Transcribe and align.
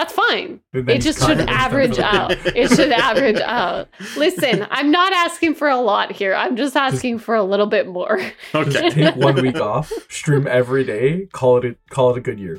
That's 0.00 0.14
fine. 0.14 0.60
It 0.72 1.00
just 1.02 1.18
should 1.26 1.40
average 1.40 1.98
out. 2.16 2.32
It 2.56 2.70
should 2.70 2.90
average 2.90 3.38
out. 3.40 3.88
Listen, 4.16 4.66
I'm 4.70 4.90
not 4.90 5.12
asking 5.12 5.56
for 5.56 5.68
a 5.68 5.76
lot 5.76 6.10
here. 6.10 6.34
I'm 6.34 6.56
just 6.56 6.74
asking 6.74 7.18
for 7.18 7.34
a 7.34 7.42
little 7.44 7.66
bit 7.66 7.86
more. 7.86 8.18
Just 8.54 8.76
Okay. 8.78 8.90
take 9.12 9.16
one 9.16 9.34
week 9.42 9.60
off, 9.60 9.92
stream 10.08 10.46
every 10.46 10.84
day, 10.84 11.26
call 11.32 11.58
it 11.58 11.64
a, 11.66 11.76
call 11.90 12.12
it 12.12 12.16
a 12.16 12.22
good 12.22 12.38
year. 12.40 12.58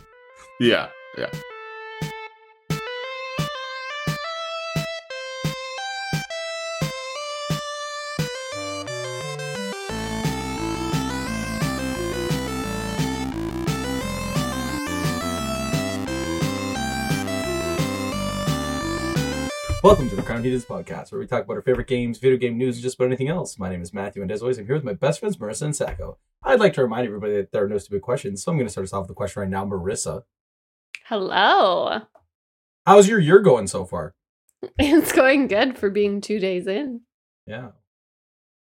Yeah. 0.59 0.89
Yeah. 1.17 1.31
Welcome 19.83 20.09
to 20.09 20.15
the 20.15 20.21
Crowned 20.21 20.45
Heathens 20.45 20.63
podcast, 20.63 21.11
where 21.11 21.17
we 21.17 21.25
talk 21.25 21.43
about 21.43 21.55
our 21.55 21.63
favorite 21.63 21.87
games, 21.87 22.19
video 22.19 22.37
game 22.37 22.55
news, 22.55 22.75
and 22.75 22.83
just 22.83 22.97
about 22.97 23.07
anything 23.07 23.29
else. 23.29 23.57
My 23.57 23.67
name 23.67 23.81
is 23.81 23.95
Matthew, 23.95 24.21
and 24.21 24.31
as 24.31 24.43
always, 24.43 24.59
I'm 24.59 24.67
here 24.67 24.75
with 24.75 24.83
my 24.83 24.93
best 24.93 25.19
friends 25.19 25.37
Marissa 25.37 25.63
and 25.63 25.75
Sacco. 25.75 26.19
I'd 26.43 26.59
like 26.59 26.73
to 26.73 26.83
remind 26.83 27.07
everybody 27.07 27.33
that 27.33 27.51
there 27.51 27.63
are 27.65 27.67
no 27.67 27.79
stupid 27.79 28.03
questions, 28.03 28.43
so 28.43 28.51
I'm 28.51 28.59
going 28.59 28.67
to 28.67 28.71
start 28.71 28.85
us 28.85 28.93
off 28.93 29.05
with 29.05 29.09
a 29.09 29.15
question 29.15 29.41
right 29.41 29.49
now, 29.49 29.65
Marissa. 29.65 30.21
Hello. 31.05 32.01
How's 32.85 33.09
your 33.09 33.17
year 33.17 33.39
going 33.39 33.65
so 33.65 33.83
far? 33.83 34.13
It's 34.77 35.11
going 35.11 35.47
good 35.47 35.79
for 35.79 35.89
being 35.89 36.21
two 36.21 36.39
days 36.39 36.67
in. 36.67 37.01
Yeah. 37.47 37.69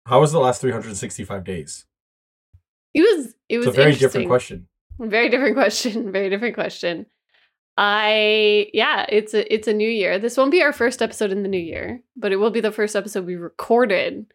How 0.07 0.19
was 0.19 0.33
the 0.33 0.39
last 0.39 0.59
365 0.59 1.45
days? 1.45 1.85
It 2.93 2.99
was 2.99 3.35
it 3.47 3.59
was 3.59 3.67
It's 3.67 3.77
a 3.77 3.81
very 3.81 3.95
different 3.95 4.27
question. 4.27 4.67
Very 4.99 5.29
different 5.29 5.55
question. 5.55 6.11
Very 6.11 6.29
different 6.29 6.55
question. 6.55 7.05
I 7.77 8.69
yeah, 8.73 9.05
it's 9.09 9.33
a 9.33 9.53
it's 9.53 9.67
a 9.67 9.73
new 9.73 9.89
year. 9.89 10.17
This 10.17 10.37
won't 10.37 10.51
be 10.51 10.61
our 10.61 10.71
first 10.73 11.01
episode 11.01 11.31
in 11.31 11.43
the 11.43 11.49
new 11.49 11.57
year, 11.57 12.01
but 12.15 12.31
it 12.31 12.37
will 12.37 12.51
be 12.51 12.61
the 12.61 12.71
first 12.71 12.95
episode 12.95 13.25
we 13.25 13.35
recorded 13.35 14.27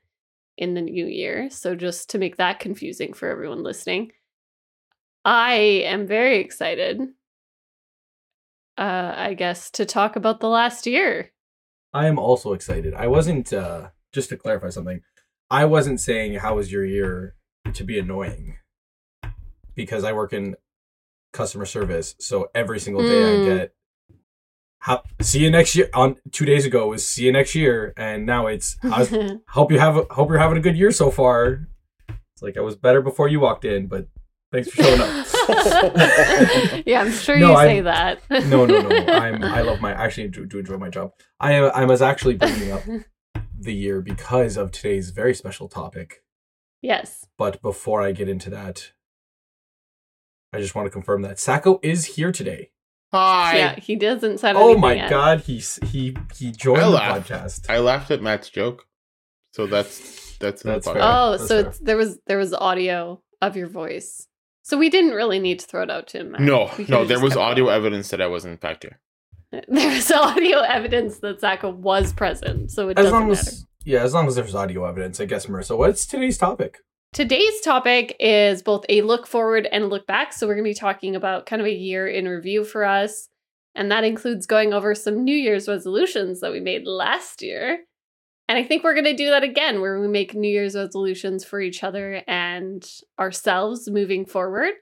in 0.59 0.75
the 0.75 0.83
new 0.83 1.07
year. 1.07 1.49
So 1.51 1.75
just 1.75 2.11
to 2.11 2.19
make 2.19 2.37
that 2.37 2.61
confusing 2.61 3.15
for 3.15 3.29
everyone 3.29 3.63
listening, 3.63 4.13
I 5.25 5.55
am 5.55 6.07
very 6.07 6.39
excited. 6.39 7.01
Uh, 8.77 9.15
I 9.17 9.35
guess 9.35 9.71
to 9.73 9.87
talk 9.87 10.17
about 10.17 10.41
the 10.41 10.49
last 10.49 10.87
year. 10.87 11.33
I 11.93 12.07
am 12.07 12.19
also 12.19 12.53
excited. 12.53 12.95
I 12.95 13.09
wasn't, 13.09 13.53
uh, 13.53 13.89
just 14.13 14.29
to 14.29 14.37
clarify 14.37 14.71
something, 14.71 15.01
I 15.51 15.65
wasn't 15.65 16.01
saying 16.01 16.35
how 16.35 16.57
was 16.57 16.71
your 16.71 16.85
year 16.85 17.35
to 17.73 17.85
be 17.85 17.99
annoying 17.99 18.57
because 19.75 20.05
I 20.05 20.13
work 20.13 20.33
in 20.33 20.57
customer 21.33 21.65
service. 21.67 22.15
So 22.19 22.51
every 22.55 22.81
single 22.81 23.03
day 23.03 23.09
Mm. 23.09 23.43
I 23.43 23.57
get, 23.59 23.75
how, 24.79 25.03
see 25.21 25.41
you 25.41 25.51
next 25.51 25.75
year. 25.77 25.91
On 25.95 26.17
two 26.33 26.45
days 26.47 26.65
ago 26.65 26.89
was 26.89 27.07
see 27.07 27.25
you 27.25 27.33
next 27.33 27.55
year. 27.55 27.93
And 27.97 28.25
now 28.27 28.47
it's, 28.47 28.77
how's, 28.83 29.13
hope 29.49 29.71
you 29.73 29.79
have, 29.79 29.97
a, 29.97 30.05
hope 30.11 30.29
you're 30.31 30.39
having 30.39 30.57
a 30.59 30.61
good 30.63 30.77
year 30.77 30.91
so 30.91 31.11
far. 31.11 31.69
It's 32.09 32.43
like 32.43 32.57
I 32.57 32.61
was 32.61 32.77
better 32.77 33.03
before 33.03 33.29
you 33.29 33.41
walked 33.41 33.65
in, 33.67 33.87
but 33.89 34.09
thanks 34.53 34.71
for 34.71 34.83
showing 34.83 35.01
up. 35.01 35.27
yeah, 36.87 37.01
I'm 37.03 37.13
sure 37.13 37.37
No, 37.39 37.49
you 37.51 37.55
I'm- 37.55 37.69
say 37.69 37.81
that. 37.83 38.23
no, 38.49 38.65
no, 38.67 38.81
no. 38.81 38.97
I'm, 39.13 39.43
I 39.45 39.61
love 39.61 39.81
my, 39.81 39.93
I 39.93 40.05
actually 40.07 40.29
do, 40.29 40.47
do 40.47 40.59
enjoy 40.59 40.79
my 40.79 40.89
job. 40.89 41.13
I, 41.39 41.53
am- 41.53 41.73
I 41.75 41.85
was 41.85 42.01
actually 42.03 42.37
bringing 42.37 42.73
up 42.73 42.83
the 43.59 43.75
year 43.75 44.01
because 44.01 44.57
of 44.57 44.71
today's 44.73 45.11
very 45.11 45.35
special 45.35 45.69
topic. 45.69 46.23
yes. 46.81 47.27
But 47.37 47.61
before 47.63 48.01
I 48.03 48.13
get 48.13 48.29
into 48.29 48.49
that, 48.51 48.93
I 50.53 50.59
just 50.61 50.75
want 50.75 50.87
to 50.87 50.91
confirm 50.91 51.23
that 51.23 51.39
Sacco 51.39 51.79
is 51.83 52.05
here 52.17 52.33
today. 52.33 52.71
Hi. 53.13 53.57
Yeah, 53.57 53.75
he 53.77 53.97
doesn't 53.97 54.39
said 54.39 54.55
Oh 54.57 54.77
my 54.77 54.95
yet. 54.95 55.11
god, 55.11 55.41
he's 55.43 55.79
he 55.87 56.17
he 56.37 56.53
joined 56.53 56.81
I 56.81 56.85
the 56.85 56.91
laughed. 56.91 57.31
podcast. 57.31 57.71
I 57.71 57.79
laughed 57.79 58.11
at 58.11 58.23
Matt's 58.23 58.49
joke, 58.51 58.87
so 59.53 59.67
that's 59.67 60.37
that's 60.39 60.63
in 60.63 60.71
That's 60.71 60.87
the 60.87 60.95
fair. 60.95 61.03
Oh, 61.05 61.31
That's 61.33 61.49
so 61.49 61.61
fair. 61.63 61.71
it's, 61.71 61.79
there 61.81 61.97
was 61.97 62.19
there 62.27 62.39
was 62.39 62.53
audio 62.55 63.21
of 63.43 63.57
your 63.57 63.69
voice. 63.69 64.27
So 64.63 64.77
we 64.79 64.91
didn't 64.91 65.13
really 65.15 65.41
need 65.41 65.59
to 65.61 65.67
throw 65.67 65.83
it 65.83 65.91
out 65.91 66.07
to 66.09 66.19
him. 66.21 66.33
Matt. 66.33 66.41
No, 66.43 66.71
no, 66.89 67.05
there 67.05 67.19
was 67.21 67.37
audio 67.37 67.65
going. 67.65 67.77
evidence 67.77 68.09
that 68.11 68.21
I 68.21 68.27
was 68.27 68.45
in 68.45 68.57
fact 68.59 68.85
here. 68.85 69.01
There 69.69 69.91
was 69.91 70.11
audio 70.13 70.61
evidence 70.61 71.19
that 71.19 71.41
Sacco 71.41 71.71
was 71.71 72.13
present, 72.13 72.71
so 72.71 72.89
it 72.91 72.99
as 72.99 73.07
doesn't 73.07 73.19
long 73.19 73.29
matter. 73.31 73.41
as 73.41 73.67
yeah, 73.85 74.03
as 74.03 74.15
long 74.15 74.29
as 74.29 74.37
there's 74.37 74.55
audio 74.55 74.85
evidence, 74.85 75.21
I 75.21 75.25
guess. 75.25 75.47
Marissa, 75.47 75.77
what's 75.77 76.07
today's 76.07 76.39
topic? 76.39 76.79
Today's 77.13 77.61
topic 77.61 78.15
is 78.21 78.63
both 78.63 78.85
a 78.89 79.03
look 79.03 79.27
forward 79.27 79.67
and 79.73 79.91
look 79.91 80.07
back. 80.07 80.33
So 80.33 80.47
we're 80.47 80.55
going 80.55 80.65
to 80.65 80.71
be 80.71 80.75
talking 80.75 81.17
about 81.17 81.45
kind 81.45 81.61
of 81.61 81.67
a 81.67 81.75
year 81.75 82.07
in 82.07 82.29
review 82.29 82.63
for 82.63 82.85
us, 82.85 83.29
and 83.75 83.91
that 83.91 84.05
includes 84.05 84.47
going 84.47 84.73
over 84.73 84.95
some 84.95 85.25
New 85.25 85.37
Year's 85.37 85.67
resolutions 85.67 86.39
that 86.41 86.53
we 86.53 86.61
made 86.61 86.87
last 86.87 87.43
year. 87.43 87.81
And 88.49 88.57
I 88.57 88.63
think 88.63 88.85
we're 88.85 88.95
going 88.95 89.05
to 89.07 89.17
do 89.17 89.31
that 89.31 89.43
again, 89.43 89.81
where 89.81 90.01
we 90.01 90.07
make 90.07 90.35
New 90.35 90.49
Year's 90.49 90.77
resolutions 90.77 91.45
for 91.45 91.61
each 91.61 91.83
other 91.83 92.23
and 92.29 92.89
ourselves 93.19 93.91
moving 93.91 94.25
forward. 94.25 94.75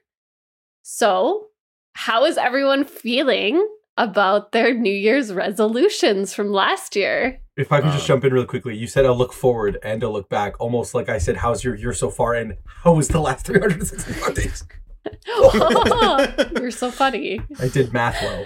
So, 0.83 1.47
how 1.93 2.25
is 2.25 2.37
everyone 2.37 2.83
feeling 2.83 3.67
about 3.99 4.51
their 4.53 4.73
New 4.73 4.91
Year's 4.93 5.31
resolutions 5.33 6.33
from 6.33 6.51
last 6.51 6.95
year? 6.95 7.41
If 7.57 7.71
I 7.71 7.81
could 7.81 7.91
just 7.91 8.03
Um, 8.09 8.15
jump 8.15 8.25
in 8.25 8.33
real 8.33 8.45
quickly, 8.45 8.75
you 8.75 8.87
said 8.87 9.05
a 9.05 9.11
look 9.13 9.33
forward 9.33 9.77
and 9.83 10.01
a 10.01 10.09
look 10.09 10.29
back, 10.29 10.59
almost 10.59 10.95
like 10.95 11.09
I 11.09 11.17
said, 11.19 11.37
"How's 11.37 11.63
your 11.63 11.75
year 11.75 11.93
so 11.93 12.09
far?" 12.09 12.33
and 12.33 12.55
"How 12.83 12.93
was 12.93 13.09
the 13.09 13.19
last 13.19 13.45
365 13.45 14.33
days?" 14.33 14.63
You're 16.59 16.71
so 16.71 16.89
funny. 16.91 17.41
I 17.59 17.67
did 17.67 17.93
math 17.93 18.21
well. 18.21 18.45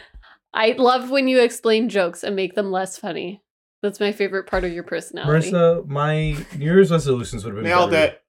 I 0.53 0.71
love 0.77 1.09
when 1.09 1.27
you 1.27 1.41
explain 1.41 1.89
jokes 1.89 2.23
and 2.23 2.35
make 2.35 2.55
them 2.55 2.71
less 2.71 2.97
funny. 2.97 3.41
That's 3.81 3.99
my 3.99 4.11
favorite 4.11 4.47
part 4.47 4.63
of 4.63 4.71
your 4.71 4.83
personality. 4.83 5.51
Marissa, 5.51 5.85
my 5.87 6.37
New 6.57 6.65
Year's 6.65 6.89
resolutions 6.91 7.43
would 7.43 7.53
have 7.55 7.63
been 7.63 7.69
Nailed 7.71 7.91
better 7.91 8.13
it. 8.13 8.23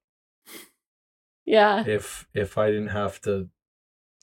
Yeah, 1.46 1.84
if 1.86 2.26
if 2.34 2.56
I 2.58 2.68
didn't 2.68 2.88
have 2.88 3.20
to. 3.22 3.48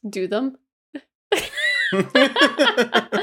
do 0.08 0.28
them. 0.28 0.58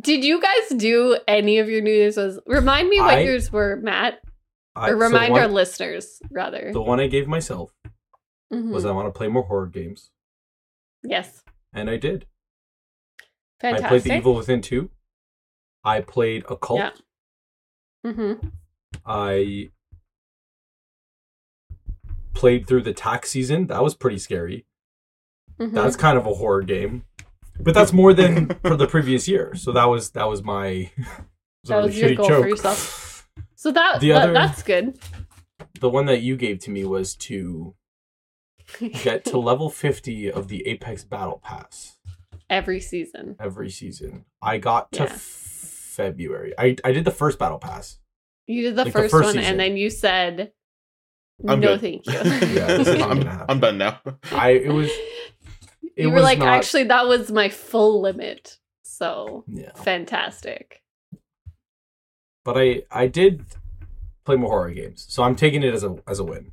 Did 0.00 0.24
you 0.24 0.40
guys 0.40 0.68
do 0.76 1.16
any 1.28 1.58
of 1.58 1.68
your 1.68 1.80
New 1.80 1.92
Year's? 1.92 2.16
res- 2.16 2.38
Remind 2.46 2.88
me 2.88 3.00
what 3.00 3.14
I- 3.18 3.20
yours 3.20 3.52
were, 3.52 3.76
Matt, 3.76 4.20
I, 4.74 4.88
or 4.90 4.92
so 4.92 4.98
remind 4.98 5.32
one- 5.32 5.42
our 5.42 5.48
listeners 5.48 6.20
rather. 6.30 6.70
The 6.72 6.82
one 6.82 6.98
I 6.98 7.06
gave 7.06 7.28
myself 7.28 7.72
Mhm. 8.52 8.72
was 8.72 8.84
I 8.84 8.90
want 8.92 9.06
to 9.12 9.16
play 9.16 9.28
more 9.28 9.44
horror 9.44 9.66
games, 9.66 10.10
yes, 11.04 11.42
and 11.72 11.88
I 11.88 11.96
did. 11.98 12.26
fantastic. 13.60 13.84
I 13.86 13.88
played 13.88 14.02
The 14.02 14.16
Evil 14.16 14.34
Within 14.34 14.60
2. 14.60 14.90
I 15.84 16.00
played 16.00 16.44
Occult. 16.48 16.80
Yeah. 16.80 16.90
Mm-hmm. 18.04 18.48
I 19.06 19.70
played 22.34 22.66
through 22.66 22.82
the 22.82 22.92
tax 22.92 23.30
season. 23.30 23.66
That 23.68 23.82
was 23.84 23.94
pretty 23.94 24.18
scary. 24.18 24.66
mm-hmm. 25.60 25.74
That's 25.74 25.94
kind 25.96 26.18
of 26.18 26.26
a 26.26 26.34
horror 26.34 26.62
game. 26.62 27.04
But 27.60 27.74
that's 27.74 27.92
more 27.92 28.12
than 28.14 28.48
for 28.62 28.76
the 28.76 28.86
previous 28.86 29.28
year. 29.28 29.54
So 29.54 29.72
that 29.72 29.84
was 29.84 30.10
that 30.12 30.28
was 30.28 30.42
my 30.42 30.90
That 31.64 31.78
a 31.78 31.82
was 31.86 31.98
your 31.98 32.10
shitty 32.10 32.16
goal 32.16 32.28
for 32.28 32.48
yourself. 32.48 33.08
So 33.54 33.70
that, 33.70 34.00
The 34.00 34.08
that 34.08 34.22
other- 34.24 34.32
that's 34.32 34.62
good. 34.64 34.98
The 35.80 35.88
one 35.88 36.06
that 36.06 36.20
you 36.20 36.36
gave 36.36 36.58
to 36.60 36.70
me 36.70 36.84
was 36.84 37.14
to 37.16 37.74
get 39.02 39.24
to 39.26 39.38
level 39.38 39.70
50 39.70 40.32
of 40.32 40.48
the 40.48 40.66
Apex 40.66 41.04
Battle 41.04 41.40
Pass 41.42 41.96
every 42.50 42.80
season. 42.80 43.36
every 43.40 43.70
season. 43.70 44.24
I 44.42 44.58
got 44.58 44.90
to 44.92 45.04
Yeah. 45.04 45.16
February. 45.16 46.54
I 46.58 46.76
I 46.84 46.90
did 46.92 47.04
the 47.04 47.10
first 47.12 47.38
Battle 47.38 47.58
Pass. 47.60 47.98
You 48.48 48.62
did 48.62 48.74
the 48.76 48.84
Like 48.84 48.92
the 48.92 48.98
first, 48.98 49.12
first 49.12 49.24
one, 49.26 49.34
season. 49.34 49.50
and 49.52 49.60
then 49.60 49.76
you 49.76 49.90
said, 49.90 50.52
I'm 51.46 51.60
"No, 51.60 51.76
good. 51.78 51.80
thank 51.82 52.06
you." 52.06 52.12
Yeah, 52.12 52.66
this 52.78 52.88
is 52.88 52.98
not 52.98 53.10
I'm. 53.12 53.44
I'm 53.48 53.60
done 53.60 53.78
now. 53.78 54.00
I 54.32 54.50
it 54.50 54.72
was 54.72 54.88
it 54.90 55.21
you 55.96 56.10
were 56.10 56.20
like, 56.20 56.38
not- 56.38 56.48
actually, 56.48 56.84
that 56.84 57.06
was 57.06 57.30
my 57.30 57.48
full 57.48 58.00
limit. 58.00 58.58
So 58.82 59.44
yeah. 59.48 59.72
fantastic. 59.74 60.82
but 62.44 62.56
I 62.58 62.82
I 62.90 63.06
did 63.06 63.44
play 64.24 64.36
more 64.36 64.50
horror 64.50 64.70
games, 64.70 65.06
so 65.08 65.22
I'm 65.22 65.34
taking 65.34 65.62
it 65.62 65.74
as 65.74 65.82
a 65.82 65.96
as 66.06 66.18
a 66.18 66.24
win. 66.24 66.52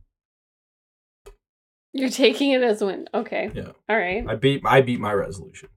You're 1.93 2.09
taking 2.09 2.51
it 2.51 2.61
as 2.61 2.81
a 2.81 2.85
win. 2.85 3.07
Okay. 3.13 3.51
Yeah. 3.53 3.71
All 3.89 3.97
right. 3.97 4.23
I 4.27 4.35
beat 4.35 4.61
I 4.65 4.81
beat 4.81 4.99
my 4.99 5.11
resolution. 5.11 5.69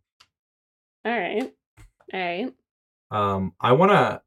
All 1.05 1.13
right. 1.19 1.53
All 2.13 2.21
right. 2.21 2.53
Um, 3.11 3.55
I 3.61 3.73
wanna. 3.73 4.23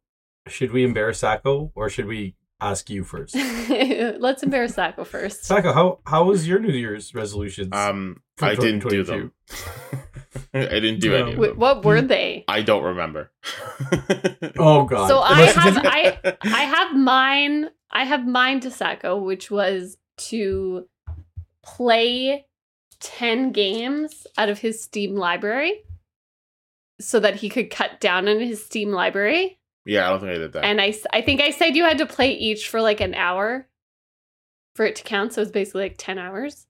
Should 0.47 0.71
we 0.71 0.83
embarrass 0.83 1.19
Sacco 1.19 1.71
or 1.73 1.89
should 1.89 2.05
we 2.05 2.35
ask 2.69 2.89
you 2.89 3.03
first? 3.03 3.35
Let's 3.69 4.43
embarrass 4.43 4.75
Sacco 4.75 5.03
first. 5.03 5.43
Sacco, 5.45 5.73
how 5.73 5.99
how 6.05 6.23
was 6.25 6.47
your 6.47 6.59
New 6.59 6.73
Year's 6.73 7.13
resolutions? 7.15 7.69
Um, 7.73 8.21
For 8.37 8.45
I 8.45 8.55
didn't 8.55 8.87
do 8.87 9.03
them. 9.03 9.31
I 10.53 10.79
didn't 10.79 10.99
do 10.99 11.11
No. 11.11 11.15
any 11.17 11.33
of 11.33 11.39
them. 11.41 11.57
what 11.57 11.83
were 11.85 12.01
they? 12.01 12.43
I 12.47 12.61
don't 12.61 12.83
remember. 12.83 13.31
oh 14.57 14.85
God! 14.85 15.07
So 15.07 15.19
I 15.19 15.41
have 15.43 15.77
I 15.83 16.37
I 16.43 16.63
have 16.63 16.95
mine. 16.95 17.69
I 17.91 18.03
have 18.05 18.25
mine 18.27 18.59
to 18.61 18.71
Sacco, 18.71 19.17
which 19.17 19.49
was 19.51 19.97
to 20.17 20.87
play 21.63 22.45
ten 22.99 23.51
games 23.51 24.25
out 24.37 24.49
of 24.49 24.59
his 24.59 24.81
Steam 24.81 25.15
library. 25.15 25.83
so 26.99 27.19
that 27.19 27.35
he 27.35 27.49
could 27.49 27.69
cut 27.69 27.99
down 27.99 28.27
on 28.27 28.39
his 28.39 28.63
Steam 28.65 28.91
library. 28.91 29.59
Yeah, 29.85 30.07
I 30.07 30.09
don't 30.09 30.19
think 30.21 30.31
I 30.31 30.37
did 30.37 30.53
that. 30.53 30.65
And 30.65 30.81
I, 30.81 30.93
I 31.13 31.21
think 31.21 31.41
I 31.41 31.51
said 31.51 31.75
you 31.75 31.83
had 31.83 31.99
to 31.99 32.05
play 32.05 32.31
each 32.33 32.67
for 32.69 32.81
like 32.81 33.01
an 33.01 33.13
hour 33.13 33.67
for 34.75 34.85
it 34.85 34.95
to 34.97 35.03
count. 35.03 35.33
So 35.33 35.41
it's 35.41 35.51
basically 35.51 35.83
like 35.83 35.95
10 35.97 36.17
hours. 36.17 36.67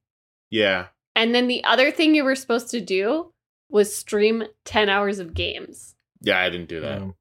yeah. 0.49 0.87
And 1.17 1.33
then 1.33 1.47
the 1.47 1.63
other 1.63 1.91
thing 1.91 2.13
you 2.13 2.25
were 2.25 2.35
supposed 2.35 2.69
to 2.71 2.81
do 2.81 3.31
was 3.69 3.95
stream 3.95 4.43
10 4.65 4.89
hours 4.89 5.19
of 5.19 5.33
games. 5.33 5.95
Yeah, 6.19 6.39
I 6.41 6.49
didn't 6.49 6.67
do 6.67 6.81
that. 6.81 7.01
Um, 7.01 7.15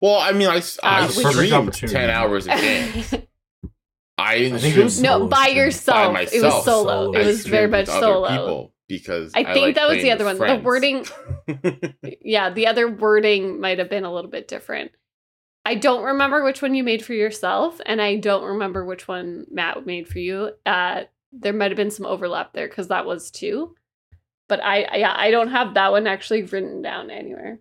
Well, 0.00 0.18
I 0.18 0.32
mean, 0.32 0.48
I 0.48 0.62
Uh, 0.82 1.06
which- 1.08 1.26
streamed 1.26 1.72
10 1.74 2.08
hours 2.10 2.46
of 2.46 2.52
games. 2.58 3.14
I 4.18 4.38
didn't 4.38 4.56
I 4.56 4.60
think 4.60 4.76
it 4.78 4.84
was 4.84 5.02
no, 5.02 5.26
by 5.28 5.48
yourself. 5.48 6.14
By 6.14 6.22
It 6.22 6.42
was 6.42 6.64
solo. 6.64 7.10
Solo. 7.10 7.12
It 7.12 7.24
I 7.24 7.26
was 7.26 7.46
very 7.46 7.66
much 7.68 7.88
with 7.88 7.96
other 7.96 8.06
solo. 8.06 8.28
people 8.30 8.72
because 8.88 9.32
I 9.34 9.44
think 9.44 9.66
like 9.66 9.74
that 9.74 9.88
was 9.88 10.02
the 10.02 10.10
other 10.12 10.24
with 10.24 10.38
one. 10.38 10.48
The 10.56 10.62
wording, 10.64 11.04
yeah, 12.22 12.48
the 12.48 12.66
other 12.68 12.88
wording 12.90 13.60
might 13.60 13.78
have 13.78 13.90
been 13.90 14.04
a 14.04 14.12
little 14.12 14.30
bit 14.30 14.48
different. 14.48 14.92
I 15.66 15.74
don't 15.74 16.04
remember 16.04 16.44
which 16.44 16.62
one 16.62 16.74
you 16.74 16.84
made 16.84 17.04
for 17.04 17.12
yourself, 17.12 17.80
and 17.84 18.00
I 18.00 18.16
don't 18.16 18.44
remember 18.44 18.84
which 18.84 19.08
one 19.08 19.46
Matt 19.50 19.84
made 19.84 20.06
for 20.06 20.20
you. 20.20 20.52
Uh, 20.64 21.02
there 21.32 21.52
might 21.52 21.72
have 21.72 21.76
been 21.76 21.90
some 21.90 22.06
overlap 22.06 22.52
there 22.52 22.68
because 22.68 22.88
that 22.88 23.04
was 23.04 23.30
two. 23.32 23.74
But 24.48 24.62
I, 24.62 24.82
I- 24.84 24.96
yeah, 24.98 25.14
I 25.16 25.30
don't 25.32 25.50
have 25.50 25.74
that 25.74 25.90
one 25.90 26.06
actually 26.06 26.44
written 26.44 26.82
down 26.82 27.10
anywhere. 27.10 27.58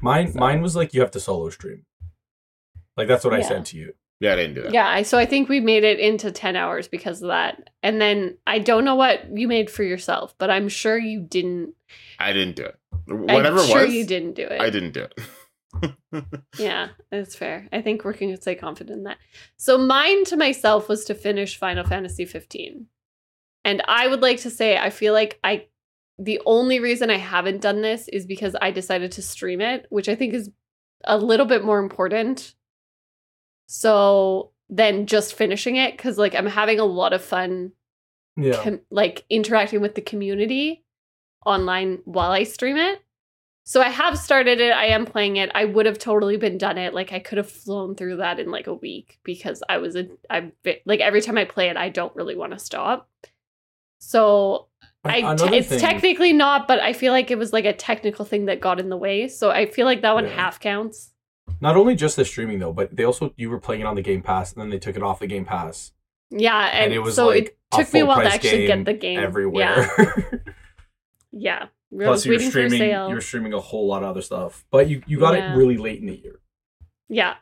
Mine, 0.00 0.32
So- 0.32 0.38
mine 0.38 0.62
was 0.62 0.76
like 0.76 0.94
you 0.94 1.00
have 1.00 1.10
to 1.10 1.20
solo 1.20 1.50
stream. 1.50 1.84
Like 2.96 3.08
that's 3.08 3.24
what 3.24 3.34
I 3.34 3.38
Yeah. 3.38 3.48
said 3.48 3.64
to 3.66 3.76
you. 3.76 3.92
yeah, 4.20 4.32
I 4.32 4.36
didn't 4.36 4.54
do 4.54 4.62
that. 4.62 4.72
Yeah, 4.72 4.88
I, 4.88 5.02
so 5.02 5.18
I 5.18 5.26
think 5.26 5.48
we 5.48 5.58
made 5.60 5.82
it 5.84 5.98
into 6.00 6.30
10 6.32 6.54
hours 6.56 6.86
because 6.88 7.22
of 7.22 7.28
that. 7.28 7.70
And 7.82 8.00
then 8.00 8.36
I 8.46 8.58
don't 8.60 8.84
know 8.84 8.94
what 8.96 9.36
you 9.36 9.46
made 9.48 9.68
for 9.70 9.82
yourself, 9.82 10.34
but 10.38 10.48
I'm 10.50 10.68
sure 10.68 10.96
you 10.98 11.20
didn't. 11.20 11.74
I 12.20 12.32
didn't 12.32 12.54
do 12.56 12.64
it. 12.66 12.76
Whatever 13.06 13.58
I'm 13.60 13.66
sure 13.66 13.80
it 13.82 13.86
was, 13.86 13.94
you 13.94 14.04
didn't 14.06 14.34
do 14.34 14.42
it. 14.42 14.60
I 14.60 14.70
didn't 14.70 14.92
do 14.94 15.02
it. 15.02 15.14
Yeah, 16.58 16.88
that's 17.10 17.34
fair. 17.36 17.68
I 17.72 17.82
think 17.82 18.04
we 18.04 18.14
can 18.14 18.40
stay 18.40 18.54
confident 18.54 18.96
in 18.98 19.04
that. 19.04 19.18
So 19.56 19.76
mine 19.78 20.24
to 20.26 20.36
myself 20.36 20.88
was 20.88 21.04
to 21.06 21.14
finish 21.14 21.56
Final 21.58 21.84
Fantasy 21.84 22.24
15. 22.24 22.86
And 23.64 23.82
I 23.86 24.06
would 24.08 24.22
like 24.22 24.40
to 24.40 24.50
say 24.50 24.78
I 24.78 24.90
feel 24.90 25.12
like 25.12 25.38
I 25.44 25.66
the 26.18 26.40
only 26.46 26.80
reason 26.80 27.10
I 27.10 27.18
haven't 27.18 27.60
done 27.60 27.80
this 27.82 28.08
is 28.08 28.26
because 28.26 28.56
I 28.60 28.70
decided 28.72 29.12
to 29.12 29.22
stream 29.22 29.60
it, 29.60 29.86
which 29.90 30.08
I 30.08 30.14
think 30.16 30.34
is 30.34 30.50
a 31.04 31.16
little 31.18 31.46
bit 31.46 31.64
more 31.64 31.78
important. 31.78 32.54
So 33.66 34.52
than 34.70 35.06
just 35.06 35.34
finishing 35.34 35.76
it 35.76 35.96
cuz 35.98 36.18
like 36.18 36.34
I'm 36.34 36.46
having 36.46 36.80
a 36.80 36.84
lot 36.84 37.12
of 37.12 37.22
fun 37.22 37.72
Yeah. 38.36 38.62
com- 38.62 38.80
like 38.90 39.24
interacting 39.30 39.80
with 39.80 39.94
the 39.94 40.00
community 40.02 40.84
online 41.46 41.98
while 42.04 42.30
I 42.30 42.42
stream 42.44 42.76
it. 42.76 43.00
So 43.68 43.82
I 43.82 43.90
have 43.90 44.18
started 44.18 44.60
it. 44.60 44.72
I 44.72 44.86
am 44.86 45.04
playing 45.04 45.36
it. 45.36 45.50
I 45.54 45.66
would 45.66 45.84
have 45.84 45.98
totally 45.98 46.38
been 46.38 46.56
done 46.56 46.78
it. 46.78 46.94
Like 46.94 47.12
I 47.12 47.18
could 47.18 47.36
have 47.36 47.50
flown 47.50 47.94
through 47.94 48.16
that 48.16 48.40
in 48.40 48.50
like 48.50 48.66
a 48.66 48.72
week 48.72 49.18
because 49.24 49.62
I 49.68 49.76
was 49.76 49.94
a 49.94 50.08
I'm 50.30 50.52
like 50.86 51.00
every 51.00 51.20
time 51.20 51.36
I 51.36 51.44
play 51.44 51.68
it, 51.68 51.76
I 51.76 51.90
don't 51.90 52.16
really 52.16 52.34
want 52.34 52.54
to 52.54 52.58
stop. 52.58 53.10
So 53.98 54.68
I 55.04 55.36
it's 55.52 55.68
thing- 55.68 55.80
technically 55.80 56.32
not, 56.32 56.66
but 56.66 56.80
I 56.80 56.94
feel 56.94 57.12
like 57.12 57.30
it 57.30 57.36
was 57.36 57.52
like 57.52 57.66
a 57.66 57.74
technical 57.74 58.24
thing 58.24 58.46
that 58.46 58.62
got 58.62 58.80
in 58.80 58.88
the 58.88 58.96
way. 58.96 59.28
So 59.28 59.50
I 59.50 59.66
feel 59.66 59.84
like 59.84 60.00
that 60.00 60.14
one 60.14 60.24
Yeah. 60.24 60.34
half 60.34 60.60
counts. 60.60 61.12
Not 61.60 61.76
only 61.76 61.94
just 61.94 62.16
the 62.16 62.24
streaming 62.24 62.60
though, 62.60 62.72
but 62.72 62.96
they 62.96 63.04
also 63.04 63.34
you 63.36 63.50
were 63.50 63.60
playing 63.60 63.82
it 63.82 63.86
on 63.86 63.96
the 63.96 64.02
Game 64.02 64.22
Pass, 64.22 64.54
and 64.54 64.62
then 64.62 64.70
they 64.70 64.78
took 64.78 64.96
it 64.96 65.02
off 65.02 65.18
the 65.18 65.26
Game 65.26 65.44
Pass, 65.44 65.92
Yeah, 66.30 66.68
and, 66.72 66.84
and, 66.84 66.92
it 66.94 67.00
was 67.00 67.14
so 67.14 67.26
like 67.26 67.48
it 67.48 67.58
took 67.70 67.92
me 67.92 68.00
a 68.00 68.06
while 68.06 68.22
to 68.22 68.32
actually 68.32 68.66
get 68.66 68.86
the 68.86 68.94
game 68.94 69.18
everywhere. 69.18 69.90
Yeah, 71.30 71.58
yeah. 71.60 71.66
I 71.92 72.04
Plus, 72.04 72.24
you 72.26 72.32
were 72.32 72.36
waiting 72.38 72.50
for 72.50 72.60
a 72.60 72.68
streaming. 72.68 72.90
You 72.90 73.14
were 73.14 73.20
streaming 73.20 73.52
a 73.54 73.60
whole 73.60 73.86
lot 73.86 74.02
of 74.02 74.10
other 74.10 74.22
stuff, 74.22 74.64
but 74.70 74.88
you 74.88 75.02
you 75.06 75.18
got 75.18 75.34
Yeah. 75.34 75.52
it 75.52 75.56
really 75.56 75.76
late 75.78 76.00
in 76.00 76.06
the 76.06 76.16
year. 76.16 76.40
Yeah. 77.08 77.34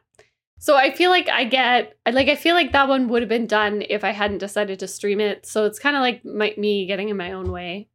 So 0.58 0.76
I 0.76 0.90
feel 0.92 1.10
like 1.10 1.28
I 1.28 1.44
get 1.44 1.96
I- 2.06 2.10
like 2.10 2.28
I 2.28 2.36
feel 2.36 2.54
like 2.54 2.72
that 2.72 2.88
one 2.88 3.08
would 3.08 3.22
have 3.22 3.28
been 3.28 3.46
done 3.46 3.82
if 3.88 4.04
I 4.04 4.10
hadn't 4.12 4.38
decided 4.38 4.78
to 4.80 4.88
stream 4.88 5.20
it. 5.20 5.46
So 5.46 5.64
it's 5.64 5.78
kind 5.78 5.96
of 5.96 6.00
like 6.00 6.24
my, 6.24 6.54
me 6.56 6.86
getting 6.86 7.08
in 7.08 7.16
my 7.16 7.32
own 7.32 7.50
way. 7.50 7.88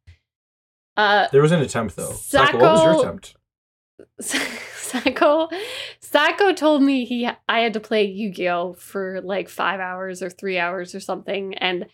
Uh 0.96 1.26
There 1.32 1.42
was 1.42 1.52
an 1.52 1.60
attempt 1.60 1.96
though. 1.96 2.12
Sacco, 2.12 2.58
what 2.58 2.72
was 2.72 2.82
your 2.84 3.00
attempt? 3.00 3.34
Sacco 4.20 5.48
Sacco 6.00 6.52
told 6.52 6.82
me 6.82 7.04
he 7.04 7.28
I 7.48 7.60
had 7.60 7.72
to 7.74 7.80
play 7.80 8.04
Yu-Gi-Oh 8.04 8.74
for 8.74 9.20
like 9.22 9.48
5 9.48 9.80
hours 9.80 10.22
or 10.22 10.30
3 10.30 10.58
hours 10.58 10.94
or 10.94 11.00
something 11.00 11.54
and 11.54 11.86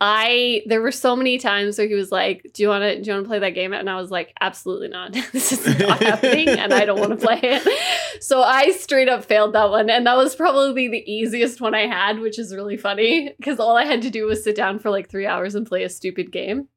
I 0.00 0.62
there 0.66 0.82
were 0.82 0.92
so 0.92 1.16
many 1.16 1.38
times 1.38 1.78
where 1.78 1.88
he 1.88 1.94
was 1.94 2.12
like, 2.12 2.50
"Do 2.52 2.62
you 2.62 2.68
want 2.68 2.82
to 2.82 3.00
do 3.00 3.08
you 3.08 3.14
want 3.14 3.24
to 3.24 3.28
play 3.28 3.38
that 3.38 3.54
game?" 3.54 3.72
And 3.72 3.88
I 3.88 3.96
was 3.96 4.10
like, 4.10 4.34
"Absolutely 4.40 4.88
not. 4.88 5.12
this 5.32 5.52
is 5.52 5.78
not 5.78 6.02
happening 6.02 6.48
and 6.48 6.74
I 6.74 6.84
don't 6.84 7.00
want 7.00 7.18
to 7.18 7.26
play 7.26 7.40
it." 7.42 8.22
So 8.22 8.42
I 8.42 8.72
straight 8.72 9.08
up 9.08 9.24
failed 9.24 9.54
that 9.54 9.70
one 9.70 9.88
and 9.88 10.06
that 10.06 10.16
was 10.16 10.36
probably 10.36 10.88
the 10.88 11.10
easiest 11.10 11.62
one 11.62 11.74
I 11.74 11.86
had, 11.86 12.18
which 12.18 12.38
is 12.38 12.54
really 12.54 12.76
funny 12.76 13.32
because 13.38 13.58
all 13.58 13.76
I 13.76 13.86
had 13.86 14.02
to 14.02 14.10
do 14.10 14.26
was 14.26 14.44
sit 14.44 14.54
down 14.54 14.78
for 14.78 14.90
like 14.90 15.08
3 15.08 15.26
hours 15.26 15.54
and 15.54 15.66
play 15.66 15.82
a 15.82 15.88
stupid 15.88 16.30
game. 16.30 16.68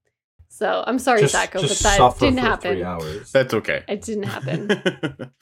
So, 0.50 0.84
I'm 0.86 1.00
sorry 1.00 1.22
just 1.22 1.32
Sacco, 1.34 1.62
but 1.62 1.70
that 1.70 2.16
didn't 2.20 2.36
for 2.36 2.42
happen. 2.42 2.74
three 2.74 2.84
hours. 2.84 3.32
That's 3.32 3.54
okay. 3.54 3.84
It 3.88 4.02
didn't 4.02 4.24
happen. 4.24 5.32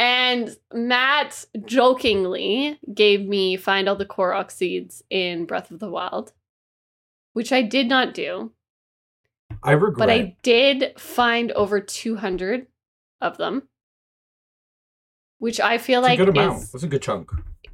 And 0.00 0.56
Matt 0.72 1.44
jokingly 1.66 2.78
gave 2.94 3.20
me 3.26 3.58
find 3.58 3.86
all 3.86 3.96
the 3.96 4.06
Korok 4.06 4.50
seeds 4.50 5.02
in 5.10 5.44
Breath 5.44 5.70
of 5.70 5.78
the 5.78 5.90
Wild, 5.90 6.32
which 7.34 7.52
I 7.52 7.60
did 7.60 7.86
not 7.86 8.14
do, 8.14 8.52
I 9.62 9.72
regret. 9.72 9.98
but 9.98 10.08
I 10.08 10.36
did 10.42 10.98
find 10.98 11.52
over 11.52 11.80
200 11.82 12.66
of 13.20 13.36
them, 13.36 13.68
which 15.38 15.60
I 15.60 15.76
feel 15.76 16.00
it's 16.00 16.08
like 16.08 16.18
a 16.18 16.24
good 16.24 16.34
amount. 16.34 16.62
is 16.62 16.72
That's 16.72 16.84
a 16.84 16.88
good 16.88 17.02
chunk. 17.02 17.30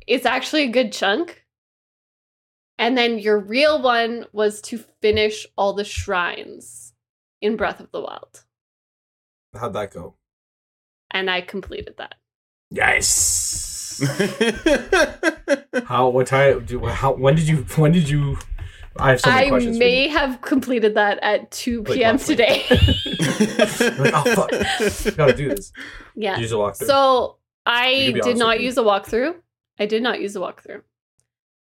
it's 0.08 0.26
actually 0.26 0.64
a 0.64 0.70
good 0.70 0.92
chunk. 0.92 1.45
And 2.78 2.96
then 2.96 3.18
your 3.18 3.38
real 3.38 3.80
one 3.80 4.26
was 4.32 4.60
to 4.62 4.78
finish 5.00 5.46
all 5.56 5.72
the 5.72 5.84
shrines 5.84 6.92
in 7.40 7.56
Breath 7.56 7.80
of 7.80 7.90
the 7.92 8.00
Wild, 8.00 8.44
How'd 9.58 9.72
that 9.74 9.92
go? 9.92 10.14
and 11.10 11.30
I 11.30 11.40
completed 11.40 11.94
that. 11.98 12.16
Yes. 12.70 14.02
how? 15.86 16.08
What 16.08 16.26
time? 16.26 16.64
Do, 16.64 16.84
how? 16.86 17.12
When 17.12 17.34
did 17.36 17.48
you? 17.48 17.58
When 17.76 17.92
did 17.92 18.08
you? 18.08 18.36
I 18.98 19.10
have 19.10 19.20
so 19.20 19.30
many 19.30 19.46
I 19.46 19.48
questions. 19.50 19.78
may 19.78 20.08
have 20.08 20.40
completed 20.40 20.94
that 20.94 21.18
at 21.22 21.50
2 21.50 21.82
Like 21.82 21.94
p.m. 21.98 22.14
last 22.16 22.26
today. 22.26 22.64
Like, 23.98 24.12
oh, 24.14 24.34
fuck. 24.34 24.50
Gotta 25.16 25.34
do 25.34 25.50
this. 25.50 25.70
yeah. 26.14 26.38
Use 26.38 26.52
a 26.52 26.54
walkthrough. 26.56 26.86
So 26.86 27.36
I 27.66 28.18
did 28.22 28.38
not 28.38 28.60
use 28.60 28.78
a 28.78 28.82
walkthrough. 28.82 29.34
I 29.78 29.84
did 29.86 30.02
not 30.02 30.20
use 30.20 30.34
a 30.34 30.38
walkthrough. 30.40 30.80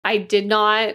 I 0.06 0.18
did 0.18 0.46
not 0.46 0.94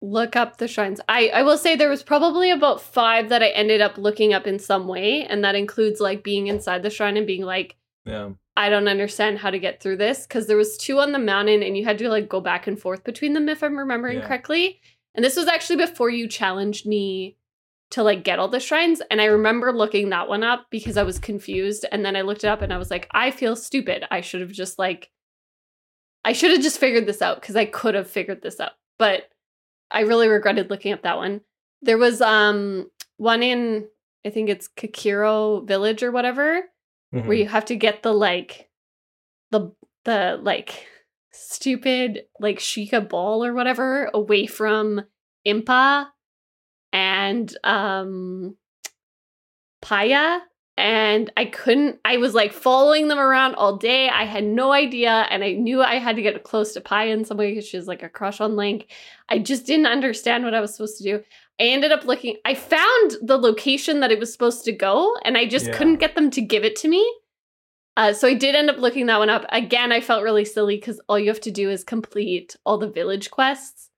look 0.00 0.36
up 0.36 0.58
the 0.58 0.68
shrines. 0.68 1.00
I, 1.08 1.28
I 1.28 1.42
will 1.42 1.58
say 1.58 1.74
there 1.74 1.88
was 1.88 2.04
probably 2.04 2.52
about 2.52 2.80
five 2.80 3.30
that 3.30 3.42
I 3.42 3.48
ended 3.48 3.80
up 3.80 3.98
looking 3.98 4.32
up 4.32 4.46
in 4.46 4.60
some 4.60 4.86
way, 4.86 5.24
and 5.24 5.42
that 5.42 5.56
includes 5.56 6.00
like 6.00 6.22
being 6.22 6.46
inside 6.46 6.84
the 6.84 6.90
shrine 6.90 7.16
and 7.16 7.26
being 7.26 7.42
like, 7.42 7.74
yeah. 8.04 8.30
I 8.56 8.70
don't 8.70 8.88
understand 8.88 9.38
how 9.38 9.50
to 9.50 9.58
get 9.58 9.80
through 9.80 9.98
this 9.98 10.26
because 10.26 10.46
there 10.46 10.56
was 10.56 10.76
two 10.76 10.98
on 11.00 11.12
the 11.12 11.18
mountain 11.18 11.62
and 11.62 11.76
you 11.76 11.84
had 11.84 11.98
to 11.98 12.08
like 12.08 12.28
go 12.28 12.40
back 12.40 12.66
and 12.66 12.78
forth 12.78 13.04
between 13.04 13.32
them 13.32 13.48
if 13.48 13.62
I'm 13.62 13.76
remembering 13.78 14.18
Yeah. 14.18 14.26
correctly. 14.26 14.80
And 15.14 15.24
this 15.24 15.36
was 15.36 15.46
actually 15.46 15.76
before 15.76 16.10
you 16.10 16.26
challenged 16.28 16.86
me 16.86 17.36
to 17.90 18.02
like 18.02 18.24
get 18.24 18.38
all 18.38 18.48
the 18.48 18.60
shrines 18.60 19.00
and 19.10 19.20
I 19.20 19.26
remember 19.26 19.72
looking 19.72 20.08
that 20.10 20.28
one 20.28 20.42
up 20.42 20.66
because 20.70 20.96
I 20.96 21.04
was 21.04 21.18
confused 21.18 21.86
and 21.92 22.04
then 22.04 22.16
I 22.16 22.22
looked 22.22 22.44
it 22.44 22.48
up 22.48 22.60
and 22.60 22.72
I 22.72 22.78
was 22.78 22.90
like 22.90 23.08
I 23.12 23.30
feel 23.30 23.54
stupid. 23.54 24.04
I 24.10 24.20
should 24.22 24.40
have 24.40 24.50
just 24.52 24.78
like 24.78 25.10
I 26.24 26.32
should 26.32 26.50
have 26.50 26.62
just 26.62 26.78
figured 26.80 27.06
this 27.06 27.22
out 27.22 27.40
cuz 27.42 27.56
I 27.56 27.64
could 27.64 27.94
have 27.94 28.10
figured 28.10 28.42
this 28.42 28.60
out. 28.60 28.72
But 28.98 29.28
I 29.90 30.00
really 30.00 30.28
regretted 30.28 30.70
looking 30.70 30.92
up 30.92 31.02
that 31.02 31.16
one. 31.16 31.40
There 31.82 31.98
was 31.98 32.20
um 32.20 32.90
one 33.16 33.42
in 33.42 33.88
I 34.26 34.30
think 34.30 34.48
it's 34.50 34.68
Kakiro 34.68 35.66
village 35.66 36.02
or 36.02 36.10
whatever 36.12 36.62
Mhm. 37.14 37.26
where 37.26 37.36
you 37.36 37.46
have 37.46 37.64
to 37.66 37.76
get 37.76 38.02
the 38.02 38.12
like 38.12 38.68
the 39.50 39.72
the 40.04 40.38
like 40.42 40.86
stupid 41.32 42.24
like 42.40 42.58
Sheikah 42.58 43.08
ball 43.08 43.44
or 43.44 43.54
whatever 43.54 44.10
away 44.12 44.46
from 44.46 45.02
Impa 45.46 46.08
and 46.92 47.56
um 47.64 48.56
Paya 49.82 50.40
and 50.78 51.30
I 51.36 51.44
couldn't 51.46 51.98
I 52.04 52.18
was 52.18 52.34
like 52.34 52.52
following 52.52 53.08
them 53.08 53.18
around 53.18 53.56
all 53.56 53.76
day. 53.76 54.08
I 54.08 54.24
had 54.24 54.44
no 54.44 54.72
idea 54.72 55.26
and 55.28 55.42
I 55.42 55.52
knew 55.52 55.82
I 55.82 55.96
had 55.96 56.14
to 56.16 56.22
get 56.22 56.44
close 56.44 56.72
to 56.74 56.80
Paya 56.80 57.10
in 57.12 57.24
some 57.24 57.36
way 57.36 57.50
because 57.50 57.64
she 57.64 57.76
she's 57.76 57.88
like 57.88 58.04
a 58.04 58.08
crush 58.08 58.40
on 58.40 58.54
Link. 58.54 58.86
I 59.28 59.40
just 59.40 59.66
didn't 59.66 59.86
understand 59.86 60.44
what 60.44 60.54
I 60.54 60.60
was 60.60 60.72
supposed 60.72 60.96
to 60.98 61.04
do. 61.04 61.16
I 61.60 61.64
ended 61.64 61.90
up 61.90 62.04
looking 62.04 62.36
I 62.44 62.54
found 62.54 63.16
the 63.20 63.36
location 63.36 63.98
that 64.00 64.12
it 64.12 64.20
was 64.20 64.32
supposed 64.32 64.64
to 64.66 64.72
go 64.72 65.16
and 65.24 65.36
I 65.36 65.46
just 65.46 65.66
Yeah. 65.66 65.72
couldn't 65.76 65.96
get 65.96 66.14
them 66.14 66.30
to 66.30 66.40
give 66.40 66.64
it 66.64 66.76
to 66.76 66.88
me. 66.88 67.04
Uh, 67.96 68.12
so 68.12 68.28
I 68.28 68.34
did 68.34 68.54
end 68.54 68.70
up 68.70 68.78
looking 68.78 69.06
that 69.06 69.18
one 69.18 69.28
up. 69.30 69.44
Again, 69.48 69.90
I 69.90 70.00
felt 70.00 70.22
really 70.22 70.44
silly 70.44 70.76
because 70.76 71.00
all 71.08 71.18
you 71.18 71.26
have 71.26 71.40
to 71.40 71.50
do 71.50 71.68
is 71.68 71.82
complete 71.82 72.54
all 72.64 72.78
the 72.78 72.88
village 72.88 73.28
quests, 73.32 73.90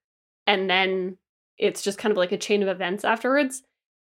and 0.47 0.71
then 0.71 1.19
it's 1.59 1.83
just 1.83 1.99
kind 1.99 2.11
of 2.11 2.17
like 2.17 2.33
a 2.33 2.39
chain 2.39 2.63
of 2.63 2.71
events 2.71 3.05
afterwards. 3.05 3.63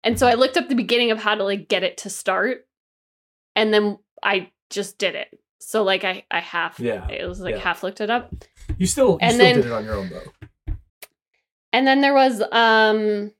And 0.03 0.17
so 0.17 0.27
I 0.27 0.35
looked 0.35 0.55
up 0.57 0.69
the 0.69 0.75
beginning 0.75 1.11
of 1.11 1.19
how 1.19 1.35
to 1.35 1.43
like 1.43 1.67
get 1.67 1.83
it 1.83 1.97
to 1.99 2.09
start, 2.09 2.65
and 3.55 3.73
then 3.73 3.97
I 4.23 4.51
just 4.69 4.97
did 4.97 5.15
it. 5.15 5.37
So 5.59 5.83
like 5.83 6.03
I 6.03 6.23
I 6.31 6.39
half 6.39 6.79
Yeah, 6.79 7.07
it 7.09 7.25
was 7.27 7.39
like 7.41 7.55
yeah. 7.55 7.61
half 7.61 7.83
looked 7.83 7.99
it 8.01 8.09
up. 8.09 8.33
You 8.77 8.85
still 8.87 9.11
you 9.13 9.17
And 9.21 9.33
still 9.35 9.45
then- 9.45 9.55
did 9.57 9.65
it 9.65 9.71
on 9.71 9.83
your 9.85 9.95
own 9.95 10.09
though. 10.09 10.73
And 11.73 11.85
then 11.85 12.01
there 12.01 12.13
was 12.13 12.41
um 12.51 13.31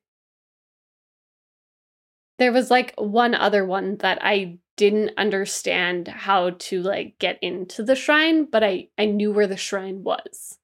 there 2.37 2.51
was 2.51 2.69
like 2.71 2.93
one 2.97 3.35
other 3.35 3.65
one 3.65 3.97
that 3.97 4.19
I 4.21 4.59
didn't 4.77 5.11
understand 5.17 6.07
how 6.07 6.51
to 6.51 6.81
like 6.81 7.17
get 7.19 7.37
into 7.41 7.83
the 7.83 7.95
shrine, 7.95 8.45
but 8.45 8.63
I 8.63 8.89
I 8.97 9.05
knew 9.05 9.31
where 9.31 9.47
the 9.47 9.57
shrine 9.57 10.03
was. 10.03 10.57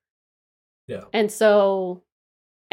Yeah. 0.88 1.06
And 1.14 1.32
so 1.32 2.04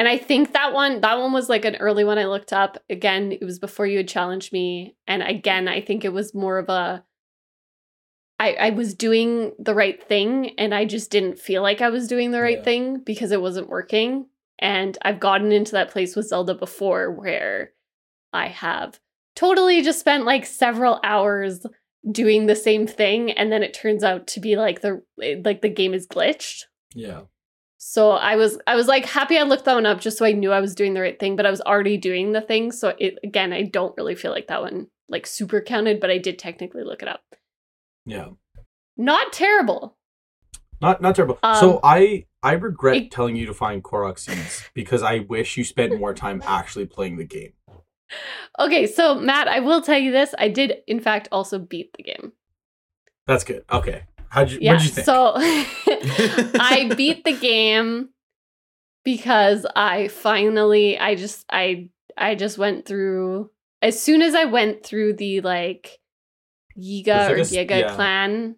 and 0.02 0.08
I 0.08 0.18
think 0.18 0.52
that 0.52 0.72
one 0.72 1.00
that 1.02 1.16
one 1.20 1.32
was 1.32 1.48
like 1.48 1.64
an 1.64 1.76
early 1.76 2.02
one 2.02 2.18
I 2.18 2.24
looked 2.24 2.52
up. 2.52 2.76
Again, 2.90 3.30
it 3.30 3.44
was 3.44 3.60
before 3.60 3.86
you 3.86 3.98
had 3.98 4.08
challenged 4.08 4.52
me. 4.52 4.96
And 5.06 5.22
again, 5.22 5.68
I 5.68 5.80
think 5.80 6.04
it 6.04 6.12
was 6.12 6.34
more 6.34 6.58
of 6.58 6.68
a 6.68 7.04
I, 8.40 8.54
I 8.54 8.70
was 8.70 8.94
doing 8.94 9.52
the 9.60 9.76
right 9.76 10.02
thing 10.02 10.58
and 10.58 10.74
I 10.74 10.86
just 10.86 11.12
didn't 11.12 11.38
feel 11.38 11.62
like 11.62 11.80
I 11.80 11.90
was 11.90 12.08
doing 12.08 12.32
the 12.32 12.40
right 12.42 12.58
Yeah. 12.58 12.64
thing 12.64 12.98
because 12.98 13.30
it 13.30 13.40
wasn't 13.40 13.68
working. 13.68 14.26
And 14.58 14.98
I've 15.02 15.20
gotten 15.20 15.52
into 15.52 15.70
that 15.72 15.90
place 15.92 16.16
with 16.16 16.26
Zelda 16.26 16.56
before 16.56 17.12
where 17.12 17.70
I 18.32 18.48
have 18.48 18.98
totally 19.36 19.82
just 19.82 20.00
spent 20.00 20.24
like 20.24 20.46
several 20.46 20.98
hours 21.04 21.64
doing 22.10 22.46
the 22.46 22.56
same 22.56 22.88
thing 22.88 23.30
and 23.30 23.52
then 23.52 23.62
it 23.62 23.72
turns 23.72 24.02
out 24.02 24.26
to 24.26 24.40
be 24.40 24.56
like 24.56 24.80
the 24.80 25.00
eh, 25.22 25.36
like 25.44 25.62
the 25.62 25.68
game 25.68 25.94
is 25.94 26.08
glitched. 26.08 26.62
Yeah. 26.92 27.20
So 27.84 28.12
I 28.12 28.36
was 28.36 28.58
I 28.68 28.76
was 28.76 28.86
like 28.86 29.04
happy 29.06 29.36
I 29.36 29.42
looked 29.42 29.64
that 29.64 29.74
one 29.74 29.86
up 29.86 30.00
just 30.00 30.16
so 30.16 30.24
I 30.24 30.30
knew 30.30 30.52
I 30.52 30.60
was 30.60 30.76
doing 30.76 30.94
the 30.94 31.00
right 31.00 31.18
thing, 31.18 31.34
but 31.34 31.46
I 31.46 31.50
was 31.50 31.60
already 31.60 31.96
doing 31.96 32.30
the 32.30 32.40
thing. 32.40 32.70
So 32.70 32.94
it 32.96 33.18
again, 33.24 33.52
I 33.52 33.62
don't 33.62 33.92
really 33.96 34.14
feel 34.14 34.30
like 34.30 34.46
that 34.46 34.62
one 34.62 34.86
like 35.08 35.26
super 35.26 35.60
counted, 35.60 35.98
but 35.98 36.08
I 36.08 36.18
did 36.18 36.38
technically 36.38 36.84
look 36.84 37.02
it 37.02 37.08
up. 37.08 37.24
Yeah. 38.06 38.28
Not 38.96 39.32
terrible. 39.32 39.96
Not 40.80 41.02
not 41.02 41.16
terrible. 41.16 41.40
Um, 41.42 41.56
so 41.56 41.80
I 41.82 42.26
I 42.40 42.52
regret 42.52 42.96
it- 42.96 43.10
telling 43.10 43.34
you 43.34 43.46
to 43.46 43.54
find 43.54 43.82
Korok 43.82 44.16
seeds 44.16 44.62
because 44.74 45.02
I 45.02 45.18
wish 45.18 45.56
you 45.56 45.64
spent 45.64 45.98
more 45.98 46.14
time 46.14 46.40
actually 46.46 46.86
playing 46.86 47.16
the 47.16 47.24
game. 47.24 47.54
Okay, 48.60 48.86
so 48.86 49.16
Matt, 49.16 49.48
I 49.48 49.58
will 49.58 49.82
tell 49.82 49.98
you 49.98 50.12
this. 50.12 50.36
I 50.38 50.46
did 50.46 50.74
in 50.86 51.00
fact 51.00 51.26
also 51.32 51.58
beat 51.58 51.92
the 51.96 52.04
game. 52.04 52.32
That's 53.26 53.42
good. 53.42 53.64
Okay. 53.72 54.04
How'd 54.32 54.50
you 54.50 54.58
Yeah. 54.60 54.72
what'd 54.72 54.86
you 54.86 54.92
think? 54.94 55.04
So 55.04 55.32
I 55.36 56.90
beat 56.96 57.24
the 57.24 57.32
game 57.36 58.08
because 59.04 59.66
I 59.76 60.08
finally 60.08 60.98
I 60.98 61.14
just 61.16 61.44
I 61.50 61.90
I 62.16 62.34
just 62.34 62.56
went 62.58 62.86
through 62.86 63.50
as 63.82 64.00
soon 64.00 64.22
as 64.22 64.34
I 64.34 64.44
went 64.46 64.84
through 64.84 65.14
the 65.14 65.40
like 65.42 65.98
Yiga 66.78 67.30
or 67.30 67.36
a 67.36 67.40
s- 67.40 67.52
Giga 67.52 67.80
yeah. 67.80 67.94
clan 67.94 68.56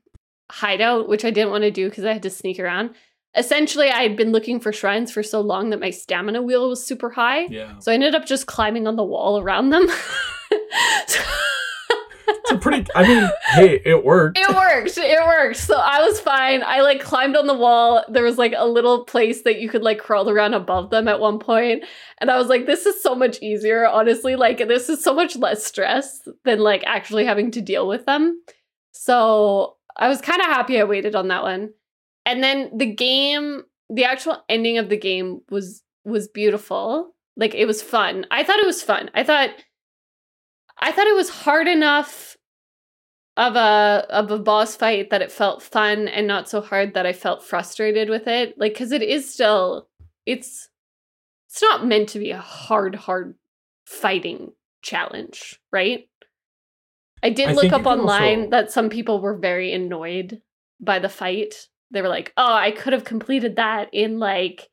hideout, 0.53 1.09
which 1.09 1.25
I 1.25 1.31
didn't 1.31 1.51
want 1.51 1.63
to 1.65 1.71
do 1.71 1.89
because 1.89 2.05
I 2.05 2.13
had 2.13 2.23
to 2.23 2.31
sneak 2.31 2.61
around. 2.61 2.91
Essentially, 3.37 3.89
I 3.91 4.03
had 4.03 4.17
been 4.17 4.31
looking 4.31 4.61
for 4.61 4.73
shrines 4.73 5.11
for 5.11 5.25
so 5.25 5.41
long 5.41 5.71
that 5.71 5.81
my 5.81 5.91
stamina 5.91 6.41
wheel 6.41 6.69
was 6.69 6.87
super 6.87 7.11
high. 7.11 7.47
yeah. 7.47 7.77
So 7.81 7.91
I 7.91 7.95
ended 7.97 8.15
up 8.15 8.27
just 8.27 8.47
climbing 8.47 8.87
on 8.87 8.95
the 8.95 9.03
wall 9.03 9.41
around 9.41 9.71
them. 9.71 9.89
It's 12.27 12.51
a 12.51 12.59
pretty 12.59 12.87
I 12.95 13.07
mean, 13.07 13.31
hey, 13.53 13.81
it 13.85 14.05
worked. 14.05 14.39
It 14.39 14.49
worked. 14.49 14.99
It 14.99 15.27
worked. 15.27 15.57
So 15.57 15.77
I 15.77 16.01
was 16.03 16.21
fine. 16.21 16.63
I 16.63 16.81
like 16.81 17.01
climbed 17.01 17.37
on 17.37 17.47
the 17.47 17.55
wall. 17.55 18.05
There 18.09 18.23
was 18.23 18.39
like 18.39 18.55
a 18.57 18.67
little 18.67 19.05
place 19.05 19.43
that 19.43 19.61
you 19.61 19.69
could 19.69 19.83
like 19.83 19.99
crawl 19.99 20.29
around 20.29 20.55
above 20.55 20.91
them 20.91 21.09
at 21.09 21.21
one. 21.21 21.41
And 22.19 22.31
I 22.31 22.37
was 22.37 22.49
like, 22.49 22.67
this 22.67 22.87
is 22.87 23.03
so 23.03 23.15
much 23.15 23.41
easier, 23.43 23.87
honestly. 23.87 24.37
Like, 24.37 24.59
this 24.59 24.89
is 24.89 25.03
so 25.03 25.15
much 25.15 25.37
less 25.37 25.65
stress 25.65 26.27
than 26.45 26.61
like 26.61 26.83
actually 26.87 27.25
having 27.25 27.51
to 27.53 27.61
deal 27.61 27.87
with 27.89 28.07
them. 28.07 28.41
So 28.93 29.77
I 29.97 30.09
was 30.09 30.21
kind 30.21 30.41
of 30.41 30.47
happy 30.47 30.81
I 30.81 30.85
waited 30.85 31.15
on 31.15 31.29
that 31.29 31.43
one. 31.43 31.71
And 32.27 32.43
then 32.43 32.71
the 32.77 32.93
game, 32.93 33.63
the 33.91 34.05
actual 34.05 34.43
ending 34.49 34.79
of 34.79 34.89
the 34.89 34.97
game 34.97 35.41
was 35.51 35.83
was 36.05 36.29
beautiful. 36.29 37.15
Like 37.37 37.55
it 37.55 37.67
was 37.67 37.83
fun. 37.83 38.27
I 38.31 38.45
thought 38.45 38.59
it 38.59 38.67
was 38.67 38.83
fun. 38.83 39.11
I 39.15 39.25
thought 39.25 39.51
I 40.79 40.93
thought 40.93 41.07
it 41.07 41.15
was 41.17 41.31
hard 41.31 41.69
enough 41.69 42.37
of 43.37 43.57
a 43.57 44.07
of 44.11 44.31
a 44.31 44.39
boss 44.39 44.77
fight 44.77 45.11
that 45.11 45.23
it 45.23 45.33
felt 45.33 45.63
fun 45.63 46.07
and 46.09 46.27
not 46.27 46.49
so 46.49 46.61
hard 46.61 46.95
that 46.95 47.07
I 47.07 47.13
felt 47.13 47.43
frustrated 47.43 48.09
with 48.09 48.27
it. 48.29 48.57
Like 48.59 48.77
cuz 48.77 48.93
it 48.93 49.03
is 49.03 49.31
still 49.33 49.89
it's 50.25 50.69
it's 51.49 51.63
not 51.63 51.87
meant 51.87 52.09
to 52.11 52.19
be 52.19 52.31
a 52.31 52.39
hard 52.39 52.95
hard 52.95 53.35
fighting 53.87 54.53
challenge, 54.83 55.61
right? 55.73 56.09
I 57.23 57.31
did 57.31 57.51
I 57.51 57.53
look 57.53 57.73
up 57.73 57.87
online 57.87 58.39
also- 58.41 58.51
that 58.51 58.71
some 58.71 58.89
people 58.91 59.21
were 59.21 59.37
very 59.37 59.73
annoyed 59.73 60.43
by 60.81 60.99
the 60.99 61.09
fight. 61.09 61.69
They 61.91 62.03
were 62.03 62.09
like, 62.09 62.33
"Oh, 62.37 62.53
I 62.53 62.71
could 62.71 62.93
have 62.93 63.05
completed 63.05 63.57
that 63.57 63.89
in 63.93 64.19
like 64.19 64.71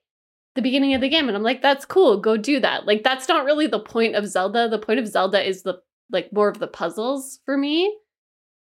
the 0.56 0.62
beginning 0.62 0.94
of 0.94 1.02
the 1.02 1.10
game." 1.10 1.28
And 1.28 1.38
I'm 1.38 1.44
like, 1.44 1.62
"That's 1.62 1.86
cool. 1.86 2.18
Go 2.18 2.38
do 2.38 2.60
that." 2.60 2.86
Like 2.86 3.04
that's 3.04 3.28
not 3.28 3.46
really 3.46 3.68
the 3.68 3.80
point 3.80 4.16
of 4.16 4.28
Zelda. 4.28 4.68
The 4.70 4.80
point 4.80 5.00
of 5.00 5.08
Zelda 5.08 5.42
is 5.48 5.64
the 5.64 5.82
like 6.12 6.32
more 6.34 6.50
of 6.50 6.60
the 6.60 6.68
puzzles 6.68 7.40
for 7.46 7.58
me. 7.58 7.96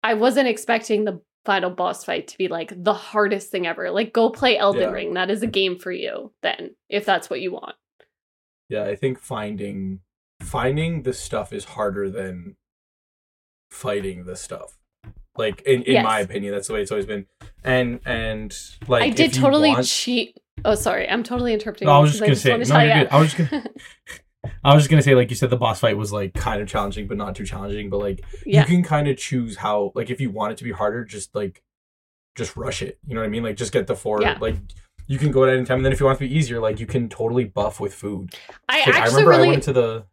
I 0.02 0.14
wasn't 0.14 0.48
expecting 0.48 1.04
the 1.04 1.20
final 1.44 1.70
boss 1.70 2.04
fight 2.04 2.28
to 2.28 2.38
be 2.38 2.48
like 2.48 2.72
the 2.84 2.92
hardest 2.94 3.50
thing 3.50 3.66
ever. 3.66 3.90
Like 3.90 4.12
go 4.12 4.30
play 4.30 4.58
Elden 4.58 4.82
Yeah. 4.82 4.90
Ring. 4.90 5.14
That 5.14 5.30
is 5.30 5.42
a 5.42 5.46
game 5.46 5.78
for 5.78 5.90
you 5.92 6.32
then, 6.42 6.74
if 6.88 7.04
that's 7.04 7.30
what 7.30 7.40
you 7.40 7.52
want. 7.52 7.74
Yeah, 8.68 8.84
I 8.84 8.96
think 8.96 9.18
finding 9.18 10.00
finding 10.42 11.02
the 11.02 11.12
stuff 11.12 11.52
is 11.52 11.64
harder 11.64 12.10
than 12.10 12.56
fighting 13.70 14.24
the 14.24 14.36
stuff. 14.36 14.76
Like 15.36 15.62
in, 15.62 15.82
in 15.82 16.02
my 16.02 16.20
opinion, 16.20 16.52
that's 16.52 16.68
the 16.68 16.74
way 16.74 16.82
it's 16.82 16.90
always 16.90 17.06
been. 17.06 17.26
And 17.64 18.00
and 18.04 18.56
like 18.88 19.02
I 19.02 19.10
did 19.10 19.32
totally 19.32 19.70
want- 19.70 19.86
cheat. 19.86 20.36
Oh, 20.64 20.74
sorry. 20.74 21.08
I'm 21.08 21.22
totally 21.22 21.54
interrupting. 21.54 21.86
No, 21.86 21.92
I 21.92 21.98
was 22.00 22.10
just 22.10 22.20
gonna 22.20 22.34
say- 22.34 22.50
no, 22.50 22.80
you're 22.80 22.94
good. 23.04 23.08
I 23.12 23.20
was 23.20 23.32
just 23.32 23.50
gonna- 23.50 23.64
I 24.64 24.74
was 24.74 24.82
just 24.82 24.90
gonna 24.90 25.02
say, 25.02 25.14
like 25.14 25.30
you 25.30 25.36
said, 25.36 25.50
the 25.50 25.56
boss 25.56 25.80
fight 25.80 25.96
was 25.96 26.12
like 26.12 26.34
kind 26.34 26.60
of 26.60 26.68
challenging, 26.68 27.06
but 27.06 27.16
not 27.16 27.34
too 27.34 27.44
challenging. 27.44 27.90
But 27.90 27.98
like 27.98 28.24
yeah. 28.44 28.60
you 28.60 28.66
can 28.66 28.82
kind 28.82 29.08
of 29.08 29.16
choose 29.16 29.56
how, 29.56 29.92
like 29.94 30.10
if 30.10 30.20
you 30.20 30.30
want 30.30 30.52
it 30.52 30.58
to 30.58 30.64
be 30.64 30.72
harder, 30.72 31.04
just 31.04 31.34
like 31.34 31.62
just 32.36 32.56
rush 32.56 32.82
it. 32.82 32.98
You 33.06 33.14
know 33.14 33.20
what 33.20 33.26
I 33.26 33.30
mean? 33.30 33.42
Like 33.42 33.56
just 33.56 33.72
get 33.72 33.86
the 33.86 33.96
four. 33.96 34.22
Yeah. 34.22 34.38
Like 34.40 34.56
you 35.06 35.18
can 35.18 35.32
go 35.32 35.44
at 35.44 35.54
any 35.54 35.64
time, 35.64 35.78
and 35.78 35.84
then 35.84 35.92
if 35.92 36.00
you 36.00 36.06
want 36.06 36.20
it 36.20 36.24
to 36.24 36.28
be 36.28 36.36
easier, 36.36 36.60
like 36.60 36.80
you 36.80 36.86
can 36.86 37.08
totally 37.08 37.44
buff 37.44 37.80
with 37.80 37.94
food. 37.94 38.34
I 38.68 38.80
Like, 38.80 38.88
I 38.88 38.98
actually 38.98 39.24
remember 39.24 39.32
I 39.32 39.36
really 39.36 39.48
went 39.48 39.62
to 39.64 39.72
the 39.72 40.04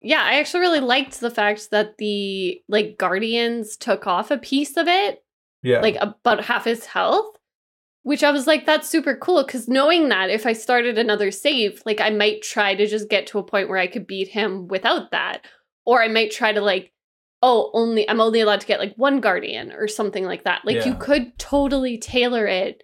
Yeah, 0.00 0.22
I 0.22 0.38
actually 0.38 0.60
really 0.60 0.80
liked 0.80 1.20
the 1.20 1.30
fact 1.30 1.70
that 1.70 1.98
the 1.98 2.62
like 2.68 2.98
guardians 2.98 3.76
took 3.76 4.06
off 4.06 4.30
a 4.30 4.38
piece 4.38 4.76
of 4.76 4.88
it, 4.88 5.24
yeah 5.62 5.80
like 5.80 5.96
about 6.00 6.44
half 6.44 6.64
his 6.64 6.86
health, 6.86 7.37
which 8.02 8.22
I 8.24 8.30
was 8.30 8.46
like, 8.46 8.64
that's 8.64 8.88
super 8.88 9.16
cool. 9.16 9.44
Because 9.44 9.68
knowing 9.68 10.08
that 10.08 10.30
if 10.30 10.46
I 10.46 10.52
started 10.52 10.98
another 10.98 11.30
save, 11.30 11.82
like 11.84 12.00
I 12.00 12.10
might 12.10 12.42
try 12.42 12.74
to 12.74 12.86
just 12.86 13.08
get 13.08 13.26
to 13.28 13.38
a 13.38 13.42
point 13.44 13.68
where 13.68 13.78
I 13.78 13.86
could 13.86 14.06
beat 14.06 14.28
him 14.28 14.68
without 14.68 15.10
that, 15.10 15.42
or 15.84 16.02
I 16.02 16.08
might 16.08 16.30
try 16.30 16.52
to 16.52 16.60
like, 16.60 16.92
oh, 17.42 17.70
only 17.74 18.08
I'm 18.08 18.20
only 18.20 18.40
allowed 18.40 18.60
to 18.62 18.66
get 18.66 18.80
like 18.80 18.94
one 18.96 19.20
guardian 19.20 19.72
or 19.72 19.88
something 19.88 20.24
like 20.24 20.44
that. 20.44 20.64
Like 20.64 20.84
you 20.86 20.94
could 20.94 21.38
totally 21.38 21.98
tailor 21.98 22.46
it 22.46 22.82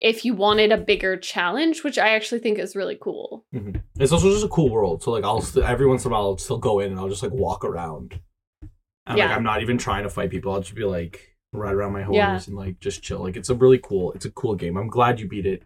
if 0.00 0.24
you 0.24 0.34
wanted 0.34 0.72
a 0.72 0.76
bigger 0.76 1.16
challenge, 1.16 1.84
which 1.84 1.96
I 1.96 2.08
actually 2.10 2.40
think 2.40 2.58
is 2.58 2.74
really 2.74 2.98
cool. 3.00 3.46
Mhm. 3.54 3.80
It's 4.00 4.12
also 4.12 4.30
just 4.32 4.44
a 4.44 4.48
cool 4.48 4.68
world. 4.68 5.02
So 5.02 5.12
like 5.12 5.24
I'll 5.24 5.40
st- 5.40 5.64
every 5.64 5.86
once 5.86 6.04
in 6.04 6.10
a 6.10 6.12
while 6.12 6.22
I'll 6.22 6.38
still 6.38 6.58
go 6.58 6.80
in 6.80 6.90
and 6.90 6.98
I'll 7.00 7.08
just 7.08 7.22
like 7.22 7.32
walk 7.32 7.64
around. 7.64 8.20
And 9.06 9.16
like 9.16 9.18
Yeah. 9.18 9.34
I'm 9.34 9.44
not 9.44 9.62
even 9.62 9.78
trying 9.78 10.02
to 10.02 10.10
fight 10.10 10.30
people. 10.30 10.52
I'll 10.52 10.60
just 10.60 10.74
be 10.74 10.84
like 10.84 11.31
ride 11.52 11.74
around 11.74 11.92
my 11.92 12.02
horse 12.02 12.16
Yeah. 12.16 12.40
and 12.46 12.56
like 12.56 12.80
just 12.80 13.02
chill. 13.02 13.20
Like 13.20 13.36
it's 13.36 13.50
a 13.50 13.54
really 13.54 13.78
cool. 13.82 14.12
It's 14.12 14.24
a 14.24 14.30
cool 14.30 14.54
game. 14.54 14.76
I'm 14.76 14.88
glad 14.88 15.20
you 15.20 15.28
beat 15.28 15.46
it. 15.46 15.64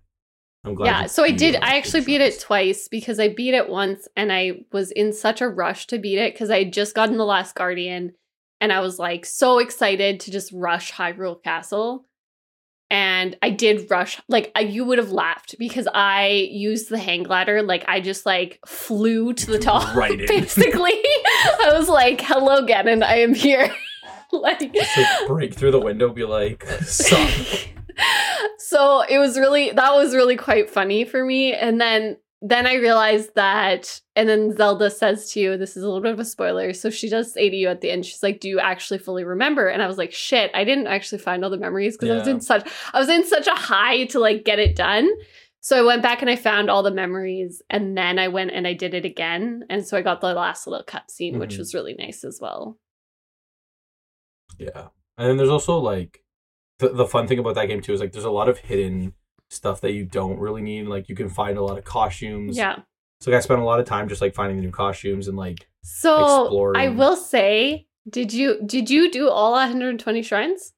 I'm 0.64 0.74
glad. 0.74 0.86
yeah 0.86 1.06
so 1.06 1.22
i 1.22 1.30
did 1.30 1.54
it 1.54 1.62
i 1.62 1.76
actually 1.76 2.00
beat 2.00 2.20
it 2.20 2.40
twice 2.40 2.88
because 2.88 3.20
i 3.20 3.28
beat 3.28 3.54
it 3.54 3.68
once 3.68 4.08
and 4.16 4.32
i 4.32 4.64
was 4.72 4.90
in 4.90 5.12
such 5.12 5.40
a 5.40 5.46
rush 5.48 5.86
to 5.86 5.98
beat 5.98 6.18
it 6.18 6.34
because 6.34 6.50
i 6.50 6.58
had 6.58 6.72
just 6.72 6.92
gotten 6.92 7.18
the 7.18 7.24
last 7.24 7.54
guardian 7.54 8.14
and 8.60 8.72
i 8.72 8.80
was 8.80 8.98
like 8.98 9.24
so 9.24 9.60
excited 9.60 10.18
to 10.18 10.32
just 10.32 10.50
rush 10.52 10.92
hyrule 10.92 11.40
castle 11.40 12.04
and 12.90 13.36
i 13.42 13.50
did 13.50 13.88
rush 13.92 14.20
like 14.28 14.50
I, 14.56 14.60
you 14.62 14.84
would 14.84 14.98
have 14.98 15.12
laughed 15.12 15.54
because 15.56 15.86
i 15.94 16.48
used 16.50 16.88
the 16.88 16.98
hang 16.98 17.22
glider 17.22 17.62
like 17.62 17.84
i 17.86 18.00
just 18.00 18.26
like 18.26 18.58
flew 18.66 19.34
to 19.34 19.46
the 19.46 19.58
top 19.70 19.94
Right 19.94 20.18
basically 20.26 20.94
i 21.62 21.70
was 21.74 21.88
like 21.88 22.20
hello 22.20 22.66
ganon 22.66 23.04
i 23.04 23.18
am 23.20 23.34
here 23.34 23.72
like 24.32 24.72
Just 24.74 24.96
like 24.96 25.26
break 25.26 25.54
through 25.54 25.70
the 25.72 25.80
window, 25.80 26.10
be 26.10 26.24
like, 26.24 26.64
suck. 26.82 27.30
so 28.58 29.02
it 29.08 29.18
was 29.18 29.38
really 29.38 29.70
that 29.70 29.94
was 29.94 30.14
really 30.14 30.36
quite 30.36 30.68
funny 30.68 31.04
for 31.04 31.24
me 31.24 31.54
and 31.54 31.80
then 31.80 32.16
then 32.42 32.66
i 32.66 32.74
realized 32.74 33.34
that 33.36 34.00
and 34.14 34.28
then 34.28 34.54
zelda 34.54 34.90
says 34.90 35.30
to 35.32 35.40
you 35.40 35.56
this 35.56 35.76
is 35.78 35.82
a 35.82 35.86
little 35.86 36.02
bit 36.02 36.12
of 36.12 36.18
a 36.20 36.24
spoiler 36.24 36.74
so 36.74 36.90
she 36.90 37.08
does 37.08 37.32
say 37.32 37.48
to 37.48 37.56
you 37.56 37.68
at 37.68 37.80
the 37.80 37.90
end 37.90 38.04
she's 38.04 38.22
like 38.22 38.38
do 38.40 38.48
you 38.50 38.60
actually 38.60 38.98
fully 38.98 39.24
remember 39.24 39.66
and 39.68 39.82
i 39.82 39.86
was 39.86 39.96
like 39.96 40.12
shit 40.12 40.50
i 40.52 40.62
didn't 40.62 40.86
actually 40.88 41.16
find 41.18 41.42
all 41.42 41.48
the 41.50 41.56
memories 41.56 41.96
because 41.96 42.10
i 42.10 42.18
was 42.18 42.28
in 42.28 42.40
such 42.40 42.68
i 42.92 42.98
was 42.98 43.08
in 43.08 43.26
such 43.26 43.46
a 43.46 43.54
high 43.54 44.04
to 44.04 44.18
like 44.18 44.44
get 44.44 44.58
it 44.58 44.76
done 44.76 45.08
so 45.60 45.78
i 45.78 45.82
went 45.82 46.02
back 46.02 46.20
and 46.20 46.30
i 46.30 46.36
found 46.36 46.68
all 46.68 46.82
the 46.82 46.90
memories 46.90 47.62
and 47.70 47.96
then 47.96 48.18
i 48.18 48.28
went 48.28 48.50
and 48.52 48.66
i 48.66 48.74
did 48.74 48.92
it 48.92 49.06
again 49.06 49.64
and 49.70 49.86
so 49.86 49.96
i 49.96 50.02
got 50.02 50.20
the 50.20 50.34
last 50.34 50.66
little 50.66 50.84
cutscene 50.84 51.38
which 51.38 51.54
Mhm. 51.54 51.58
was 51.60 51.72
really 51.74 51.94
nice 51.98 52.22
as 52.24 52.38
well 52.42 52.78
Yeah, 54.58 54.88
and 55.18 55.28
then 55.28 55.36
there's 55.36 55.50
also 55.50 55.78
like 55.78 56.22
the 56.78 56.88
the 56.90 57.06
fun 57.06 57.26
thing 57.26 57.38
about 57.38 57.54
that 57.56 57.66
game 57.66 57.80
too 57.80 57.92
is 57.92 58.00
like 58.00 58.12
there's 58.12 58.24
a 58.24 58.30
lot 58.30 58.48
of 58.48 58.58
hidden 58.58 59.12
stuff 59.50 59.80
that 59.82 59.92
you 59.92 60.04
don't 60.04 60.38
really 60.38 60.62
need. 60.62 60.86
Like 60.86 61.08
you 61.08 61.14
can 61.16 61.28
find 61.28 61.56
a 61.58 61.62
lot 61.62 61.78
of 61.78 61.84
costumes. 61.84 62.56
Yeah. 62.56 62.76
So 63.20 63.30
like, 63.30 63.38
I 63.38 63.40
spent 63.40 63.60
a 63.60 63.64
lot 63.64 63.80
of 63.80 63.86
time 63.86 64.08
just 64.08 64.20
like 64.20 64.34
finding 64.34 64.56
the 64.58 64.62
new 64.62 64.70
costumes 64.72 65.28
and 65.28 65.36
like 65.38 65.66
So 65.82 66.42
Exploring. 66.44 66.80
I 66.80 66.88
will 66.88 67.16
say, 67.16 67.86
did 68.08 68.32
you 68.32 68.60
did 68.66 68.90
you 68.90 69.10
do 69.10 69.28
all 69.30 69.52
120 69.52 70.22
shrines? 70.22 70.72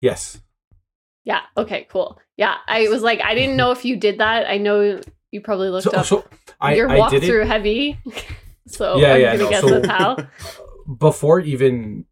yes, 0.00 0.40
Yeah. 1.24 1.40
Okay. 1.56 1.86
Cool. 1.90 2.18
Yeah. 2.36 2.54
I 2.68 2.88
was 2.88 3.02
like, 3.02 3.20
I 3.22 3.34
didn't 3.34 3.56
know 3.60 3.72
if 3.72 3.84
you 3.84 3.96
did 3.96 4.18
that. 4.18 4.48
I 4.48 4.58
know 4.58 5.00
you 5.32 5.40
probably 5.40 5.68
looked 5.68 5.84
so, 5.84 5.90
up 5.90 6.06
so 6.06 6.24
I 6.60 6.74
your 6.74 6.88
I 6.88 7.10
did 7.10 7.24
it 7.24 7.26
walkthrough 7.30 7.46
heavy. 7.46 7.98
so 8.68 8.96
Yeah, 8.98 9.14
I'm 9.14 9.20
yeah, 9.20 9.36
gonna 9.36 9.44
no, 9.44 9.50
guess 9.50 9.60
so- 9.62 9.80
that's 9.80 9.88
how. 9.88 10.16
before 10.98 11.40
even 11.40 12.04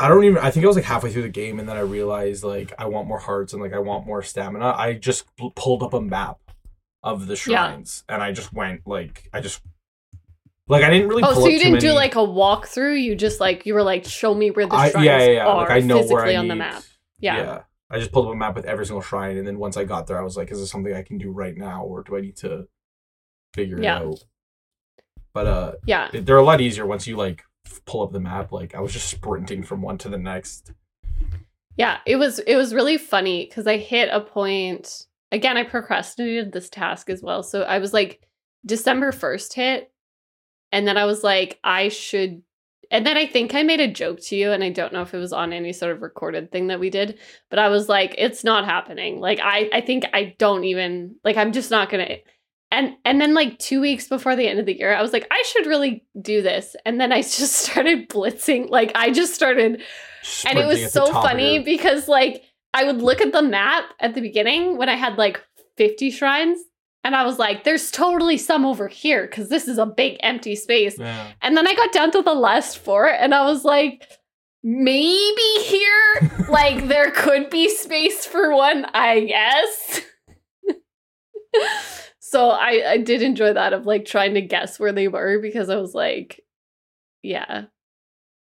I 0.00 0.08
don't 0.08 0.24
even 0.24 0.38
I 0.38 0.50
think 0.50 0.64
I 0.64 0.66
was 0.68 0.76
like 0.76 0.84
halfway 0.84 1.10
through 1.12 1.22
the 1.22 1.28
game 1.28 1.58
and 1.58 1.68
then 1.68 1.76
I 1.76 1.80
realized 1.80 2.44
like 2.44 2.72
I 2.78 2.86
want 2.86 3.08
more 3.08 3.18
hearts 3.18 3.52
and 3.52 3.62
like 3.62 3.72
I 3.72 3.78
want 3.78 4.06
more 4.06 4.22
stamina. 4.22 4.74
I 4.76 4.94
just 4.94 5.24
p- 5.36 5.52
pulled 5.56 5.82
up 5.82 5.92
a 5.94 6.00
map 6.00 6.38
of 7.02 7.26
the 7.26 7.34
Yeah. 7.34 7.36
shrines 7.68 8.04
and 8.08 8.22
I 8.22 8.32
just 8.32 8.52
went 8.52 8.86
like 8.86 9.28
I 9.32 9.40
just 9.40 9.60
like 10.68 10.84
I 10.84 10.90
didn't 10.90 11.08
really 11.08 11.22
Oh, 11.24 11.32
so 11.34 11.48
you 11.48 11.58
didn't 11.58 11.80
do 11.80 11.86
many- 11.88 11.96
like 11.98 12.14
a 12.14 12.18
walkthrough. 12.18 13.00
You 13.00 13.16
just 13.16 13.40
like 13.40 13.66
you 13.66 13.74
were 13.74 13.82
like, 13.82 14.04
show 14.04 14.34
me 14.34 14.50
where 14.50 14.66
the 14.66 14.74
I, 14.74 14.86
yeah, 14.88 15.00
yeah, 15.02 15.26
yeah. 15.30 15.46
are 15.46 15.56
Like 15.56 15.70
I 15.70 15.80
know 15.80 15.96
physically 15.98 16.14
where 16.14 16.26
I 16.26 16.36
on 16.36 16.44
need, 16.44 16.50
the 16.52 16.56
map. 16.56 16.82
Yeah. 17.18 17.62
I 17.90 17.98
just 17.98 18.12
pulled 18.12 18.26
up 18.26 18.32
a 18.34 18.36
map 18.36 18.54
with 18.54 18.66
every 18.66 18.84
single 18.84 19.00
shrine 19.00 19.36
and 19.38 19.46
then 19.46 19.58
once 19.58 19.76
I 19.78 19.84
got 19.84 20.06
there 20.06 20.18
I 20.18 20.22
was 20.22 20.36
like 20.36 20.50
is 20.52 20.60
this 20.60 20.70
something 20.70 20.92
I 20.94 21.02
can 21.02 21.18
do 21.18 21.30
right 21.30 21.56
now 21.56 21.84
or 21.84 22.02
do 22.02 22.16
I 22.16 22.20
need 22.20 22.36
to 22.38 22.68
figure 23.54 23.80
Yeah. 23.82 24.00
it 24.00 24.06
out? 24.06 24.24
But 25.32 25.46
uh 25.46 25.72
Yeah. 25.86 26.08
they're 26.12 26.36
a 26.36 26.42
lot 26.44 26.60
easier 26.60 26.86
once 26.86 27.06
you 27.06 27.16
like 27.16 27.42
pull 27.84 28.02
up 28.02 28.12
the 28.12 28.20
map 28.20 28.52
like 28.52 28.74
I 28.74 28.80
was 28.80 28.92
just 28.92 29.08
sprinting 29.08 29.62
from 29.62 29.82
one 29.82 29.98
to 29.98 30.08
the 30.08 30.18
next. 30.18 30.72
Yeah, 31.76 31.98
it 32.06 32.16
was 32.16 32.40
it 32.40 32.56
was 32.56 32.74
really 32.74 32.98
funny 32.98 33.46
because 33.46 33.66
I 33.66 33.76
hit 33.76 34.08
a 34.12 34.20
point 34.20 35.06
again. 35.30 35.56
I 35.56 35.62
procrastinated 35.62 36.52
this 36.52 36.68
task 36.68 37.08
as 37.08 37.22
well, 37.22 37.42
so 37.42 37.62
I 37.62 37.78
was 37.78 37.92
like 37.92 38.20
December 38.66 39.12
first 39.12 39.54
hit, 39.54 39.92
and 40.72 40.86
then 40.88 40.96
I 40.96 41.04
was 41.04 41.22
like 41.22 41.60
I 41.62 41.88
should, 41.88 42.42
and 42.90 43.06
then 43.06 43.16
I 43.16 43.26
think 43.26 43.54
I 43.54 43.62
made 43.62 43.78
a 43.78 43.86
joke 43.92 44.20
to 44.22 44.36
you, 44.36 44.50
and 44.50 44.64
I 44.64 44.70
don't 44.70 44.92
know 44.92 45.02
if 45.02 45.14
it 45.14 45.18
was 45.18 45.32
on 45.32 45.52
any 45.52 45.72
sort 45.72 45.92
of 45.92 46.02
recorded 46.02 46.50
thing 46.50 46.66
that 46.66 46.80
we 46.80 46.90
did, 46.90 47.18
but 47.48 47.60
I 47.60 47.68
was 47.68 47.88
like, 47.88 48.14
it's 48.18 48.42
not 48.42 48.64
happening. 48.64 49.20
Like 49.20 49.38
I 49.40 49.70
I 49.72 49.80
think 49.80 50.04
I 50.12 50.34
don't 50.36 50.64
even 50.64 51.14
like 51.22 51.36
I'm 51.36 51.52
just 51.52 51.70
not 51.70 51.90
gonna. 51.90 52.16
And 52.70 52.96
and 53.04 53.20
then 53.20 53.32
like 53.32 53.58
two 53.58 53.80
weeks 53.80 54.08
before 54.08 54.36
the 54.36 54.46
end 54.46 54.60
of 54.60 54.66
the 54.66 54.76
year, 54.78 54.94
I 54.94 55.00
was 55.00 55.12
like, 55.12 55.26
I 55.30 55.42
should 55.46 55.66
really 55.66 56.04
do 56.20 56.42
this. 56.42 56.76
And 56.84 57.00
then 57.00 57.12
I 57.12 57.22
just 57.22 57.52
started 57.54 58.08
blitzing. 58.08 58.68
Like 58.68 58.92
I 58.94 59.10
just 59.10 59.34
started 59.34 59.82
and 60.46 60.58
it 60.58 60.66
was 60.66 60.92
so 60.92 61.06
funny 61.06 61.54
your- 61.54 61.64
because 61.64 62.08
like 62.08 62.42
I 62.74 62.84
would 62.84 63.00
look 63.00 63.20
at 63.22 63.32
the 63.32 63.40
map 63.42 63.84
at 64.00 64.14
the 64.14 64.20
beginning 64.20 64.76
when 64.76 64.88
I 64.90 64.96
had 64.96 65.16
like 65.16 65.40
50 65.78 66.10
shrines 66.10 66.58
and 67.04 67.16
I 67.16 67.24
was 67.24 67.38
like 67.38 67.64
there's 67.64 67.90
totally 67.90 68.36
some 68.36 68.66
over 68.66 68.88
here 68.88 69.26
cuz 69.28 69.48
this 69.48 69.66
is 69.68 69.78
a 69.78 69.86
big 69.86 70.18
empty 70.20 70.54
space. 70.54 70.98
Yeah. 70.98 71.32
And 71.40 71.56
then 71.56 71.66
I 71.66 71.74
got 71.74 71.92
down 71.92 72.10
to 72.10 72.22
the 72.22 72.34
last 72.34 72.76
four 72.78 73.06
and 73.08 73.34
I 73.34 73.46
was 73.46 73.64
like 73.64 74.06
maybe 74.62 75.62
here 75.62 76.30
like 76.50 76.88
there 76.88 77.10
could 77.12 77.48
be 77.48 77.70
space 77.70 78.26
for 78.26 78.54
one, 78.54 78.84
I 78.92 79.20
guess. 79.20 80.00
so 82.28 82.50
I 82.50 82.82
I 82.86 82.98
did 82.98 83.22
enjoy 83.22 83.52
that 83.52 83.72
of 83.72 83.86
like 83.86 84.04
trying 84.04 84.34
to 84.34 84.42
guess 84.42 84.78
where 84.78 84.92
they 84.92 85.08
were 85.08 85.38
because 85.40 85.70
I 85.70 85.76
was 85.76 85.94
like 85.94 86.40
yeah. 87.22 87.64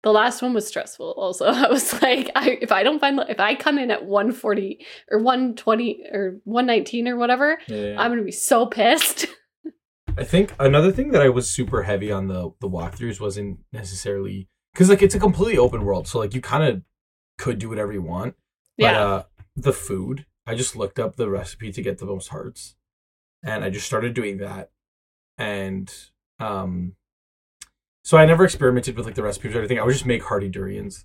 The 0.03 0.13
last 0.13 0.41
one 0.41 0.55
was 0.55 0.67
stressful 0.69 1.15
also. 1.17 1.47
I 1.67 1.69
was 1.69 2.01
like 2.01 2.31
I 2.35 2.59
if 2.61 2.73
I 2.73 2.83
don't 2.83 3.01
find 3.01 3.21
if 3.29 3.41
I 3.41 3.55
come 3.55 3.79
in 3.79 3.91
at 3.91 4.05
140 4.05 4.87
or 5.11 5.19
120 5.19 6.05
or 6.13 6.41
119 6.45 7.09
or 7.09 7.17
whatever, 7.17 7.59
Yeah. 7.67 7.97
I'm 7.99 8.11
going 8.11 8.19
to 8.19 8.25
be 8.25 8.33
so 8.33 8.67
pissed. 8.67 9.27
I 10.19 10.25
think 10.25 10.55
another 10.59 10.93
thing 10.93 11.11
that 11.11 11.21
I 11.23 11.29
was 11.29 11.51
super 11.51 11.83
heavy 11.83 12.11
on 12.11 12.29
the 12.29 12.51
the 12.61 12.69
walkthroughs 12.69 13.21
wasn't 13.21 13.59
necessarily 13.73 14.49
because 14.73 14.89
like 14.89 15.03
it's 15.03 15.15
a 15.15 15.21
completely 15.21 15.59
open 15.59 15.85
world, 15.85 16.09
so 16.09 16.19
like 16.19 16.35
you 16.35 16.41
kind 16.41 16.65
of 16.65 16.83
could 17.37 17.59
do 17.59 17.69
whatever 17.69 17.93
you 17.93 18.03
want. 18.03 18.35
But 18.79 18.85
yeah. 18.85 19.05
uh, 19.05 19.23
the 19.55 19.73
food, 19.73 20.25
I 20.47 20.55
just 20.55 20.77
looked 20.77 20.99
up 20.99 21.17
the 21.17 21.29
recipe 21.29 21.73
to 21.73 21.83
get 21.83 21.99
the 21.99 22.07
most 22.07 22.29
hearts, 22.29 22.76
and 23.47 23.65
I 23.65 23.71
just 23.71 23.87
started 23.87 24.13
doing 24.13 24.39
that, 24.39 24.71
and 25.39 25.93
um, 26.41 26.93
so 28.05 28.17
I 28.19 28.25
never 28.27 28.45
experimented 28.45 28.97
with 28.97 29.07
like 29.07 29.15
the 29.15 29.23
recipes 29.23 29.55
or 29.55 29.59
anything. 29.59 29.79
I 29.79 29.85
would 29.85 29.93
just 29.93 30.07
make 30.07 30.23
hearty 30.23 30.49
durians, 30.49 31.05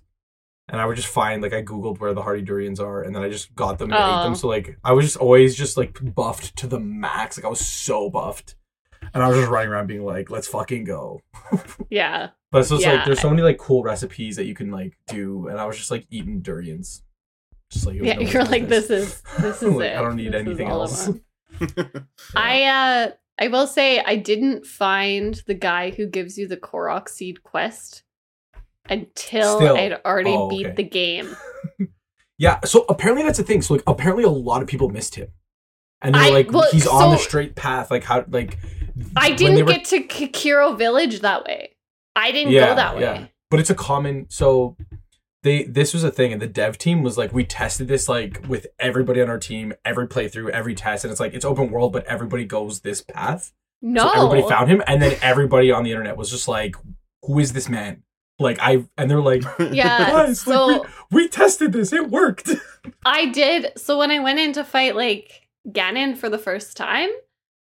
and 0.68 0.80
I 0.80 0.86
would 0.86 0.96
just 0.96 1.08
find 1.08 1.42
like 1.42 1.52
I 1.52 1.62
googled 1.62 1.98
where 2.00 2.14
the 2.14 2.22
hearty 2.22 2.42
durians 2.42 2.80
are, 2.80 3.02
and 3.02 3.14
then 3.14 3.22
I 3.22 3.28
just 3.28 3.54
got 3.54 3.78
them 3.78 3.92
and 3.92 4.00
ate 4.18 4.22
them. 4.24 4.34
So 4.34 4.48
like 4.48 4.76
I 4.84 4.92
was 4.92 5.06
just 5.06 5.16
always 5.16 5.56
just 5.56 5.76
like 5.76 5.98
buffed 6.14 6.56
to 6.58 6.66
the 6.66 6.78
max. 6.80 7.36
Like 7.38 7.44
I 7.44 7.48
was 7.48 7.60
so 7.66 8.10
buffed, 8.10 8.56
and 9.14 9.22
I 9.22 9.28
was 9.28 9.38
just 9.38 9.50
running 9.50 9.70
around 9.70 9.86
being 9.86 10.04
like, 10.04 10.30
"Let's 10.30 10.48
fucking 10.48 10.84
go." 10.84 11.20
yeah. 11.90 12.30
But 12.50 12.66
so 12.66 12.74
it's 12.76 12.84
Yeah. 12.84 12.94
like 12.96 13.04
there's 13.06 13.20
so 13.20 13.30
many 13.30 13.42
like 13.42 13.56
cool 13.58 13.82
recipes 13.82 14.36
that 14.36 14.44
you 14.44 14.54
can 14.54 14.70
like 14.70 14.96
do, 15.08 15.48
and 15.48 15.58
I 15.58 15.64
was 15.66 15.76
just 15.78 15.90
like 15.90 16.06
eating 16.10 16.40
durians, 16.42 17.02
just 17.70 17.86
like 17.86 17.96
Yeah, 18.00 18.18
you're 18.20 18.44
like 18.44 18.68
business. 18.68 19.22
this 19.22 19.34
is 19.34 19.42
this 19.42 19.62
is 19.70 19.74
Like, 19.74 19.86
it. 19.92 19.96
I 19.96 20.02
don't 20.02 20.16
need 20.16 20.32
This 20.34 20.40
anything 20.46 20.68
else. 20.68 21.08
I 22.36 22.64
uh 22.64 23.10
I 23.40 23.48
will 23.48 23.66
say 23.66 24.00
I 24.00 24.16
didn't 24.16 24.66
find 24.66 25.40
the 25.46 25.54
guy 25.54 25.90
who 25.90 26.06
gives 26.06 26.36
you 26.38 26.46
the 26.46 26.56
Korok 26.56 27.08
seed 27.08 27.42
quest 27.42 28.02
until 28.88 29.56
Still. 29.56 29.76
I'd 29.76 30.00
already 30.04 30.30
Oh, 30.32 30.48
beat 30.48 30.66
okay. 30.66 30.74
the 30.76 30.82
game. 30.84 31.36
Yeah, 32.38 32.58
so 32.64 32.84
apparently 32.88 33.22
that's 33.22 33.38
a 33.38 33.44
thing. 33.44 33.62
So 33.62 33.74
like 33.74 33.84
apparently 33.86 34.24
a 34.24 34.28
lot 34.28 34.62
of 34.62 34.68
people 34.68 34.88
missed 34.88 35.14
him. 35.14 35.28
And 36.00 36.12
they're 36.14 36.22
I- 36.22 36.30
like 36.30 36.50
well, 36.50 36.68
he's 36.72 36.88
on 36.88 37.12
the 37.12 37.16
straight 37.18 37.54
path. 37.54 37.88
Like 37.88 38.02
how 38.02 38.24
like 38.28 38.58
I 39.14 39.30
didn't 39.30 39.64
were- 39.64 39.72
get 39.72 39.84
to 39.86 40.00
Kikiro 40.02 40.76
village 40.76 41.20
that 41.20 41.44
way. 41.44 41.76
I 42.16 42.32
didn't 42.32 42.52
go 42.52 42.74
that 42.74 42.96
way. 42.96 43.30
But 43.48 43.60
it's 43.60 43.70
a 43.70 43.76
common 43.76 44.26
so 44.28 44.76
they 45.42 45.64
this 45.64 45.92
was 45.92 46.04
a 46.04 46.10
thing 46.10 46.32
and 46.32 46.40
the 46.40 46.46
dev 46.46 46.78
team 46.78 47.02
was 47.02 47.18
like 47.18 47.32
we 47.32 47.44
tested 47.44 47.88
this 47.88 48.08
like 48.08 48.44
with 48.48 48.66
everybody 48.78 49.20
on 49.20 49.28
our 49.28 49.38
team, 49.38 49.72
every 49.84 50.06
playthrough, 50.06 50.50
every 50.50 50.74
test, 50.74 51.04
and 51.04 51.10
it's 51.10 51.20
like 51.20 51.34
it's 51.34 51.44
open 51.44 51.70
world, 51.70 51.92
but 51.92 52.04
everybody 52.06 52.44
goes 52.44 52.80
this 52.80 53.00
path. 53.00 53.52
No. 53.80 54.02
So 54.12 54.26
everybody 54.26 54.48
found 54.48 54.70
him, 54.70 54.82
and 54.86 55.02
then 55.02 55.16
everybody 55.22 55.70
on 55.72 55.82
the 55.82 55.90
internet 55.90 56.16
was 56.16 56.30
just 56.30 56.46
like, 56.46 56.76
"Who 57.24 57.38
is 57.40 57.52
this 57.52 57.68
man?" 57.68 58.02
Like 58.38 58.58
I, 58.60 58.84
and 58.96 59.10
they're 59.10 59.20
like, 59.20 59.42
Yeah, 59.58 59.98
"Guys, 60.10 60.46
like, 60.46 60.56
so- 60.56 60.86
we, 61.10 61.22
we 61.24 61.28
tested 61.28 61.72
this, 61.72 61.92
it 61.92 62.08
worked." 62.08 62.50
I 63.04 63.26
did. 63.26 63.72
So 63.76 63.98
when 63.98 64.10
I 64.12 64.20
went 64.20 64.38
in 64.38 64.52
to 64.54 64.64
fight 64.64 64.94
like 64.96 65.48
Ganon 65.68 66.16
for 66.16 66.28
the 66.28 66.38
first 66.38 66.76
time, 66.76 67.08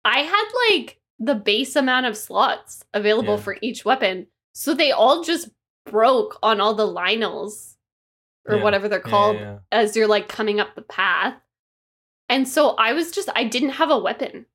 I 0.05 0.21
had 0.21 0.45
like 0.71 1.01
the 1.19 1.35
base 1.35 1.77
amount 1.77 2.07
of 2.07 2.17
slots 2.17 2.83
available 2.95 3.35
Yeah. 3.37 3.43
for 3.43 3.57
each 3.61 3.85
weapon. 3.85 4.29
So 4.55 4.73
they 4.75 4.93
all 4.93 5.23
just 5.23 5.51
broke 5.90 6.38
on 6.42 6.61
all 6.61 6.74
the 6.74 6.87
Lynels 6.87 7.74
or 8.46 8.57
Yeah. 8.57 8.62
whatever 8.62 8.88
they're 8.88 9.03
Yeah, 9.05 9.11
called 9.11 9.37
yeah. 9.37 9.59
as 9.72 9.96
you're 9.96 10.07
like 10.07 10.29
coming 10.29 10.61
up 10.61 10.74
the 10.74 10.83
path. 10.83 11.35
And 12.29 12.46
so 12.46 12.70
I 12.70 12.92
was 12.92 13.11
just 13.11 13.29
I 13.35 13.44
didn't 13.44 13.70
have 13.70 13.90
a 13.90 13.98
weapon. 13.98 14.46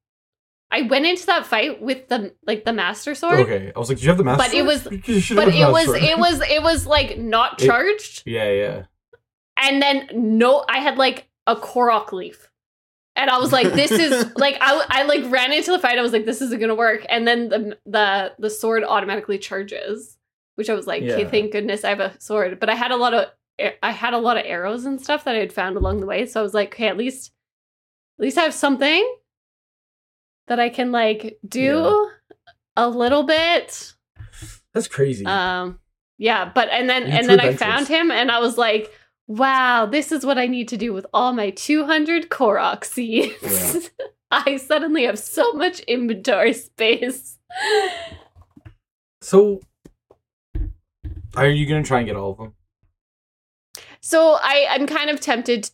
I 0.71 0.81
went 0.83 1.05
into 1.05 1.25
that 1.27 1.45
fight 1.45 1.81
with 1.81 2.07
the 2.07 2.33
like 2.47 2.65
the 2.65 2.73
master 2.73 3.13
sword. 3.15 3.39
Okay, 3.41 3.71
I 3.75 3.77
was 3.79 3.89
like, 3.89 3.99
"Do 3.99 4.03
you 4.03 4.09
have 4.09 4.17
the 4.17 4.23
master?" 4.23 4.43
But 4.43 4.53
it 4.55 4.63
was- 4.65 4.81
sword? 4.83 5.03
You 5.07 5.19
should 5.19 5.37
But 5.37 5.49
it 5.49 5.71
was 5.71 5.85
sword. 5.85 6.01
it 6.03 6.17
was 6.17 6.41
it 6.41 6.63
was 6.63 6.87
like 6.87 7.17
not 7.17 7.61
It- 7.61 7.65
charged. 7.67 8.23
Yeah, 8.25 8.49
yeah. 8.51 8.83
and 9.57 9.81
then 9.81 10.09
no 10.13 10.65
i 10.67 10.79
had 10.79 10.97
like 10.97 11.27
a 11.45 11.55
korok 11.55 12.11
leaf 12.11 12.49
and 13.15 13.29
i 13.29 13.37
was 13.37 13.51
like 13.51 13.67
this 13.73 13.91
is 13.91 14.25
like 14.35 14.57
I, 14.59 14.83
I 14.89 15.03
like 15.03 15.29
ran 15.31 15.51
into 15.53 15.69
the 15.71 15.77
fight 15.77 15.99
i 15.99 16.01
was 16.01 16.11
like 16.11 16.25
this 16.25 16.41
isn't 16.41 16.59
gonna 16.59 16.73
work 16.73 17.05
and 17.07 17.27
then 17.27 17.49
the 17.49 17.77
the 17.85 18.33
the 18.39 18.49
sword 18.49 18.83
automatically 18.83 19.37
charges 19.37 20.17
which 20.55 20.69
i 20.69 20.73
was 20.73 20.87
like 20.87 21.03
Yeah. 21.03 21.27
thank 21.29 21.51
goodness 21.51 21.83
i 21.83 21.89
have 21.89 21.99
a 21.99 22.19
sword. 22.19 22.59
But 22.59 22.69
i 22.69 22.75
had 22.75 22.91
a 22.91 22.95
lot 22.95 23.13
of 23.13 23.25
i 23.83 23.91
had 23.91 24.13
a 24.13 24.17
lot 24.17 24.37
of 24.37 24.43
arrows 24.45 24.85
and 24.85 24.99
stuff 25.01 25.23
that 25.25 25.35
i 25.35 25.39
had 25.39 25.53
found 25.53 25.77
along 25.77 25.99
the 25.99 26.05
way 26.07 26.25
so 26.25 26.39
i 26.39 26.43
was 26.43 26.53
like 26.53 26.73
okay 26.73 26.87
at 26.87 26.97
least 26.97 27.31
at 28.19 28.23
least 28.23 28.37
i 28.37 28.41
have 28.41 28.53
something 28.53 29.03
that 30.47 30.59
i 30.59 30.69
can 30.69 30.91
like 30.91 31.37
do 31.47 32.09
a 32.75 32.89
little 32.89 33.23
bit. 33.23 33.93
That's 34.73 34.87
crazy. 34.87 35.25
um 35.25 35.79
yeah 36.17 36.51
but 36.53 36.69
and 36.69 36.89
then 36.89 37.03
and 37.03 37.29
then 37.29 37.39
i 37.39 37.53
found 37.53 37.87
him 37.87 38.09
and 38.11 38.31
i 38.31 38.39
was 38.39 38.57
like 38.57 38.91
wow 39.27 39.85
this 39.85 40.11
is 40.11 40.25
what 40.25 40.37
i 40.39 40.47
need 40.47 40.67
to 40.69 40.77
do 40.77 40.91
with 40.93 41.05
all 41.13 41.33
my 41.33 41.51
200 41.51 42.29
korok 42.29 42.83
seeds. 42.83 43.91
I 44.31 44.57
suddenly 44.57 45.03
have 45.03 45.19
so 45.19 45.53
much 45.53 45.79
inventory 45.81 46.53
space. 46.53 47.37
So, 49.21 49.61
are 51.35 51.49
you 51.49 51.65
gonna 51.65 51.83
try 51.83 51.99
and 51.99 52.07
get 52.07 52.15
all 52.15 52.31
of 52.31 52.37
them? 52.37 52.53
so 54.01 54.37
i 54.41 54.67
i'm 54.69 54.85
kind 54.87 55.09
of 55.09 55.19
tempted 55.19 55.69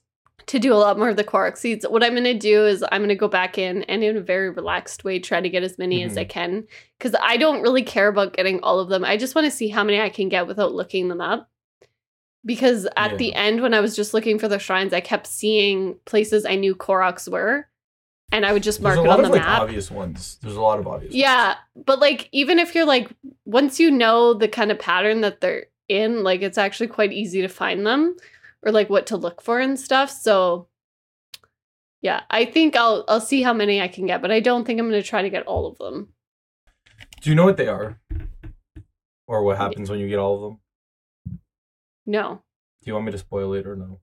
to 0.45 0.57
do 0.57 0.73
a 0.73 0.75
lot 0.75 0.97
more 0.97 1.09
of 1.09 1.15
the 1.15 1.23
korok 1.23 1.57
seeds. 1.57 1.85
What 1.87 2.03
i'm 2.03 2.13
going 2.13 2.23
to 2.23 2.33
do 2.33 2.65
is 2.65 2.83
i'm 2.91 3.01
going 3.01 3.09
to 3.09 3.15
go 3.15 3.27
back 3.27 3.59
in 3.59 3.83
and 3.83 4.03
in 4.03 4.17
a 4.17 4.21
very 4.21 4.49
relaxed 4.49 5.03
way 5.03 5.19
try 5.19 5.39
to 5.41 5.49
get 5.49 5.61
as 5.63 5.77
many 5.77 6.03
as 6.03 6.17
i 6.17 6.23
mm-hmm. 6.23 6.29
can 6.29 6.67
because 6.97 7.15
i 7.21 7.37
don't 7.37 7.61
really 7.61 7.83
care 7.83 8.07
about 8.07 8.33
getting 8.33 8.59
all 8.61 8.79
of 8.79 8.89
them. 8.89 9.05
I 9.05 9.15
just 9.15 9.35
want 9.35 9.45
to 9.45 9.51
see 9.51 9.67
how 9.67 9.83
many 9.83 10.01
i 10.01 10.09
can 10.09 10.27
get 10.27 10.47
without 10.47 10.73
looking 10.73 11.07
them 11.07 11.21
up. 11.21 11.49
Because 12.45 12.87
at 12.97 13.11
Yeah. 13.11 13.17
the 13.17 13.33
end 13.35 13.61
when 13.61 13.73
I 13.75 13.81
was 13.81 13.95
just 13.95 14.13
looking 14.13 14.39
for 14.39 14.47
the 14.47 14.59
shrines, 14.59 14.93
I 14.93 15.01
kept 15.01 15.27
seeing 15.27 15.99
places 16.05 16.45
I 16.45 16.55
knew 16.55 16.73
Koroks 16.73 17.29
were, 17.29 17.67
and 18.31 18.45
I 18.45 18.53
would 18.53 18.63
just 18.63 18.81
mark 18.81 18.97
it 18.97 19.07
on 19.07 19.19
of 19.19 19.25
the 19.25 19.31
like 19.31 19.41
map. 19.41 19.61
obvious 19.61 19.89
ones. 19.89 20.37
There's 20.41 20.55
a 20.55 20.61
lot 20.61 20.79
of 20.79 20.87
obvious. 20.87 21.13
Yeah, 21.13 21.55
but 21.75 21.99
like 21.99 22.29
even 22.31 22.59
if 22.59 22.75
you're 22.75 22.85
like 22.85 23.09
once 23.45 23.79
you 23.79 23.91
know 23.91 24.33
the 24.33 24.47
kind 24.47 24.71
of 24.71 24.79
pattern 24.79 25.21
that 25.21 25.41
they're 25.41 25.65
in, 25.87 26.23
like 26.23 26.41
it's 26.41 26.57
actually 26.57 26.87
quite 26.87 27.11
easy 27.11 27.41
to 27.41 27.47
find 27.47 27.85
them 27.85 28.15
or 28.63 28.71
like 28.71 28.89
what 28.89 29.07
to 29.07 29.17
look 29.17 29.41
for 29.41 29.59
and 29.59 29.79
stuff. 29.79 30.11
So 30.11 30.67
yeah, 32.01 32.21
I 32.29 32.45
think 32.45 32.75
I'll 32.75 33.03
I'll 33.07 33.21
see 33.21 33.41
how 33.41 33.53
many 33.53 33.81
I 33.81 33.87
can 33.87 34.05
get, 34.05 34.21
but 34.21 34.31
I 34.31 34.39
don't 34.39 34.65
think 34.65 34.79
I'm 34.79 34.89
going 34.89 35.01
to 35.01 35.07
try 35.07 35.21
to 35.21 35.29
get 35.29 35.45
all 35.45 35.67
of 35.67 35.77
them. 35.77 36.09
Do 37.21 37.29
you 37.29 37.35
know 37.35 37.45
what 37.45 37.57
they 37.57 37.67
are? 37.67 37.99
Or 39.27 39.43
what 39.43 39.57
happens 39.57 39.89
when 39.89 39.99
you 39.99 40.07
get 40.07 40.19
all 40.19 40.35
of 40.35 40.41
them? 40.41 41.39
No. 42.05 42.41
Do 42.81 42.89
you 42.89 42.93
want 42.93 43.05
me 43.05 43.11
to 43.11 43.17
spoil 43.17 43.53
it 43.53 43.67
or 43.67 43.75
no? 43.75 43.99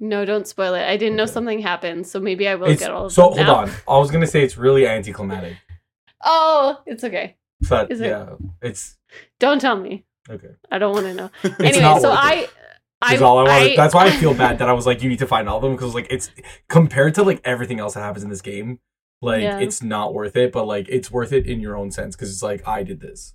No, 0.00 0.24
don't 0.24 0.46
spoil 0.46 0.74
it. 0.74 0.82
I 0.82 0.96
didn't 0.96 1.16
know 1.16 1.26
something 1.26 1.58
happened, 1.58 2.06
so 2.06 2.20
maybe 2.20 2.46
I 2.46 2.54
will 2.54 2.66
It's- 2.66 2.78
get 2.80 2.90
all 2.92 3.06
of 3.06 3.12
so 3.12 3.30
them. 3.30 3.46
hold 3.46 3.68
on. 3.68 3.70
I 3.88 3.98
was 3.98 4.10
gonna 4.10 4.26
say 4.26 4.42
it's 4.44 4.56
really 4.56 4.86
anticlimactic. 4.86 5.56
Oh, 6.24 6.80
it's 6.84 7.04
okay. 7.04 7.36
But 7.68 7.92
Is 7.92 8.00
it? 8.00 8.08
yeah, 8.08 8.30
it's 8.60 8.96
Don't 9.38 9.60
tell 9.60 9.76
me. 9.76 10.04
okay. 10.28 10.48
I 10.70 10.78
don't 10.78 10.92
want 10.92 11.06
to 11.06 11.14
know. 11.14 11.30
It's 11.44 11.60
anyway, 11.60 11.80
not 11.80 12.00
so 12.02 12.10
worth 12.10 12.18
it. 12.18 12.24
I 12.24 12.48
I, 13.00 13.10
That's 13.10 13.22
all 13.22 13.38
I 13.38 13.42
wanted. 13.44 13.72
I- 13.72 13.76
That's 13.76 13.94
why 13.94 14.06
I 14.06 14.10
feel 14.10 14.34
bad 14.34 14.58
that 14.58 14.68
I 14.68 14.72
was 14.72 14.84
like, 14.86 15.00
you 15.02 15.08
need 15.08 15.20
to 15.20 15.26
find 15.28 15.48
all 15.48 15.58
of 15.58 15.62
them 15.62 15.72
because 15.76 15.94
like 15.94 16.08
it's 16.10 16.30
compared 16.68 17.14
to 17.14 17.22
like 17.22 17.40
everything 17.44 17.78
else 17.78 17.94
that 17.94 18.00
happens 18.00 18.24
in 18.24 18.30
this 18.30 18.42
game, 18.42 18.80
like 19.22 19.42
Yeah. 19.42 19.60
it's 19.60 19.80
not 19.80 20.12
worth 20.12 20.36
it. 20.36 20.50
But 20.52 20.64
like 20.66 20.88
it's 20.88 21.08
worth 21.10 21.32
it 21.32 21.46
in 21.46 21.60
your 21.60 21.76
own 21.76 21.92
sense 21.92 22.16
because 22.16 22.32
it's 22.32 22.42
like 22.42 22.66
I 22.66 22.82
did 22.82 23.00
this, 23.00 23.34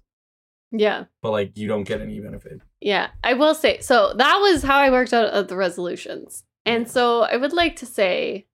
Yeah. 0.71 1.05
but 1.21 1.31
like 1.31 1.57
you 1.57 1.69
don't 1.69 1.83
get 1.85 2.01
any 2.01 2.19
benefit. 2.19 2.59
Yeah, 2.81 3.11
I 3.23 3.33
will 3.35 3.55
say 3.55 3.79
so. 3.79 4.13
That 4.13 4.39
was 4.39 4.63
how 4.63 4.77
I 4.77 4.89
worked 4.91 5.13
out 5.13 5.27
of 5.27 5.47
the 5.47 5.55
resolutions, 5.55 6.43
and 6.65 6.89
so 6.89 7.21
I 7.21 7.37
would 7.37 7.53
like 7.53 7.75
to 7.77 7.85
say, 7.85 8.47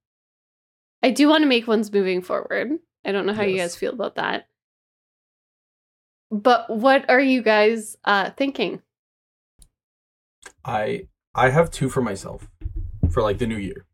I 1.02 1.12
do 1.12 1.28
want 1.28 1.43
to 1.43 1.48
make 1.48 1.67
ones 1.67 1.91
moving 1.91 2.22
forward. 2.22 2.80
I 3.06 3.12
don't 3.12 3.26
know 3.26 3.34
how 3.34 3.43
you 3.43 3.58
guys 3.58 3.76
feel 3.76 3.93
about 3.93 4.15
that, 4.15 4.48
but 6.32 6.69
what 6.69 7.10
are 7.10 7.22
you 7.22 7.41
guys 7.41 7.98
uh, 8.04 8.32
thinking? 8.32 8.82
I 10.65 11.08
I 11.34 11.50
have 11.50 11.72
two 11.72 11.89
for 11.89 12.02
myself 12.02 12.50
for 13.10 13.24
like 13.24 13.38
the 13.38 13.48
new 13.48 13.58
year 13.58 13.86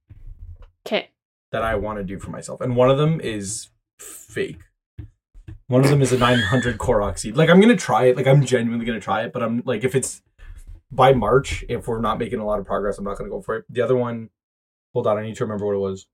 Okay, 0.85 1.09
that 1.51 1.63
I 1.63 1.75
want 1.75 1.99
to 1.99 2.03
do 2.03 2.19
for 2.19 2.31
myself, 2.31 2.61
and 2.61 2.75
one 2.75 2.89
of 2.89 2.97
them 2.97 3.19
is 3.21 3.69
fake. 3.99 4.61
One 5.67 5.83
of 5.83 5.89
them 5.89 6.01
is 6.01 6.11
a 6.11 6.17
900 6.17 6.77
Korok 6.77 7.17
seed. 7.17 7.37
Like 7.37 7.49
I'm 7.49 7.59
gonna 7.59 7.75
try 7.75 8.05
it. 8.05 8.17
Like 8.17 8.27
I'm 8.27 8.45
genuinely 8.45 8.85
gonna 8.85 8.99
try 8.99 9.23
it, 9.23 9.33
but 9.33 9.43
I'm 9.43 9.61
like 9.65 9.83
if 9.83 9.95
it's 9.95 10.21
by 10.91 11.13
March, 11.13 11.65
if 11.69 11.87
we're 11.87 12.01
not 12.01 12.19
making 12.19 12.39
a 12.39 12.45
lot 12.45 12.59
of 12.59 12.65
progress, 12.65 12.97
I'm 12.97 13.05
not 13.05 13.17
gonna 13.17 13.29
go 13.29 13.41
for 13.41 13.57
it. 13.57 13.65
The 13.69 13.81
other 13.81 13.95
one, 13.95 14.29
hold 14.93 15.07
on, 15.07 15.17
I 15.17 15.23
need 15.23 15.35
to 15.35 15.43
remember 15.43 15.65
what 15.65 15.75
it 15.75 15.79
was. 15.79 16.07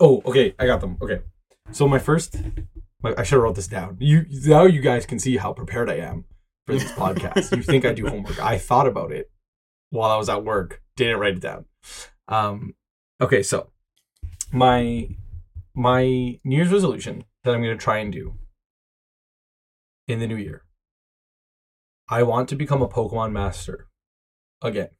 Oh, 0.00 0.22
okay, 0.24 0.54
I 0.58 0.66
got 0.66 0.80
them. 0.80 0.96
Okay, 1.02 1.20
so 1.72 1.88
my 1.88 1.98
first, 1.98 2.36
my, 3.02 3.14
I 3.16 3.22
should 3.22 3.36
have 3.36 3.42
wrote 3.42 3.56
this 3.56 3.66
down. 3.66 3.96
You 4.00 4.24
now 4.46 4.64
you 4.64 4.80
guys 4.80 5.06
can 5.06 5.18
see 5.18 5.36
how 5.36 5.52
prepared 5.52 5.90
I 5.90 5.96
am 5.96 6.24
for 6.66 6.74
this 6.74 6.90
podcast. 6.92 7.56
You 7.56 7.62
think 7.62 7.84
I 7.84 7.92
do 7.92 8.06
homework? 8.06 8.38
I 8.38 8.58
thought 8.58 8.86
about 8.86 9.12
it 9.12 9.30
while 9.90 10.10
I 10.10 10.16
was 10.16 10.28
at 10.28 10.44
work. 10.44 10.82
Didn't 10.96 11.18
write 11.18 11.34
it 11.34 11.40
down. 11.40 11.64
Um, 12.28 12.74
okay, 13.20 13.42
so 13.42 13.70
my 14.52 15.08
my 15.74 16.02
New 16.44 16.56
Year's 16.56 16.72
resolution 16.72 17.24
that 17.44 17.54
I'm 17.54 17.62
going 17.62 17.76
to 17.76 17.82
try 17.82 17.98
and 17.98 18.12
do 18.12 18.34
in 20.06 20.18
the 20.18 20.26
new 20.26 20.36
year. 20.36 20.62
I 22.08 22.22
want 22.22 22.48
to 22.50 22.56
become 22.56 22.82
a 22.82 22.88
Pokemon 22.88 23.32
master 23.32 23.88
again. 24.62 24.90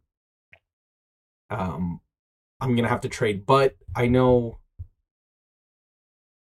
Um 1.50 2.00
I'm 2.62 2.76
going 2.76 2.84
to 2.84 2.90
have 2.90 3.02
to 3.02 3.10
trade, 3.10 3.46
but 3.46 3.76
I 3.94 4.08
know 4.08 4.60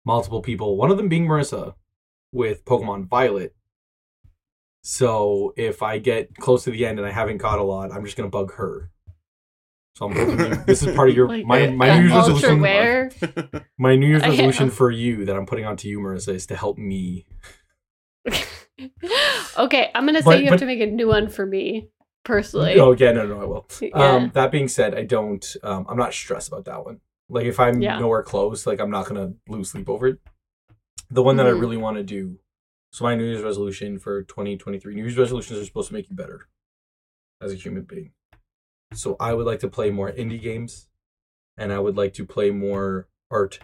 multiple 0.05 0.43
people, 0.43 0.77
one 0.77 0.91
of 0.91 0.99
them 0.99 1.09
being 1.09 1.27
Marissa 1.27 1.75
with 2.31 2.65
Pokemon 2.67 3.09
Violet. 3.09 3.55
So 4.83 5.55
if 5.57 5.83
I 5.83 5.99
get 5.99 6.35
close 6.37 6.65
to 6.65 6.71
the 6.71 6.85
end 6.85 6.99
and 6.99 7.09
I 7.09 7.11
haven't 7.11 7.39
caught 7.39 7.59
a 7.59 7.63
lot, 7.63 7.91
I'm 7.91 8.05
just 8.05 8.19
going 8.19 8.27
to 8.27 8.31
bug 8.31 8.53
her. 8.55 8.91
So 9.97 10.07
I'm 10.07 10.15
hoping 10.15 10.65
this 10.67 10.83
is 10.83 10.95
part 10.95 11.09
of 11.09 11.17
your 11.17 11.29
Like, 11.29 11.47
my 11.47 11.69
my 11.69 11.99
New 11.99 12.09
Year's 12.09 12.29
resolution. 12.29 12.61
rare. 12.61 13.11
My 13.79 13.97
New 13.97 14.07
Year's 14.07 14.23
resolution 14.27 14.71
for 14.71 14.91
you 14.91 15.25
that 15.25 15.37
I'm 15.37 15.47
putting 15.47 15.65
onto 15.65 15.89
you, 15.89 16.01
Marissa, 16.01 16.35
is 16.35 16.47
to 16.47 16.57
help 16.57 16.77
me. 16.77 17.27
okay, 19.59 19.91
I'm 19.95 20.07
gonna 20.07 20.21
say 20.23 20.25
But- 20.25 20.39
you 20.41 20.45
have 20.47 20.53
but- 20.55 20.61
to 20.61 20.67
make 20.67 20.81
a 20.81 20.87
new 20.87 21.09
one 21.09 21.29
for 21.29 21.47
me 21.47 21.89
personally. 22.25 22.79
oh 22.79 22.93
yeah, 22.93 23.13
no, 23.13 23.27
no, 23.27 23.41
I 23.41 23.45
will. 23.45 23.67
Yeah. 23.81 23.91
Um, 23.95 24.31
that 24.35 24.51
being 24.51 24.69
said, 24.69 24.95
I 24.95 25.05
don't. 25.05 25.45
Um, 25.63 25.87
I'm 25.89 25.97
not 25.97 26.13
stressed 26.15 26.49
about 26.49 26.65
that 26.67 26.85
one. 26.85 27.01
Like 27.29 27.47
if 27.47 27.59
I'm 27.61 27.81
Yeah. 27.81 27.99
nowhere 27.99 28.23
close, 28.23 28.67
like 28.67 28.81
I'm 28.81 28.91
not 28.91 29.07
gonna 29.07 29.35
lose 29.49 29.71
sleep 29.71 29.89
over 29.89 30.07
it. 30.09 30.19
The 31.11 31.23
one 31.23 31.37
that 31.37 31.47
I 31.47 31.51
Mhm. 31.51 31.61
really 31.61 31.77
want 31.77 31.97
to 31.97 32.03
do. 32.05 32.39
So 32.93 33.05
my 33.05 33.15
New 33.15 33.25
Year's 33.25 33.43
resolution 33.43 33.99
for 33.99 34.23
2023. 34.25 34.95
New 34.95 35.03
Year's 35.03 35.17
resolutions 35.19 35.59
are 35.61 35.65
supposed 35.65 35.89
to 35.89 35.95
make 35.95 36.11
you 36.11 36.17
better 36.17 36.49
as 37.41 37.53
a 37.53 37.57
human 37.57 37.85
being. 37.85 38.13
So 38.95 39.17
I 39.21 39.33
would 39.35 39.47
like 39.47 39.61
to 39.61 39.69
play 39.69 39.91
more 39.91 40.11
indie 40.11 40.41
games, 40.43 40.89
and 41.57 41.73
I 41.73 41.79
would 41.79 41.97
like 41.97 42.13
to 42.15 42.25
play 42.27 42.51
more 42.51 43.09
art 43.31 43.61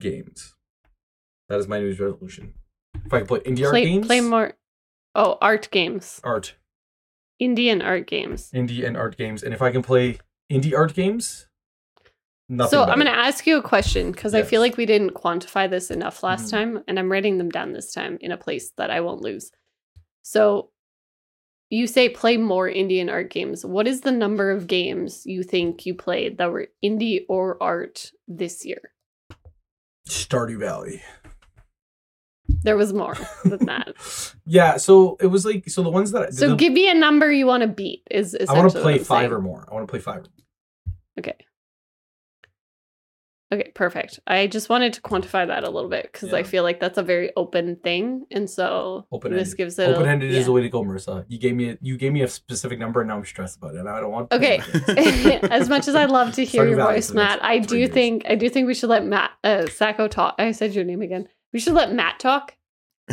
games. 0.00 0.56
That 1.48 1.60
is 1.60 1.68
my 1.68 1.78
New 1.78 1.86
Year's 1.86 2.00
resolution. 2.00 2.54
If 3.04 3.12
I 3.12 3.18
can 3.18 3.26
play 3.26 3.40
indie 3.40 3.64
art 3.66 3.74
games, 3.82 4.06
play 4.06 4.20
more. 4.20 4.54
Oh, 5.14 5.38
art 5.40 5.68
games, 5.70 6.20
art, 6.24 6.54
Indian 7.38 7.82
art 7.82 8.06
games. 8.06 8.50
indie 8.52 8.84
and 8.86 8.96
art 8.96 9.16
games, 9.16 9.42
and 9.42 9.54
if 9.54 9.62
I 9.62 9.70
can 9.70 9.82
play 9.82 10.18
indie 10.50 10.76
art 10.76 10.94
games, 10.94 11.46
nothing. 12.48 12.70
so 12.70 12.82
I'm 12.82 12.96
going 12.98 13.06
to 13.06 13.12
ask 13.16 13.46
you 13.46 13.58
a 13.58 13.62
question 13.62 14.10
because 14.10 14.34
I 14.34 14.42
feel 14.42 14.60
like 14.60 14.76
we 14.76 14.86
didn't 14.86 15.10
quantify 15.14 15.68
this 15.70 15.90
enough 15.90 16.22
last 16.22 16.46
Mhm. 16.46 16.50
time, 16.50 16.84
and 16.88 16.98
I'm 16.98 17.10
writing 17.12 17.38
them 17.38 17.48
down 17.50 17.72
this 17.72 17.92
time 17.92 18.18
in 18.20 18.32
a 18.32 18.36
place 18.36 18.70
that 18.76 18.90
I 18.90 19.00
won't 19.02 19.20
lose. 19.22 19.52
So 20.22 20.70
you 21.70 21.86
say 21.86 22.08
play 22.08 22.36
more 22.36 22.68
Indian 22.68 23.08
art 23.08 23.30
games. 23.30 23.64
What 23.64 23.86
is 23.86 24.00
the 24.02 24.12
number 24.12 24.50
of 24.50 24.66
games 24.66 25.24
you 25.26 25.42
think 25.42 25.86
you 25.86 25.94
played 25.94 26.38
that 26.38 26.50
were 26.50 26.68
indie 26.84 27.24
or 27.28 27.60
art 27.62 28.10
this 28.26 28.64
year? 28.64 28.92
Stardew 30.08 30.58
Valley. 30.58 31.02
There 32.64 32.76
was 32.76 32.92
more 32.92 33.16
than 33.44 33.66
that. 33.66 33.94
yeah, 34.46 34.78
so 34.78 35.16
it 35.20 35.26
was 35.26 35.44
like 35.44 35.68
so 35.68 35.82
the 35.82 35.90
ones 35.90 36.10
that 36.12 36.34
So 36.34 36.50
the, 36.50 36.56
give 36.56 36.72
me 36.72 36.90
a 36.90 36.94
number 36.94 37.30
you 37.30 37.46
want 37.46 37.62
to 37.62 37.68
beat. 37.68 38.02
Is 38.10 38.34
is 38.34 38.48
I 38.48 38.54
want 38.54 38.72
to 38.72 38.80
play 38.80 38.98
five 38.98 39.06
saying. 39.06 39.32
or 39.32 39.40
more. 39.40 39.68
I 39.70 39.74
want 39.74 39.86
to 39.86 39.90
play 39.90 40.00
five. 40.00 40.26
Okay. 41.18 41.36
Okay, 43.52 43.70
perfect. 43.72 44.18
I 44.26 44.48
just 44.48 44.68
wanted 44.68 44.94
to 44.94 45.02
quantify 45.02 45.46
that 45.46 45.62
a 45.62 45.70
little 45.70 45.88
bit 45.88 46.10
because 46.10 46.32
I 46.32 46.42
feel 46.42 46.64
like 46.64 46.80
that's 46.80 46.98
a 46.98 47.04
very 47.04 47.30
open 47.36 47.76
thing, 47.76 48.24
and 48.32 48.50
so 48.50 49.06
open 49.12 49.32
this 49.32 49.54
gives 49.54 49.78
it 49.78 49.90
open 49.90 50.08
ended 50.08 50.30
is 50.30 50.38
yeah. 50.38 50.42
the 50.44 50.52
way 50.52 50.62
to 50.62 50.68
go, 50.68 50.82
Marissa. 50.82 51.24
You 51.28 51.38
gave 51.38 51.54
me 51.54 51.70
a, 51.70 51.78
you 51.80 51.96
gave 51.96 52.12
me 52.12 52.22
a 52.22 52.28
specific 52.28 52.80
number, 52.80 53.02
and 53.02 53.08
now 53.08 53.18
I'm 53.18 53.24
stressed 53.24 53.58
about 53.58 53.74
it. 53.74 53.80
And 53.80 53.88
I 53.88 54.00
don't 54.00 54.10
want. 54.10 54.32
Okay. 54.32 54.60
as 55.50 55.68
much 55.68 55.86
as 55.86 55.94
I'd 55.94 56.10
love 56.10 56.32
to 56.32 56.44
hear 56.44 56.64
Stardew 56.64 56.70
your 56.70 56.78
voice, 56.78 57.08
for 57.08 57.14
the 57.14 57.20
next 57.20 57.40
Matt, 57.42 57.44
I 57.44 57.58
do 57.58 57.78
years. 57.78 57.90
think 57.90 58.24
I 58.28 58.34
do 58.34 58.48
think 58.48 58.66
we 58.66 58.74
should 58.74 58.90
let 58.90 59.04
Matt 59.04 59.30
uh, 59.44 59.66
Sacco 59.66 60.08
talk. 60.08 60.34
I 60.38 60.50
said 60.50 60.74
your 60.74 60.84
name 60.84 61.02
again. 61.02 61.28
We 61.54 61.60
should 61.60 61.72
let 61.72 61.92
Matt 61.94 62.18
talk 62.20 62.56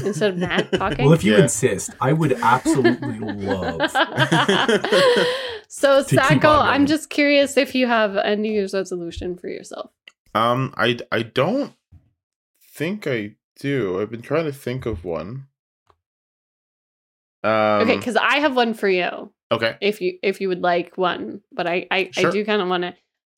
instead 0.04 0.32
of 0.32 0.38
Matt 0.38 0.72
talking. 0.74 1.06
Well, 1.06 1.14
if 1.14 1.24
you 1.24 1.34
Yeah. 1.38 1.44
insist, 1.44 1.92
I 2.02 2.12
would 2.12 2.34
absolutely 2.42 3.20
love. 3.20 3.90
so 5.70 6.04
keep 6.04 6.20
Sacco, 6.20 6.50
I'm 6.50 6.86
just 6.88 7.10
curious 7.10 7.56
if 7.56 7.74
you 7.76 7.88
have 7.88 8.16
a 8.16 8.36
New 8.36 8.52
Year's 8.52 8.74
resolution 8.74 9.38
for 9.38 9.48
yourself. 9.48 9.92
Um, 10.34 10.74
I 10.76 10.98
I 11.12 11.22
don't 11.24 11.74
think 12.74 13.06
I 13.08 13.36
do. 13.60 14.02
I've 14.02 14.10
been 14.10 14.22
trying 14.22 14.46
to 14.46 14.54
think 14.54 14.86
of 14.86 15.06
one. 15.06 15.48
Um, 17.44 17.52
okay, 17.82 17.98
because 17.98 18.16
I 18.16 18.38
have 18.40 18.56
one 18.56 18.74
for 18.74 18.88
you. 18.90 19.32
okay. 19.52 19.76
if 19.82 20.00
you 20.02 20.18
if 20.22 20.40
you 20.42 20.48
would 20.48 20.62
like 20.62 20.96
one 20.98 21.42
but 21.52 21.66
i 21.68 21.86
i, 21.92 22.10
I 22.16 22.30
do 22.30 22.46
kind 22.46 22.62
of 22.62 22.70
want 22.70 22.84
to 22.84 22.94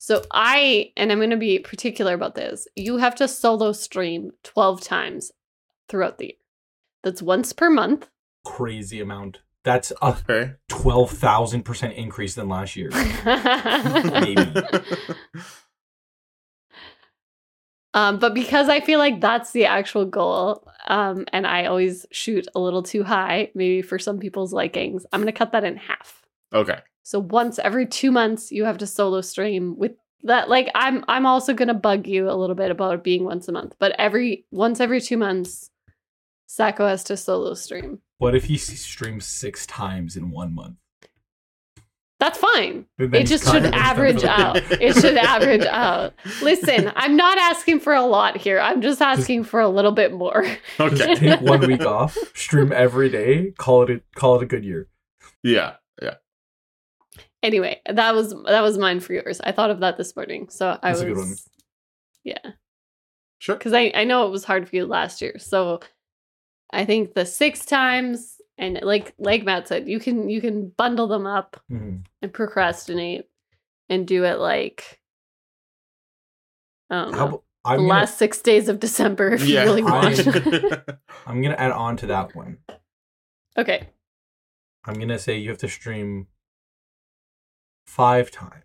so 0.06 0.22
i 0.32 0.90
and 0.96 1.10
i'm 1.10 1.18
going 1.18 1.30
to 1.30 1.36
be 1.36 1.58
particular 1.58 2.14
about 2.14 2.34
this 2.34 2.68
you 2.76 2.98
have 2.98 3.14
to 3.14 3.26
solo 3.26 3.72
stream 3.72 4.30
12 4.42 4.80
times 4.80 5.32
throughout 5.88 6.18
the 6.18 6.26
year 6.26 6.34
that's 7.02 7.22
once 7.22 7.52
per 7.52 7.70
month 7.70 8.08
crazy 8.44 9.00
amount. 9.00 9.38
That's 9.64 9.90
a 10.02 10.08
Okay. 10.28 10.52
twelve 10.68 11.10
thousand 11.10 11.62
percent 11.62 11.94
increase 11.94 12.34
than 12.34 12.50
last 12.50 12.76
year. 12.76 12.90
Um, 17.94 18.18
but 18.18 18.34
because 18.34 18.68
I 18.68 18.80
feel 18.80 18.98
like 18.98 19.20
that's 19.20 19.52
the 19.52 19.66
actual 19.66 20.04
goal, 20.04 20.66
um, 20.88 21.24
and 21.32 21.46
I 21.46 21.66
always 21.66 22.06
shoot 22.10 22.48
a 22.54 22.58
little 22.60 22.82
too 22.82 23.04
high, 23.04 23.50
maybe 23.54 23.82
for 23.82 23.98
some 24.00 24.18
people's 24.18 24.52
likings, 24.52 25.06
I'm 25.12 25.20
gonna 25.20 25.30
cut 25.32 25.52
that 25.52 25.62
in 25.64 25.76
half. 25.76 26.22
okay. 26.52 26.78
So 27.04 27.20
once 27.20 27.58
every 27.58 27.86
two 27.86 28.10
months, 28.10 28.50
you 28.50 28.64
have 28.64 28.78
to 28.78 28.86
solo 28.86 29.20
stream 29.20 29.76
with 29.78 29.92
that. 30.24 30.48
Like 30.48 30.68
I'm, 30.74 31.04
I'm 31.06 31.26
also 31.26 31.52
gonna 31.54 31.74
bug 31.74 32.06
you 32.08 32.28
a 32.28 32.34
little 32.34 32.56
bit 32.56 32.70
about 32.72 32.94
it 32.94 33.04
being 33.04 33.24
once 33.24 33.46
a 33.46 33.52
month, 33.52 33.76
but 33.78 33.94
every 33.98 34.46
once 34.50 34.80
every 34.80 35.00
two 35.00 35.16
months, 35.18 35.70
Sacco 36.46 36.86
has 36.88 37.04
to 37.04 37.16
solo 37.16 37.54
stream. 37.54 38.00
What 38.18 38.34
if 38.34 38.44
he 38.44 38.54
s- 38.54 38.62
streams 38.80 39.26
six 39.26 39.66
times 39.66 40.16
in 40.16 40.30
one 40.30 40.54
month? 40.54 40.76
That's 42.20 42.38
fine. 42.38 42.86
It 42.98 43.24
just 43.26 43.44
should 43.50 43.66
average 43.74 44.24
out. 44.24 44.56
It 44.80 44.94
should 44.94 45.16
average 45.18 45.66
out. 45.66 46.14
Listen, 46.42 46.90
I'm 46.96 47.16
not 47.16 47.36
asking 47.36 47.80
for 47.80 47.92
a 47.92 48.02
lot 48.06 48.36
here. 48.38 48.60
I'm 48.60 48.80
just 48.80 49.02
asking 49.02 49.44
for 49.44 49.60
a 49.60 49.68
little 49.68 49.92
bit 49.92 50.12
more. 50.12 50.42
Just 50.78 51.02
Okay. 51.02 51.14
take 51.16 51.40
one 51.42 51.60
week 51.66 51.84
off, 51.84 52.16
stream 52.34 52.72
every 52.72 53.10
day, 53.10 53.50
call 53.58 53.82
it 53.82 53.90
a, 53.90 54.00
call 54.14 54.36
it 54.36 54.42
a 54.42 54.46
good 54.46 54.64
year. 54.64 54.88
Yeah. 55.42 55.74
Anyway, 57.44 57.80
that 57.86 58.14
was 58.14 58.30
that 58.46 58.62
was 58.62 58.78
mine 58.78 58.98
for 59.00 59.12
yours. 59.12 59.40
I 59.42 59.52
thought 59.52 59.70
of 59.70 59.80
that 59.80 59.98
this 59.98 60.16
morning, 60.16 60.48
so 60.48 60.78
I 60.82 60.90
That's 60.92 61.02
a 61.02 61.06
was 61.06 61.14
good 61.14 61.16
one. 61.28 61.36
yeah. 62.24 62.50
Sure. 63.38 63.54
because 63.56 63.74
I, 63.74 63.92
I 63.94 64.04
know 64.04 64.26
it 64.26 64.30
was 64.30 64.44
hard 64.44 64.66
for 64.66 64.74
you 64.74 64.86
last 64.86 65.20
year. 65.20 65.38
So 65.38 65.80
I 66.72 66.86
think 66.86 67.12
the 67.12 67.26
six 67.26 67.66
times 67.66 68.36
and 68.56 68.80
like 68.82 69.12
like 69.18 69.44
Matt 69.44 69.68
said, 69.68 69.86
you 69.86 70.00
can 70.00 70.30
you 70.30 70.40
can 70.40 70.70
bundle 70.70 71.06
them 71.06 71.26
up 71.26 71.60
Mhm. 71.70 72.06
and 72.22 72.32
procrastinate 72.32 73.28
and 73.90 74.06
do 74.08 74.24
it 74.24 74.38
like 74.38 75.00
know, 76.90 77.12
How, 77.12 77.26
the 77.26 77.76
gonna, 77.76 77.82
last 77.88 78.16
six 78.18 78.40
days 78.40 78.68
of 78.70 78.80
December 78.80 79.32
if 79.34 79.44
Yeah. 79.44 79.64
you 79.64 79.68
really 79.68 79.82
want. 79.92 80.26
I'm 81.26 81.42
gonna 81.42 81.56
add 81.56 81.72
on 81.72 81.98
to 81.98 82.06
that 82.06 82.34
one. 82.34 82.56
okay. 83.58 83.88
I'm 84.86 84.94
gonna 84.98 85.18
say 85.18 85.36
you 85.36 85.50
have 85.50 85.58
to 85.58 85.68
stream 85.68 86.28
five 87.86 88.30
times. 88.30 88.62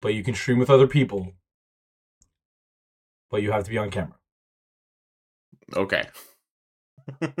But 0.00 0.14
you 0.14 0.22
can 0.22 0.34
stream 0.34 0.58
with 0.58 0.70
other 0.70 0.86
people. 0.86 1.32
But 3.30 3.42
you 3.42 3.52
have 3.52 3.64
to 3.64 3.70
be 3.70 3.78
on 3.78 3.90
camera. 3.90 4.16
okay. 5.76 6.04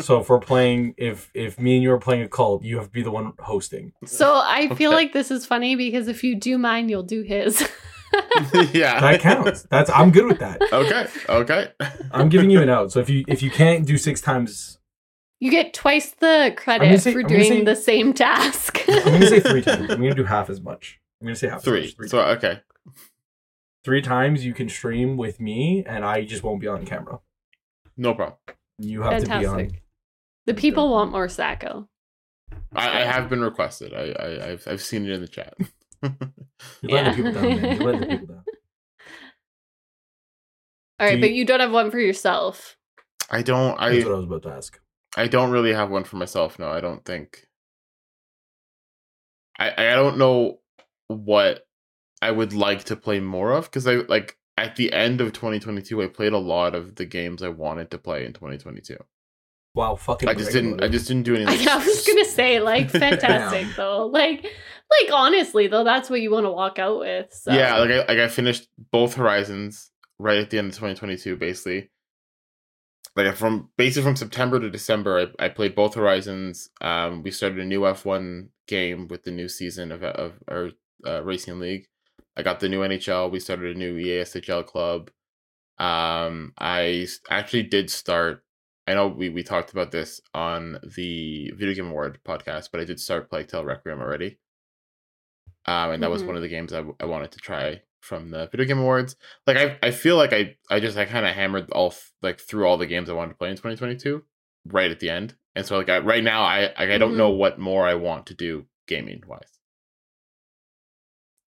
So 0.00 0.18
if 0.20 0.30
we're 0.30 0.38
playing 0.40 0.94
if 0.96 1.30
if 1.34 1.60
me 1.60 1.74
and 1.74 1.82
you 1.82 1.92
are 1.92 1.98
playing 1.98 2.22
Occult, 2.22 2.64
you 2.64 2.76
have 2.78 2.86
to 2.86 2.90
be 2.90 3.02
the 3.02 3.10
one 3.10 3.34
hosting. 3.38 3.92
So 4.06 4.40
I 4.42 4.68
feel 4.74 4.90
Okay. 4.90 4.96
like 4.96 5.12
this 5.12 5.30
is 5.30 5.44
funny 5.44 5.76
because 5.76 6.08
if 6.08 6.24
you 6.24 6.36
do 6.36 6.56
mine, 6.56 6.88
you'll 6.88 7.02
do 7.02 7.20
his. 7.20 7.60
yeah. 8.72 8.98
That 8.98 9.20
counts. 9.20 9.64
That's 9.64 9.90
I'm 9.90 10.10
good 10.10 10.24
with 10.24 10.38
that. 10.38 10.62
Okay. 10.72 11.06
Okay. 11.28 11.68
I'm 12.10 12.30
giving 12.30 12.48
you 12.48 12.62
an 12.62 12.70
out. 12.70 12.92
So 12.92 13.00
if 13.00 13.10
you 13.10 13.26
if 13.28 13.42
you 13.42 13.50
can't 13.50 13.84
do 13.86 13.98
six 13.98 14.22
times 14.22 14.77
you 15.40 15.50
get 15.50 15.72
twice 15.74 16.10
the 16.12 16.52
credit 16.56 17.00
say- 17.00 17.12
for 17.12 17.20
I'm 17.20 17.26
doing 17.26 17.44
say- 17.44 17.64
the 17.64 17.76
same 17.76 18.12
task. 18.12 18.80
I'm 18.88 19.04
gonna 19.04 19.26
say 19.28 19.40
three 19.40 19.62
times. 19.62 19.90
I'm 19.90 20.00
gonna 20.00 20.14
do 20.14 20.24
half 20.24 20.50
as 20.50 20.60
much. 20.60 21.00
I'm 21.20 21.26
gonna 21.26 21.36
say 21.36 21.48
half 21.48 21.62
Three. 21.64 21.84
as 21.84 21.98
much. 21.98 22.08
So 22.10 22.20
okay. 22.20 22.60
three 23.84 24.02
times 24.02 24.44
you 24.44 24.54
can 24.54 24.68
stream 24.68 25.16
with 25.16 25.40
me 25.40 25.84
and 25.86 26.04
I 26.04 26.24
just 26.24 26.42
won't 26.42 26.60
be 26.60 26.66
on 26.68 26.84
camera. 26.86 27.18
No 27.96 28.14
problem. 28.14 28.38
You 28.78 29.02
have 29.02 29.22
to 29.22 29.26
be 29.26 29.32
on 29.46 29.56
Fantastic. 29.56 29.82
The 30.46 30.54
people 30.54 30.90
want 30.90 31.10
more 31.12 31.28
Sacco. 31.28 31.88
I, 32.74 33.00
I 33.02 33.04
have 33.04 33.28
been 33.28 33.40
requested. 33.42 33.92
I, 33.92 34.12
I 34.12 34.50
I've 34.50 34.66
I've 34.68 34.82
seen 34.82 35.04
it 35.06 35.10
in 35.10 35.20
the 35.20 35.28
chat. 35.28 35.54
You're 36.02 36.12
Yeah. 36.82 37.10
the 37.10 37.16
people 37.16 37.32
down, 37.32 37.42
man. 37.42 37.80
You're 37.80 37.98
people 37.98 38.26
down. 38.26 38.44
All 41.00 41.06
right, 41.06 41.14
Do 41.16 41.20
but 41.20 41.30
you- 41.30 41.36
you 41.36 41.44
don't 41.44 41.60
have 41.60 41.72
one 41.72 41.90
for 41.90 41.98
yourself. 41.98 42.76
I 43.30 43.42
don't 43.42 43.78
That's 43.78 44.04
what 44.04 44.12
I 44.14 44.16
was 44.16 44.24
about 44.24 44.42
to 44.44 44.50
ask. 44.50 44.80
I 45.16 45.26
don't 45.26 45.50
really 45.50 45.72
have 45.72 45.90
one 45.90 46.04
for 46.04 46.16
myself. 46.16 46.58
No, 46.58 46.68
I 46.68 46.80
don't 46.80 47.04
think. 47.04 47.46
I 49.58 49.70
I 49.70 49.94
don't 49.94 50.18
know 50.18 50.60
what 51.08 51.66
I 52.20 52.30
would 52.30 52.52
like 52.52 52.84
to 52.84 52.96
play 52.96 53.20
more 53.20 53.52
of 53.52 53.64
because 53.64 53.86
I 53.86 53.96
like 53.96 54.36
at 54.56 54.76
the 54.76 54.92
end 54.92 55.20
of 55.20 55.32
2022 55.32 56.02
I 56.02 56.08
played 56.08 56.32
a 56.32 56.38
lot 56.38 56.74
of 56.74 56.96
the 56.96 57.04
games 57.04 57.42
I 57.42 57.48
wanted 57.48 57.90
to 57.92 57.98
play 57.98 58.26
in 58.26 58.32
2022. 58.32 58.96
Wow, 59.74 59.94
fucking 59.94 60.28
I 60.28 60.34
just 60.34 60.52
didn't 60.52 60.74
about 60.74 60.86
I 60.86 60.88
just 60.88 61.06
didn't 61.06 61.22
do 61.22 61.36
anything. 61.36 61.68
I, 61.68 61.76
was 61.76 62.04
gonna 62.06 62.24
say, 62.24 62.58
like, 62.58 62.90
fantastic 62.90 63.68
though. 63.76 64.06
Like, 64.06 64.42
like 64.42 65.12
honestly 65.12 65.68
though, 65.68 65.84
that's 65.84 66.10
what 66.10 66.20
you 66.20 66.30
want 66.30 66.46
to 66.46 66.50
walk 66.50 66.78
out 66.78 66.98
with. 66.98 67.32
So. 67.32 67.52
Yeah, 67.52 67.76
like 67.78 67.90
I 67.90 67.98
like 67.98 68.18
I 68.18 68.28
finished 68.28 68.68
both 68.90 69.14
Horizons 69.14 69.90
right 70.18 70.38
at 70.38 70.50
the 70.50 70.58
end 70.58 70.68
of 70.68 70.74
2022, 70.74 71.36
basically. 71.36 71.90
Like 73.18 73.36
from 73.36 73.70
basically 73.76 74.04
from 74.04 74.16
September 74.16 74.60
to 74.60 74.70
December, 74.70 75.32
I, 75.40 75.46
I 75.46 75.48
played 75.48 75.74
both 75.74 75.94
Horizons. 75.94 76.70
Um, 76.80 77.22
we 77.22 77.30
started 77.32 77.58
a 77.58 77.64
new 77.64 77.80
F1 77.80 78.48
game 78.66 79.08
with 79.08 79.24
the 79.24 79.30
new 79.32 79.48
season 79.48 79.92
of 79.92 80.02
of 80.04 80.34
our 80.48 80.70
uh, 81.06 81.22
racing 81.24 81.58
league. 81.60 81.88
I 82.36 82.42
got 82.42 82.60
the 82.60 82.68
new 82.68 82.80
NHL. 82.80 83.30
We 83.30 83.40
started 83.40 83.74
a 83.76 83.78
new 83.78 83.96
EASHL 83.96 84.64
club. 84.66 85.10
Um, 85.78 86.52
I 86.58 87.06
actually 87.30 87.64
did 87.64 87.90
start. 87.90 88.44
I 88.86 88.94
know 88.94 89.08
we, 89.08 89.28
we 89.28 89.42
talked 89.42 89.72
about 89.72 89.90
this 89.90 90.20
on 90.34 90.78
the 90.96 91.50
Video 91.56 91.74
Game 91.74 91.90
Award 91.90 92.20
podcast, 92.26 92.70
but 92.72 92.80
I 92.80 92.84
did 92.84 93.00
start 93.00 93.28
Plague 93.30 93.48
Tale 93.48 93.64
Requiem 93.64 94.00
already 94.00 94.38
um, 95.66 95.90
and 95.90 96.02
that 96.02 96.10
was 96.10 96.22
Mhm. 96.22 96.26
one 96.28 96.36
of 96.36 96.42
the 96.42 96.48
games 96.48 96.72
I, 96.72 96.82
I 97.00 97.04
wanted 97.04 97.30
to 97.32 97.38
try 97.38 97.82
from 98.00 98.30
the 98.30 98.46
video 98.48 98.66
game 98.66 98.78
awards. 98.78 99.16
Like 99.46 99.56
i, 99.56 99.78
I 99.82 99.90
feel 99.90 100.16
like 100.16 100.32
i 100.32 100.56
i 100.70 100.80
just 100.80 100.96
i 100.96 101.04
kind 101.04 101.26
of 101.26 101.34
hammered 101.34 101.70
all 101.72 101.94
like 102.22 102.40
through 102.40 102.66
all 102.66 102.76
the 102.76 102.86
games 102.86 103.08
i 103.10 103.12
wanted 103.12 103.30
to 103.32 103.38
play 103.38 103.50
in 103.50 103.56
2022 103.56 104.22
right 104.66 104.90
at 104.90 105.00
the 105.00 105.10
end. 105.10 105.34
And 105.54 105.64
so 105.66 105.76
like 105.76 105.88
I, 105.88 105.98
right 105.98 106.22
now 106.24 106.42
i 106.42 106.66
I, 106.76 106.94
I 106.94 106.98
don't 106.98 107.12
Mhm. 107.14 107.16
know 107.16 107.30
what 107.30 107.58
more 107.58 107.86
i 107.86 107.94
want 107.94 108.26
to 108.26 108.34
do 108.34 108.66
gaming 108.86 109.22
wise. 109.26 109.58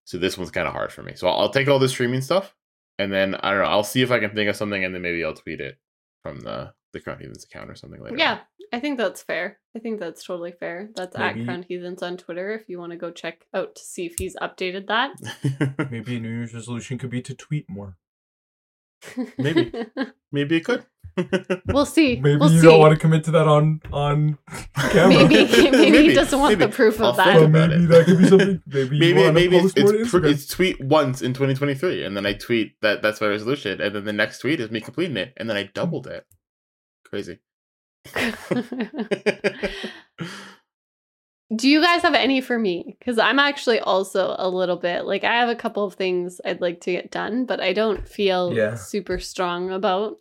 So 0.05 0.17
this 0.17 0.37
one's 0.37 0.51
kind 0.51 0.67
of 0.67 0.73
hard 0.73 0.91
for 0.91 1.03
me. 1.03 1.13
So 1.15 1.27
I'll, 1.27 1.39
I'll 1.41 1.49
take 1.49 1.67
all 1.67 1.79
the 1.79 1.87
streaming 1.89 2.21
stuff 2.21 2.55
and 2.99 3.11
then 3.11 3.33
i 3.35 3.51
don't 3.51 3.59
know 3.59 3.65
i'll 3.69 3.83
see 3.85 4.01
if 4.01 4.11
i 4.11 4.19
can 4.19 4.31
think 4.35 4.49
of 4.49 4.55
something 4.55 4.83
and 4.83 4.93
then 4.93 5.01
maybe 5.01 5.23
i'll 5.23 5.33
tweet 5.33 5.61
it 5.61 5.79
from 6.21 6.41
the 6.41 6.73
the 6.93 6.99
crowned 6.99 7.21
heathens 7.21 7.43
account 7.43 7.69
or 7.69 7.75
something 7.75 8.01
later 8.01 8.17
Yeah, 8.17 8.39
I 8.73 8.79
think 8.79 8.97
that's 8.97 9.21
fair. 9.21 9.59
I 9.75 9.79
think 9.79 9.99
that's 9.99 10.23
totally 10.23 10.51
fair. 10.51 10.89
That's 10.95 11.17
Maybe- 11.17 11.41
at 11.41 11.45
Crowned 11.45 11.65
Heathens 11.65 12.03
on 12.03 12.17
Twitter 12.17 12.51
if 12.51 12.69
you 12.69 12.79
want 12.79 12.91
to 12.91 12.97
go 12.97 13.11
check 13.11 13.45
out 13.53 13.75
to 13.75 13.81
see 13.81 14.05
if 14.05 14.15
he's 14.17 14.35
updated 14.41 14.87
that. 14.87 15.11
Maybe 15.91 16.17
a 16.17 16.19
New 16.19 16.29
Year's 16.29 16.53
resolution 16.53 16.97
could 16.97 17.09
be 17.09 17.21
to 17.21 17.33
tweet 17.33 17.69
more. 17.69 17.97
Maybe. 19.37 19.71
maybe 20.31 20.57
it 20.57 20.65
could 20.65 20.85
we'll 21.67 21.85
see. 21.85 22.15
Maybe 22.17 22.37
we'll 22.37 22.51
you 22.51 22.61
see. 22.61 22.67
don't 22.67 22.79
want 22.79 22.93
to 22.93 22.99
commit 22.99 23.25
to 23.25 23.31
that 23.31 23.47
on 23.47 23.81
on 23.91 24.37
camera. 24.75 25.27
maybe, 25.27 25.71
maybe 25.71 26.03
he 26.03 26.13
doesn't 26.13 26.39
want 26.39 26.57
the 26.57 26.65
maybe. 26.65 26.71
proof 26.71 27.01
I'll 27.01 27.09
of 27.09 27.17
that. 27.17 27.37
Or 27.37 27.47
maybe 27.47 27.73
it. 27.73 27.87
that 27.87 28.05
could 28.05 28.17
be 28.17 28.27
something. 28.27 28.61
Maybe 28.65 28.99
maybe 28.99 29.31
maybe 29.31 29.57
it's 29.57 29.73
post 29.73 29.79
more 29.79 29.91
to 29.91 30.01
it's, 30.01 30.11
tw- 30.11 30.25
it's 30.25 30.47
tweet 30.47 30.81
once 30.83 31.21
in 31.21 31.33
2023 31.33 32.03
and 32.05 32.15
then 32.15 32.25
i 32.25 32.33
tweet 32.33 32.79
that 32.81 33.01
that's 33.01 33.21
my 33.21 33.27
resolution 33.27 33.81
and 33.81 33.95
then 33.95 34.05
the 34.05 34.13
next 34.13 34.39
tweet 34.39 34.59
is 34.59 34.71
me 34.71 34.79
completing 34.79 35.17
it 35.17 35.33
and 35.37 35.49
then 35.49 35.57
i 35.57 35.63
hmm. 35.63 35.69
doubled 35.73 36.07
it 36.07 36.25
crazy 37.11 37.39
Do 41.55 41.67
you 41.69 41.81
guys 41.81 42.01
have 42.03 42.13
any 42.13 42.39
for 42.39 42.57
me? 42.57 42.95
Because 42.97 43.19
I'm 43.19 43.37
actually 43.37 43.79
also 43.81 44.35
a 44.39 44.47
little 44.47 44.77
bit 44.77 45.05
like 45.05 45.25
I 45.25 45.33
have 45.39 45.49
a 45.49 45.55
couple 45.55 45.83
of 45.83 45.95
things 45.95 46.39
I'd 46.45 46.61
like 46.61 46.79
to 46.81 46.91
get 46.93 47.11
done, 47.11 47.45
but 47.45 47.59
I 47.59 47.73
don't 47.73 48.07
feel 48.07 48.53
Yeah. 48.55 48.75
super 48.75 49.19
strong 49.19 49.69
about 49.69 50.17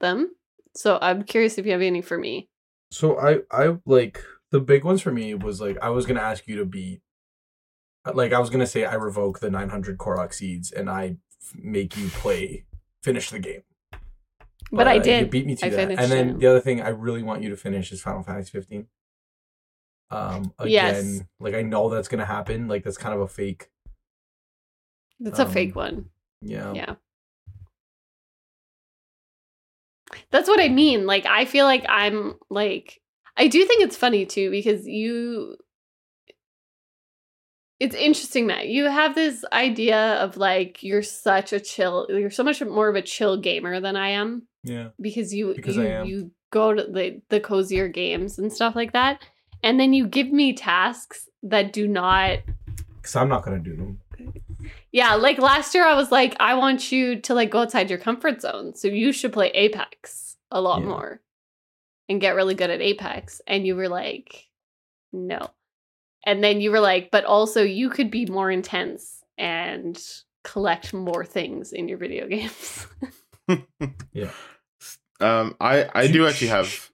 them. 0.00 0.30
So 0.76 0.98
I'm 1.02 1.24
curious 1.24 1.58
if 1.58 1.66
you 1.66 1.72
have 1.72 1.82
any 1.82 2.00
for 2.00 2.16
me. 2.16 2.48
So 2.92 3.18
I 3.18 3.40
I 3.50 3.76
like 3.86 4.22
the 4.52 4.60
big 4.60 4.84
ones 4.84 5.02
for 5.02 5.10
me 5.10 5.34
was 5.34 5.60
like 5.60 5.78
I 5.82 5.88
was 5.90 6.06
gonna 6.06 6.20
ask 6.20 6.46
you 6.46 6.56
to 6.58 6.64
be 6.64 7.00
like 8.14 8.32
I 8.32 8.38
was 8.38 8.48
gonna 8.50 8.66
say 8.66 8.84
I 8.84 8.94
revoke 8.94 9.40
the 9.40 9.50
900 9.50 9.98
Korok 9.98 10.32
seeds 10.32 10.70
and 10.70 10.88
I 10.88 11.16
f- 11.42 11.54
make 11.60 11.96
you 11.96 12.08
play 12.08 12.66
finish 13.02 13.30
the 13.30 13.40
game. 13.40 13.62
But 14.72 14.88
I 14.88 14.92
uh, 14.92 14.94
You 14.96 15.02
did. 15.02 15.30
beat 15.30 15.46
me 15.46 15.54
to 15.56 15.66
I 15.66 15.68
that. 15.68 15.76
finished 15.76 16.02
And 16.02 16.10
then 16.10 16.38
the 16.38 16.46
other 16.46 16.60
thing 16.60 16.80
I 16.80 16.88
really 16.88 17.22
want 17.22 17.42
you 17.42 17.50
to 17.50 17.56
finish 17.56 17.92
is 17.92 18.00
Final 18.00 18.22
Fantasy 18.22 18.50
15. 18.50 18.86
Um 20.10 20.52
again, 20.58 20.70
Yes. 20.72 21.20
like 21.40 21.54
I 21.54 21.62
know 21.62 21.88
that's 21.90 22.08
gonna 22.08 22.24
happen. 22.24 22.68
Like 22.68 22.82
that's 22.84 22.98
kind 22.98 23.14
of 23.14 23.20
a 23.20 23.28
fake. 23.28 23.70
A 25.24 25.42
um, 25.42 25.50
fake 25.52 25.76
one. 25.76 26.06
Yeah. 26.40 26.72
Yeah. 26.74 26.94
That's 30.30 30.48
what 30.48 30.60
I 30.60 30.68
mean. 30.68 31.06
Like 31.06 31.26
I 31.26 31.44
feel 31.44 31.66
like 31.66 31.84
I'm 31.88 32.34
like 32.50 33.00
I 33.36 33.48
do 33.48 33.64
think 33.64 33.82
it's 33.82 33.96
funny 33.96 34.26
too 34.26 34.50
because 34.50 34.86
you 34.86 35.56
it's 37.82 37.94
interesting 37.96 38.46
Matt. 38.46 38.68
You 38.68 38.84
have 39.00 39.14
this 39.14 39.44
idea 39.52 40.14
of 40.24 40.36
like 40.36 40.82
you're 40.82 41.02
such 41.02 41.52
a 41.52 41.60
chill 41.60 42.06
you're 42.08 42.30
so 42.30 42.44
much 42.44 42.62
more 42.62 42.88
of 42.88 42.96
a 42.96 43.02
chill 43.02 43.36
gamer 43.48 43.80
than 43.80 43.96
I 43.96 44.08
am 44.10 44.46
Yeah. 44.62 44.88
because 45.00 45.34
you 45.34 45.54
Because 45.54 45.76
you, 45.76 45.82
I 45.82 45.86
am. 46.00 46.06
you 46.06 46.30
go 46.50 46.72
to 46.74 46.82
the 46.84 47.20
the 47.28 47.40
cozier 47.40 47.88
games 47.88 48.38
and 48.38 48.52
stuff 48.52 48.74
like 48.76 48.92
that, 48.92 49.14
and 49.62 49.78
then 49.80 49.92
you 49.92 50.06
give 50.06 50.30
me 50.30 50.52
tasks 50.52 51.28
that 51.42 51.72
do 51.72 51.88
not 51.88 52.38
Because 52.96 53.16
I'm 53.16 53.28
not 53.28 53.42
gonna 53.44 53.58
do 53.70 53.74
them. 53.76 53.98
Yeah, 54.92 55.14
like 55.14 55.38
last 55.38 55.74
year 55.74 55.84
I 55.86 55.94
was 55.94 56.12
like, 56.12 56.36
I 56.38 56.54
want 56.54 56.92
you 56.92 57.20
to 57.22 57.34
like 57.34 57.50
go 57.50 57.60
outside 57.62 57.90
your 57.90 57.98
comfort 57.98 58.40
zone. 58.42 58.74
So 58.76 58.86
you 58.88 59.12
should 59.12 59.32
play 59.32 59.48
Apex 59.48 60.36
a 60.50 60.60
lot 60.60 60.80
Yeah. 60.82 60.88
more 60.88 61.20
and 62.08 62.20
get 62.20 62.34
really 62.36 62.54
good 62.54 62.70
at 62.70 62.80
Apex. 62.80 63.40
And 63.46 63.66
you 63.66 63.74
were 63.74 63.88
like, 63.88 64.46
no. 65.12 65.50
And 66.24 66.42
then 66.42 66.60
you 66.60 66.70
were 66.70 66.80
like, 66.80 67.10
but 67.10 67.24
also 67.24 67.62
you 67.62 67.90
could 67.90 68.10
be 68.10 68.26
more 68.26 68.50
intense 68.50 69.22
and 69.38 70.00
collect 70.44 70.92
more 70.92 71.24
things 71.24 71.72
in 71.72 71.88
your 71.88 71.98
video 71.98 72.26
games. 72.28 72.86
Yeah 74.12 74.30
um, 75.20 75.56
I 75.60 75.88
I 75.94 76.06
do 76.06 76.26
actually 76.26 76.48
have. 76.48 76.90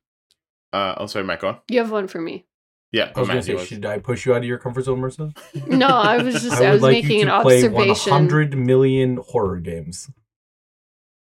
Uh, 0.72 0.94
oh, 0.98 1.06
sorry, 1.06 1.24
Matt, 1.24 1.40
go 1.40 1.48
on. 1.48 1.58
you 1.70 1.78
have 1.78 1.90
one 1.90 2.08
for 2.08 2.20
me. 2.20 2.46
Yeah, 2.92 3.12
I 3.14 3.20
was 3.20 3.28
oh, 3.28 3.32
gonna 3.32 3.42
say, 3.42 3.54
was. 3.54 3.66
should 3.66 3.84
I 3.84 3.98
push 3.98 4.24
you 4.26 4.32
out 4.34 4.38
of 4.38 4.44
your 4.44 4.58
comfort 4.58 4.84
zone, 4.84 5.00
Marissa? 5.00 5.36
No, 5.66 5.88
I 5.88 6.22
was 6.22 6.42
just 6.42 6.56
I, 6.56 6.60
would 6.60 6.72
was 6.72 6.82
like 6.82 6.92
making 7.04 7.20
you 7.20 7.28
an 7.28 7.28
to 7.28 7.42
play 7.42 7.56
observation. 7.58 8.10
100 8.10 8.56
million 8.56 9.18
horror 9.28 9.58
games. 9.60 10.10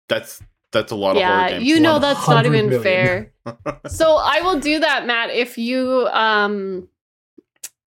That's 0.09 0.41
that's 0.71 0.91
a 0.91 0.95
lot 0.95 1.17
of 1.17 1.23
horror 1.23 1.39
Yeah, 1.39 1.49
games. 1.49 1.65
you 1.65 1.79
know 1.79 1.99
that's 1.99 2.27
not 2.27 2.45
even 2.45 2.69
million. 2.69 2.83
fair. 2.83 3.33
so 3.87 4.15
I 4.15 4.41
will 4.41 4.59
do 4.59 4.79
that, 4.79 5.05
Matt, 5.05 5.29
if 5.31 5.57
you 5.57 6.07
um 6.11 6.87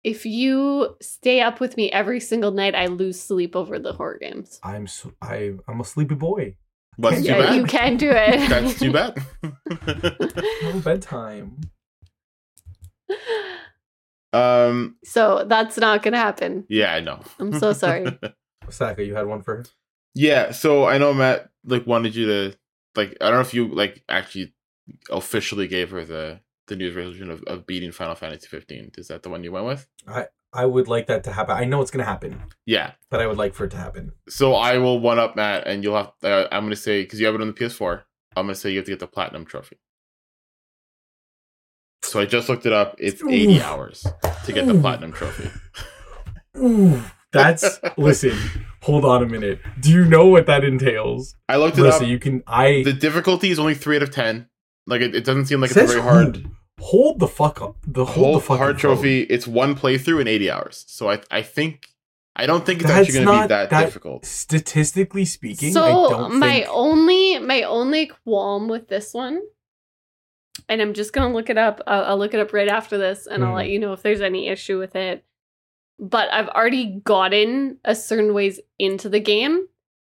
if 0.07 0.25
you 0.25 0.95
stay 1.01 1.41
up 1.41 1.59
with 1.59 1.75
me 1.75 1.91
every 1.91 2.21
single 2.21 2.51
night, 2.51 2.73
I 2.75 2.85
lose 2.85 3.19
sleep 3.19 3.57
over 3.57 3.77
the 3.77 3.91
horror 3.91 4.17
games. 4.17 4.57
I'm 4.63 4.87
so, 4.87 5.11
I 5.21 5.55
I'm 5.67 5.81
a 5.81 5.83
sleepy 5.83 6.15
boy. 6.15 6.55
What's 6.95 7.17
too 7.17 7.23
yeah, 7.23 7.37
bad? 7.39 7.55
you 7.55 7.65
can 7.65 7.97
do 7.97 8.09
it. 8.09 8.49
That's 8.49 8.79
too 8.79 8.93
bad. 8.93 9.21
No 10.63 10.79
bedtime. 10.79 11.59
um. 14.33 14.95
so 15.03 15.45
that's 15.47 15.77
not 15.77 16.03
gonna 16.03 16.17
happen. 16.17 16.65
Yeah, 16.69 16.93
I 16.93 16.99
know. 16.99 17.21
I'm 17.39 17.57
so 17.57 17.73
sorry. 17.73 18.05
Sacco, 18.69 19.01
you 19.01 19.15
had 19.15 19.27
one 19.27 19.41
for 19.41 19.57
her. 19.57 19.65
Yeah, 20.13 20.51
so 20.51 20.85
I 20.85 20.97
know 20.97 21.13
Matt 21.13 21.49
like 21.65 21.85
wanted 21.85 22.15
you 22.15 22.25
to 22.27 22.57
like 22.95 23.17
I 23.21 23.25
don't 23.25 23.35
know 23.35 23.41
if 23.41 23.53
you 23.53 23.67
like 23.67 24.03
actually 24.09 24.53
officially 25.09 25.67
gave 25.67 25.91
her 25.91 26.03
the 26.03 26.41
the 26.67 26.75
news 26.75 26.95
resolution 26.95 27.29
of, 27.31 27.41
of 27.43 27.65
beating 27.65 27.91
Final 27.91 28.15
Fantasy 28.15 28.47
15. 28.47 28.91
Is 28.97 29.07
that 29.07 29.23
the 29.23 29.29
one 29.29 29.43
you 29.43 29.51
went 29.51 29.65
with? 29.65 29.87
I 30.07 30.27
I 30.53 30.65
would 30.65 30.87
like 30.87 31.07
that 31.07 31.23
to 31.25 31.31
happen. 31.33 31.55
I 31.57 31.65
know 31.65 31.81
it's 31.81 31.91
gonna 31.91 32.03
happen, 32.05 32.41
Yeah. 32.65 32.91
but 33.11 33.19
I 33.21 33.27
would 33.27 33.37
like 33.37 33.53
for 33.53 33.65
it 33.65 33.71
to 33.71 33.77
happen. 33.77 34.11
So 34.29 34.53
I 34.55 34.77
will 34.77 34.99
one 34.99 35.19
up 35.19 35.35
Matt, 35.35 35.67
and 35.67 35.83
you'll 35.83 35.95
have. 35.97 36.11
Uh, 36.23 36.47
I'm 36.51 36.63
gonna 36.63 36.75
say 36.75 37.03
because 37.03 37.19
you 37.19 37.25
have 37.25 37.35
it 37.35 37.41
on 37.41 37.47
the 37.47 37.53
PS4. 37.53 38.03
I'm 38.35 38.45
gonna 38.45 38.55
say 38.55 38.71
you 38.71 38.77
have 38.77 38.85
to 38.85 38.91
get 38.91 38.99
the 38.99 39.07
platinum 39.07 39.45
trophy. 39.45 39.77
So 42.03 42.19
I 42.19 42.25
just 42.25 42.47
looked 42.47 42.65
it 42.65 42.73
up. 42.73 42.95
It's 42.99 43.21
80 43.23 43.55
Oof. 43.57 43.63
hours 43.63 44.07
to 44.45 44.53
get 44.53 44.65
the 44.67 44.75
platinum 44.79 45.11
trophy. 45.11 45.49
Ooh, 46.57 47.01
that's 47.33 47.79
listen. 47.97 48.37
Hold 48.83 49.03
on 49.03 49.23
a 49.23 49.25
minute. 49.25 49.59
Do 49.81 49.91
you 49.91 50.05
know 50.05 50.27
what 50.27 50.45
that 50.45 50.63
entails? 50.63 51.35
I 51.49 51.57
looked 51.57 51.77
it 51.77 51.85
up. 51.85 52.01
Marissa, 52.01 52.07
you 52.07 52.19
can. 52.19 52.43
I 52.47 52.83
The 52.83 52.93
difficulty 52.93 53.49
is 53.51 53.59
only 53.59 53.75
three 53.75 53.97
out 53.97 54.03
of 54.03 54.11
ten. 54.11 54.47
Like 54.87 55.01
it, 55.01 55.13
it 55.15 55.23
doesn't 55.25 55.45
seem 55.45 55.61
like 55.61 55.69
it's 55.71 55.79
says 55.79 55.91
very 55.91 56.01
hard. 56.01 56.37
who? 56.37 56.43
Hold 56.79 57.19
the 57.19 57.27
fuck 57.27 57.61
up. 57.61 57.75
The 57.85 58.05
hold, 58.05 58.15
Hold 58.15 58.35
the 58.35 58.39
the 58.39 58.45
fucking 58.45 58.57
hard 58.57 58.81
phone. 58.81 58.95
trophy. 58.95 59.21
It's 59.23 59.47
one 59.47 59.75
playthrough 59.75 60.21
in 60.21 60.27
80 60.27 60.51
hours. 60.51 60.85
So 60.87 61.09
I 61.09 61.21
I 61.29 61.41
think 61.41 61.87
I 62.35 62.45
don't 62.45 62.65
think 62.65 62.81
it's 62.81 62.89
That's 62.89 63.07
actually 63.09 63.25
going 63.25 63.37
to 63.37 63.43
be 63.43 63.47
that, 63.49 63.69
that- 63.71 63.85
difficult. 63.85 64.25
Statistically 64.25 65.25
speaking, 65.25 65.69
I 65.69 65.73
so 65.73 66.09
don't 66.09 66.39
my 66.39 66.51
think. 66.59 66.67
only 66.69 67.39
my 67.39 67.63
only 67.63 68.07
qualm 68.25 68.67
with 68.67 68.87
this 68.87 69.13
one, 69.13 69.41
and 70.69 70.81
I'm 70.81 70.93
just 70.93 71.13
gonna 71.13 71.33
look 71.33 71.49
it 71.49 71.57
up. 71.57 71.81
I'll, 71.87 72.03
I'll 72.05 72.17
look 72.17 72.33
it 72.33 72.39
up 72.39 72.53
right 72.53 72.67
after 72.67 72.97
this, 72.97 73.27
and 73.27 73.43
I'll 73.43 73.51
Hmm. 73.51 73.57
let 73.57 73.69
you 73.69 73.79
know 73.79 73.93
if 73.93 74.03
there's 74.03 74.21
any 74.21 74.47
issue 74.49 74.77
with 74.79 74.95
it. 74.95 75.23
But 75.99 76.31
I've 76.31 76.49
already 76.49 77.01
gotten 77.03 77.79
a 77.83 77.95
certain 77.95 78.33
ways 78.35 78.59
into 78.77 79.09
the 79.09 79.19
game, 79.19 79.67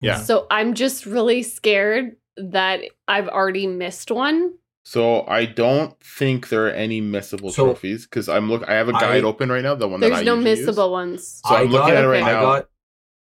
Yeah. 0.02 0.18
so 0.20 0.46
I'm 0.50 0.74
just 0.74 1.06
really 1.06 1.42
scared 1.42 2.16
that 2.36 2.82
I've 3.08 3.28
already 3.28 3.66
missed 3.66 4.10
one. 4.10 4.54
So 4.82 5.26
I 5.26 5.44
don't 5.44 5.98
think 6.02 6.48
there 6.48 6.66
are 6.66 6.70
any 6.70 7.00
missable 7.02 7.52
So- 7.52 7.64
trophies 7.66 8.04
because 8.06 8.28
I'm 8.28 8.48
look. 8.48 8.66
I 8.68 8.74
have 8.74 8.88
a 8.88 8.92
guide 8.92 9.24
open 9.24 9.50
right 9.52 9.62
now. 9.62 9.74
The 9.74 9.86
one 9.88 10.00
that 10.00 10.08
There's 10.10 10.24
no 10.24 10.34
usually 10.36 10.60
use. 10.60 10.68
missable 10.68 10.90
ones. 10.90 11.42
So 11.46 11.54
I'm 11.54 11.60
I 11.68 11.70
looking 11.70 11.88
got- 11.88 11.96
at 11.96 12.04
it 12.04 12.08
right 12.08 12.22
I 12.22 12.32
now. 12.32 12.40
got. 12.42 12.70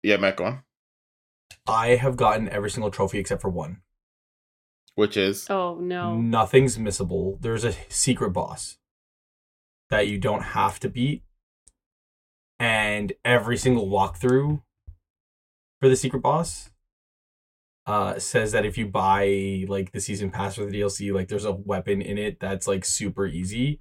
Yeah, 0.03 0.17
Matt, 0.17 0.37
go 0.37 0.45
on. 0.45 0.63
I 1.67 1.89
have 1.95 2.15
gotten 2.15 2.49
every 2.49 2.69
single 2.71 2.91
trophy 2.91 3.19
except 3.19 3.41
for 3.41 3.49
one. 3.49 3.81
Which 4.95 5.15
is 5.17 5.49
Oh 5.49 5.75
no. 5.75 6.15
Nothing's 6.17 6.77
missable. 6.77 7.39
There's 7.41 7.63
a 7.63 7.73
secret 7.89 8.31
boss 8.31 8.77
that 9.89 10.07
you 10.07 10.17
don't 10.19 10.41
have 10.43 10.79
to 10.81 10.89
beat. 10.89 11.23
And 12.59 13.13
every 13.25 13.57
single 13.57 13.87
walkthrough 13.87 14.61
for 15.79 15.89
the 15.89 15.95
secret 15.95 16.19
boss 16.21 16.69
uh 17.87 18.19
says 18.19 18.51
that 18.51 18.65
if 18.65 18.77
you 18.77 18.87
buy 18.87 19.65
like 19.67 19.91
the 19.91 19.99
season 20.01 20.29
pass 20.31 20.55
for 20.55 20.65
the 20.65 20.79
DLC, 20.81 21.13
like 21.13 21.27
there's 21.27 21.45
a 21.45 21.51
weapon 21.51 22.01
in 22.01 22.17
it 22.17 22.39
that's 22.39 22.67
like 22.67 22.85
super 22.85 23.25
easy. 23.25 23.79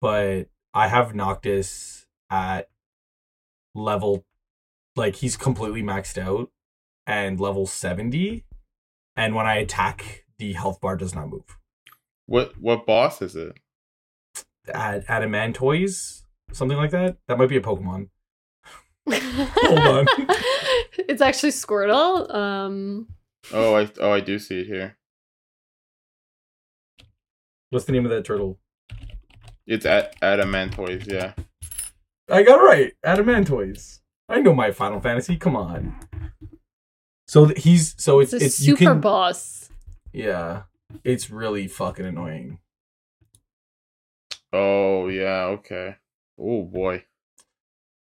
But 0.00 0.48
I 0.72 0.88
have 0.88 1.14
Noctis 1.14 2.06
at 2.30 2.68
level 3.74 4.24
like 4.96 5.16
he's 5.16 5.36
completely 5.36 5.82
maxed 5.82 6.18
out 6.18 6.50
and 7.06 7.38
level 7.40 7.66
70 7.66 8.44
and 9.16 9.34
when 9.34 9.46
I 9.46 9.56
attack 9.56 10.24
the 10.38 10.52
health 10.54 10.80
bar 10.80 10.96
does 10.96 11.14
not 11.14 11.28
move. 11.28 11.58
what? 12.26 12.54
What 12.60 12.86
boss 12.86 13.22
is 13.22 13.36
it? 13.36 13.58
Ad- 14.72 15.06
Adamantoise, 15.06 16.22
something 16.52 16.76
like 16.76 16.90
that. 16.90 17.16
That 17.28 17.38
might 17.38 17.48
be 17.48 17.56
a 17.56 17.60
Pokemon. 17.60 18.08
Hold 19.10 19.78
on. 19.78 20.06
it's 21.08 21.20
actually 21.20 21.50
Squirtle. 21.50 22.32
Um, 22.34 23.08
Oh, 23.52 23.76
I 23.76 23.88
oh 24.00 24.12
I 24.12 24.20
do 24.20 24.38
see 24.38 24.60
it 24.60 24.66
here. 24.66 24.96
What's 27.70 27.84
the 27.84 27.92
name 27.92 28.04
of 28.04 28.10
that 28.10 28.24
turtle? 28.24 28.58
It's 29.66 29.86
at 29.86 30.18
Adamantoise. 30.20 31.10
Yeah. 31.10 31.32
I 32.30 32.42
got 32.42 32.60
it 32.60 32.62
right. 32.62 32.92
Adamantoise. 33.04 34.00
I 34.28 34.40
know 34.40 34.54
my 34.54 34.70
Final 34.70 35.00
Fantasy. 35.00 35.36
Come 35.36 35.56
on. 35.56 35.98
So 37.26 37.46
th- 37.46 37.62
he's 37.62 37.94
so 37.98 38.20
it's 38.20 38.32
it's 38.32 38.42
a 38.42 38.46
it's, 38.46 38.60
you 38.60 38.76
super 38.76 38.92
can 38.92 39.00
boss. 39.00 39.70
yeah. 40.12 40.62
It's 41.02 41.30
really 41.30 41.66
fucking 41.66 42.06
annoying. 42.06 42.60
Oh 44.52 45.08
yeah. 45.08 45.46
Okay. 45.46 45.96
Oh 46.38 46.62
boy. 46.62 47.04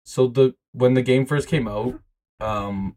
So 0.04 0.26
the 0.28 0.54
when 0.72 0.94
the 0.94 1.02
game 1.02 1.24
first 1.26 1.48
came 1.48 1.66
out, 1.66 1.98
um, 2.40 2.96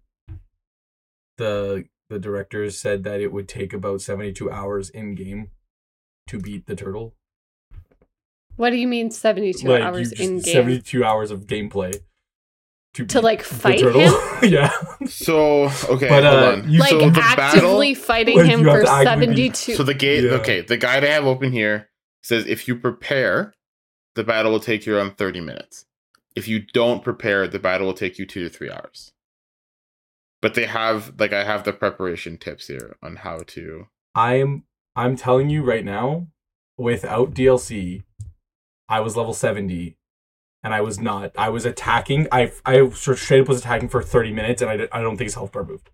the 1.38 1.86
the 2.10 2.20
directors 2.20 2.78
said 2.78 3.04
that 3.04 3.22
it 3.22 3.32
would 3.32 3.48
take 3.48 3.74
about 3.74 4.02
seventy 4.02 4.34
two 4.34 4.50
hours 4.52 4.90
in 4.90 5.16
game 5.16 5.52
to 6.28 6.40
beat 6.40 6.66
the 6.68 6.76
turtle. 6.76 7.16
What 8.56 8.72
do 8.72 8.76
you 8.76 8.88
mean 8.88 9.10
72 9.10 9.68
Like, 9.68 9.82
hours 9.82 10.10
just- 10.10 10.22
in 10.22 10.40
game? 10.40 10.54
72 10.54 11.04
hours 11.04 11.32
of 11.32 11.46
gameplay 11.48 11.96
to, 12.96 13.06
To, 13.06 13.22
like, 13.22 13.42
fight 13.42 13.80
him? 13.80 14.14
yeah. 14.44 14.72
So 15.08 15.70
okay, 15.88 16.10
But, 16.10 16.24
hold 16.24 16.44
uh, 16.44 16.52
on. 16.64 16.70
you- 16.70 16.80
like 16.80 16.90
so 16.90 17.10
the 17.10 17.22
actively 17.24 17.94
battle. 17.94 18.04
fighting 18.06 18.38
Like, 18.38 18.48
him 18.48 18.60
for 18.66 18.82
to 18.84 18.90
actively 18.90 19.28
be- 19.28 19.54
72. 19.54 19.76
So 19.76 19.84
the 19.84 19.94
gate. 19.94 20.24
Yeah. 20.26 20.32
Okay, 20.32 20.62
the 20.62 20.76
guide 20.78 21.06
I 21.06 21.08
have 21.12 21.26
open 21.26 21.52
here 21.54 21.90
says 22.22 22.46
if 22.48 22.68
you 22.68 22.76
prepare, 22.76 23.54
the 24.16 24.24
battle 24.26 24.52
will 24.52 24.60
take 24.60 24.86
you 24.86 24.98
around 24.98 25.18
thirty 25.18 25.40
minutes. 25.40 25.86
If 26.36 26.48
you 26.50 26.60
don't 26.60 27.02
prepare, 27.04 27.48
the 27.48 27.60
battle 27.60 27.88
will 27.88 27.94
take 27.94 28.20
you 28.20 28.26
two 28.26 28.44
to 28.44 28.50
three 28.50 28.70
hours. 28.70 29.14
But 30.42 30.54
they 30.54 30.66
have 30.66 31.20
like 31.20 31.34
I 31.34 31.44
have 31.44 31.64
the 31.64 31.74
preparation 31.74 32.38
tips 32.38 32.68
here 32.68 32.96
on 33.04 33.18
how 33.18 33.40
to. 33.48 33.88
I'm 34.16 34.64
I'm 34.96 35.16
telling 35.16 35.50
you 35.50 35.64
right 35.64 35.84
now, 35.84 36.28
without 36.78 37.34
DLC, 37.34 38.04
I 38.88 39.02
was 39.02 39.18
level 39.18 39.34
70 39.34 39.98
and 40.64 40.74
I 40.74 40.82
was 40.82 41.00
not. 41.00 41.32
I 41.38 41.50
was 41.50 41.66
attacking. 41.66 42.28
I 42.32 42.52
I 42.66 42.88
straight 42.90 43.42
up 43.42 43.50
was 43.50 43.60
attacking 43.60 43.90
for 43.90 44.02
30 44.02 44.32
minutes 44.32 44.62
and 44.62 44.72
I, 44.72 44.88
I 44.92 45.02
don't 45.02 45.18
think 45.18 45.28
his 45.28 45.36
health 45.36 45.52
bar 45.52 45.66
moved. 45.66 45.90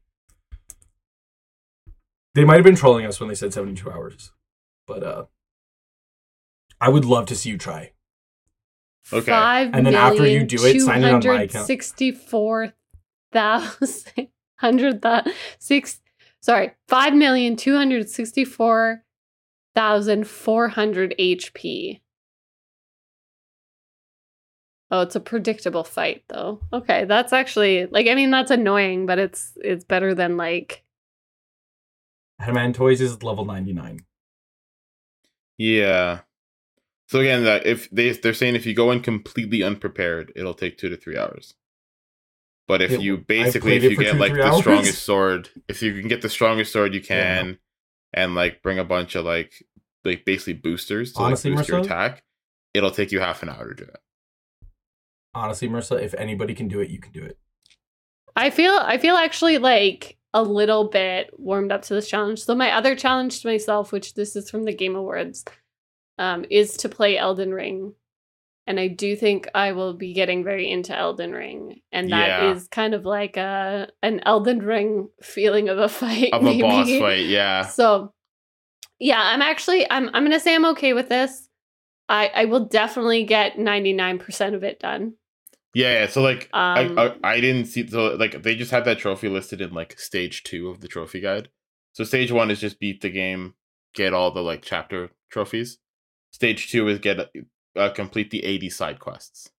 They 2.35 2.43
might 2.43 2.55
have 2.55 2.63
been 2.63 2.75
trolling 2.75 3.05
us 3.05 3.19
when 3.19 3.29
they 3.29 3.35
said 3.35 3.53
72 3.53 3.89
hours. 3.89 4.31
But 4.85 5.03
uh 5.03 5.25
I 6.79 6.89
would 6.89 7.05
love 7.05 7.25
to 7.27 7.35
see 7.35 7.49
you 7.49 7.57
try. 7.57 7.93
Okay. 9.11 9.31
Five 9.31 9.71
And 9.73 9.85
then 9.85 9.95
after 9.95 10.27
you 10.27 10.43
do 10.43 10.63
it, 10.65 10.81
sign 10.81 11.03
it 11.03 11.13
on 11.13 11.21
my 11.25 11.43
account. 11.43 11.67
264,000 11.67 14.27
hundred 14.65 15.01
thou- 15.01 15.23
six 15.59 16.01
sorry, 16.41 16.71
five 16.87 17.13
million 17.13 17.55
two 17.55 17.75
hundred 17.75 18.09
sixty 18.09 18.43
four 18.45 19.03
thousand 19.73 20.27
four 20.27 20.69
hundred 20.69 21.15
HP. 21.19 22.01
Oh, 24.91 25.01
it's 25.01 25.15
a 25.15 25.19
predictable 25.19 25.83
fight 25.83 26.23
though. 26.29 26.61
Okay, 26.71 27.05
that's 27.05 27.33
actually 27.33 27.85
like 27.87 28.07
I 28.07 28.15
mean 28.15 28.31
that's 28.31 28.51
annoying, 28.51 29.05
but 29.05 29.19
it's 29.19 29.53
it's 29.57 29.83
better 29.83 30.13
than 30.13 30.37
like 30.37 30.83
Haman 32.41 32.73
Toys 32.73 33.01
is 33.01 33.23
level 33.23 33.45
99. 33.45 34.01
Yeah. 35.57 36.21
So 37.07 37.19
again, 37.19 37.43
that 37.43 37.65
if 37.65 37.89
they 37.91 38.11
they're 38.11 38.33
saying 38.33 38.55
if 38.55 38.65
you 38.65 38.73
go 38.73 38.91
in 38.91 38.99
completely 39.01 39.63
unprepared, 39.63 40.33
it'll 40.35 40.53
take 40.53 40.77
two 40.77 40.89
to 40.89 40.97
three 40.97 41.17
hours. 41.17 41.55
But 42.67 42.81
if 42.81 42.91
It- 42.91 43.01
you 43.01 43.17
basically 43.17 43.75
if 43.75 43.83
you 43.83 43.95
get 43.97 44.13
two, 44.13 44.17
like 44.17 44.33
the 44.33 44.43
hours. 44.43 44.61
strongest 44.61 45.03
sword, 45.03 45.49
if 45.67 45.81
you 45.81 45.93
can 45.99 46.07
get 46.07 46.21
the 46.21 46.29
strongest 46.29 46.71
sword 46.73 46.93
you 46.93 47.01
can, 47.01 47.59
and 48.13 48.33
like 48.33 48.61
bring 48.63 48.79
a 48.79 48.83
bunch 48.85 49.15
of 49.15 49.25
like 49.25 49.63
like 50.03 50.25
basically 50.25 50.53
boosters 50.53 51.13
to 51.13 51.19
Honestly, 51.19 51.51
like 51.51 51.59
boost 51.59 51.69
your 51.69 51.79
attack, 51.79 52.23
it'll 52.73 52.91
take 52.91 53.11
you 53.11 53.19
half 53.19 53.43
an 53.43 53.49
hour 53.49 53.73
to 53.73 53.85
do 53.85 53.89
it. 53.89 53.99
Honestly, 55.33 55.67
Marissa, 55.67 56.01
if 56.01 56.13
anybody 56.13 56.53
can 56.55 56.67
do 56.67 56.79
it, 56.79 56.89
you 56.89 56.99
can 56.99 57.11
do 57.11 57.23
it. 57.23 57.37
I 58.35 58.49
feel 58.49 58.73
I 58.73 58.97
feel 58.97 59.15
actually 59.15 59.57
like 59.57 60.17
a 60.33 60.41
little 60.43 60.89
bit 60.89 61.29
warmed 61.39 61.71
up 61.71 61.81
to 61.83 61.93
this 61.93 62.09
challenge. 62.09 62.43
So 62.43 62.55
my 62.55 62.71
other 62.71 62.95
challenge 62.95 63.41
to 63.41 63.47
myself, 63.47 63.91
which 63.91 64.15
this 64.15 64.35
is 64.35 64.49
from 64.49 64.63
the 64.63 64.73
Game 64.73 64.95
Awards, 64.95 65.45
um, 66.17 66.45
is 66.49 66.75
to 66.77 66.89
play 66.89 67.17
Elden 67.17 67.53
Ring. 67.53 67.93
And 68.67 68.79
I 68.79 68.87
do 68.87 69.15
think 69.15 69.47
I 69.53 69.73
will 69.73 69.93
be 69.93 70.13
getting 70.13 70.43
very 70.43 70.69
into 70.69 70.95
Elden 70.95 71.31
Ring. 71.33 71.81
And 71.91 72.11
that 72.11 72.55
is 72.55 72.63
Yeah. 72.63 72.67
kind 72.71 72.93
of 72.95 73.05
like 73.05 73.37
a 73.37 73.89
an 74.01 74.21
Elden 74.25 74.59
Ring 74.59 75.09
feeling 75.21 75.69
of 75.69 75.77
a 75.77 75.89
fight. 76.01 76.33
Of 76.33 76.45
a 76.45 76.59
boss 76.61 76.89
fight, 76.89 77.25
yeah. 77.27 77.67
So 77.67 78.13
yeah, 78.99 79.21
I'm 79.21 79.41
actually 79.41 79.89
I'm 79.89 80.07
I'm 80.13 80.23
gonna 80.23 80.39
say 80.39 80.55
I'm 80.55 80.65
okay 80.65 80.93
with 80.93 81.09
this. 81.09 81.47
I 82.09 82.31
I 82.33 82.45
will 82.45 82.65
definitely 82.65 83.23
get 83.23 83.57
99% 83.57 84.53
of 84.55 84.63
it 84.63 84.79
done. 84.79 85.13
Yeah, 85.73 86.01
yeah. 86.01 86.07
So 86.07 86.21
like 86.21 86.49
Um, 86.53 86.97
I, 86.97 87.05
I 87.23 87.35
I 87.35 87.41
didn't 87.41 87.65
see 87.65 87.87
so 87.87 88.15
like 88.15 88.41
they 88.43 88.55
just 88.55 88.71
had 88.71 88.85
that 88.85 88.97
trophy 88.97 89.29
listed 89.29 89.61
in 89.61 89.73
like 89.73 89.99
stage 89.99 90.43
two 90.43 90.69
of 90.69 90.81
the 90.81 90.87
trophy 90.87 91.19
guide. 91.19 91.49
So 91.93 92.03
stage 92.03 92.31
one 92.31 92.49
is 92.49 92.59
just 92.61 92.79
beat 92.79 93.01
the 93.01 93.09
game, 93.09 93.53
get 93.93 94.13
all 94.13 94.31
the 94.31 94.41
like 94.41 94.61
chapter 94.63 95.11
trophies. 95.29 95.77
Stage 96.31 96.71
two 96.71 96.87
is 96.87 96.99
get 96.99 97.29
uh, 97.75 97.89
complete 97.89 98.31
the 98.31 98.43
eighty 98.43 98.69
side 98.69 98.99
quests, 98.99 99.49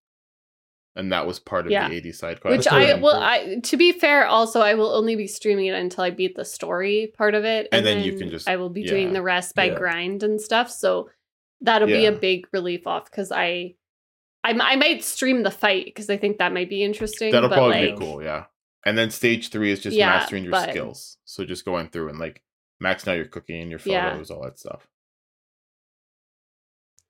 and 0.94 1.12
that 1.12 1.26
was 1.26 1.38
part 1.38 1.66
of 1.66 1.72
Yeah. 1.72 1.88
the 1.88 1.94
eighty 1.94 2.12
side 2.12 2.40
quests. 2.40 2.66
Which 2.66 2.72
I 2.72 2.94
will 2.94 3.14
i 3.14 3.56
to 3.62 3.76
be 3.76 3.92
fair, 3.92 4.26
also 4.26 4.60
I 4.60 4.74
will 4.74 4.90
only 4.94 5.16
be 5.16 5.26
streaming 5.26 5.66
it 5.66 5.74
until 5.74 6.04
I 6.04 6.10
beat 6.10 6.36
the 6.36 6.44
story 6.44 7.12
part 7.16 7.34
of 7.34 7.44
it, 7.44 7.68
And 7.72 7.84
then 7.84 8.02
you 8.02 8.16
can 8.18 8.30
just- 8.30 8.48
I 8.48 8.56
will 8.56 8.70
be 8.70 8.82
yeah. 8.82 8.90
doing 8.90 9.12
the 9.12 9.22
rest 9.22 9.54
by 9.54 9.64
Yeah. 9.64 9.78
grind 9.78 10.22
and 10.22 10.40
stuff. 10.40 10.70
So 10.70 11.10
that'll 11.60 11.88
be 11.88 12.06
a 12.06 12.12
big 12.12 12.46
relief 12.52 12.86
off 12.86 13.06
because 13.10 13.32
I, 13.32 13.74
I 14.44 14.50
i 14.52 14.76
might 14.76 15.02
stream 15.02 15.42
the 15.42 15.50
fight 15.50 15.86
because 15.86 16.08
I 16.10 16.16
think 16.16 16.38
that 16.38 16.52
might 16.52 16.68
be 16.68 16.82
interesting. 16.84 17.32
That'll 17.32 17.48
but, 17.48 17.56
probably 17.56 17.86
like, 17.88 17.98
be 17.98 18.04
cool, 18.04 18.22
yeah. 18.22 18.44
And 18.84 18.96
then 18.96 19.10
stage 19.10 19.48
three 19.50 19.72
is 19.72 19.80
just 19.80 19.96
Yeah, 19.96 20.06
mastering 20.10 20.44
your 20.44 20.52
but- 20.52 20.70
skills. 20.70 21.16
So 21.24 21.44
just 21.44 21.64
going 21.64 21.88
through 21.88 22.08
and 22.10 22.18
like 22.18 22.42
maxing 22.82 23.08
out 23.08 23.16
your 23.16 23.26
cooking, 23.26 23.70
your 23.70 23.80
Yeah. 23.84 24.10
photos, 24.12 24.30
all 24.30 24.42
that 24.44 24.58
stuff. 24.58 24.86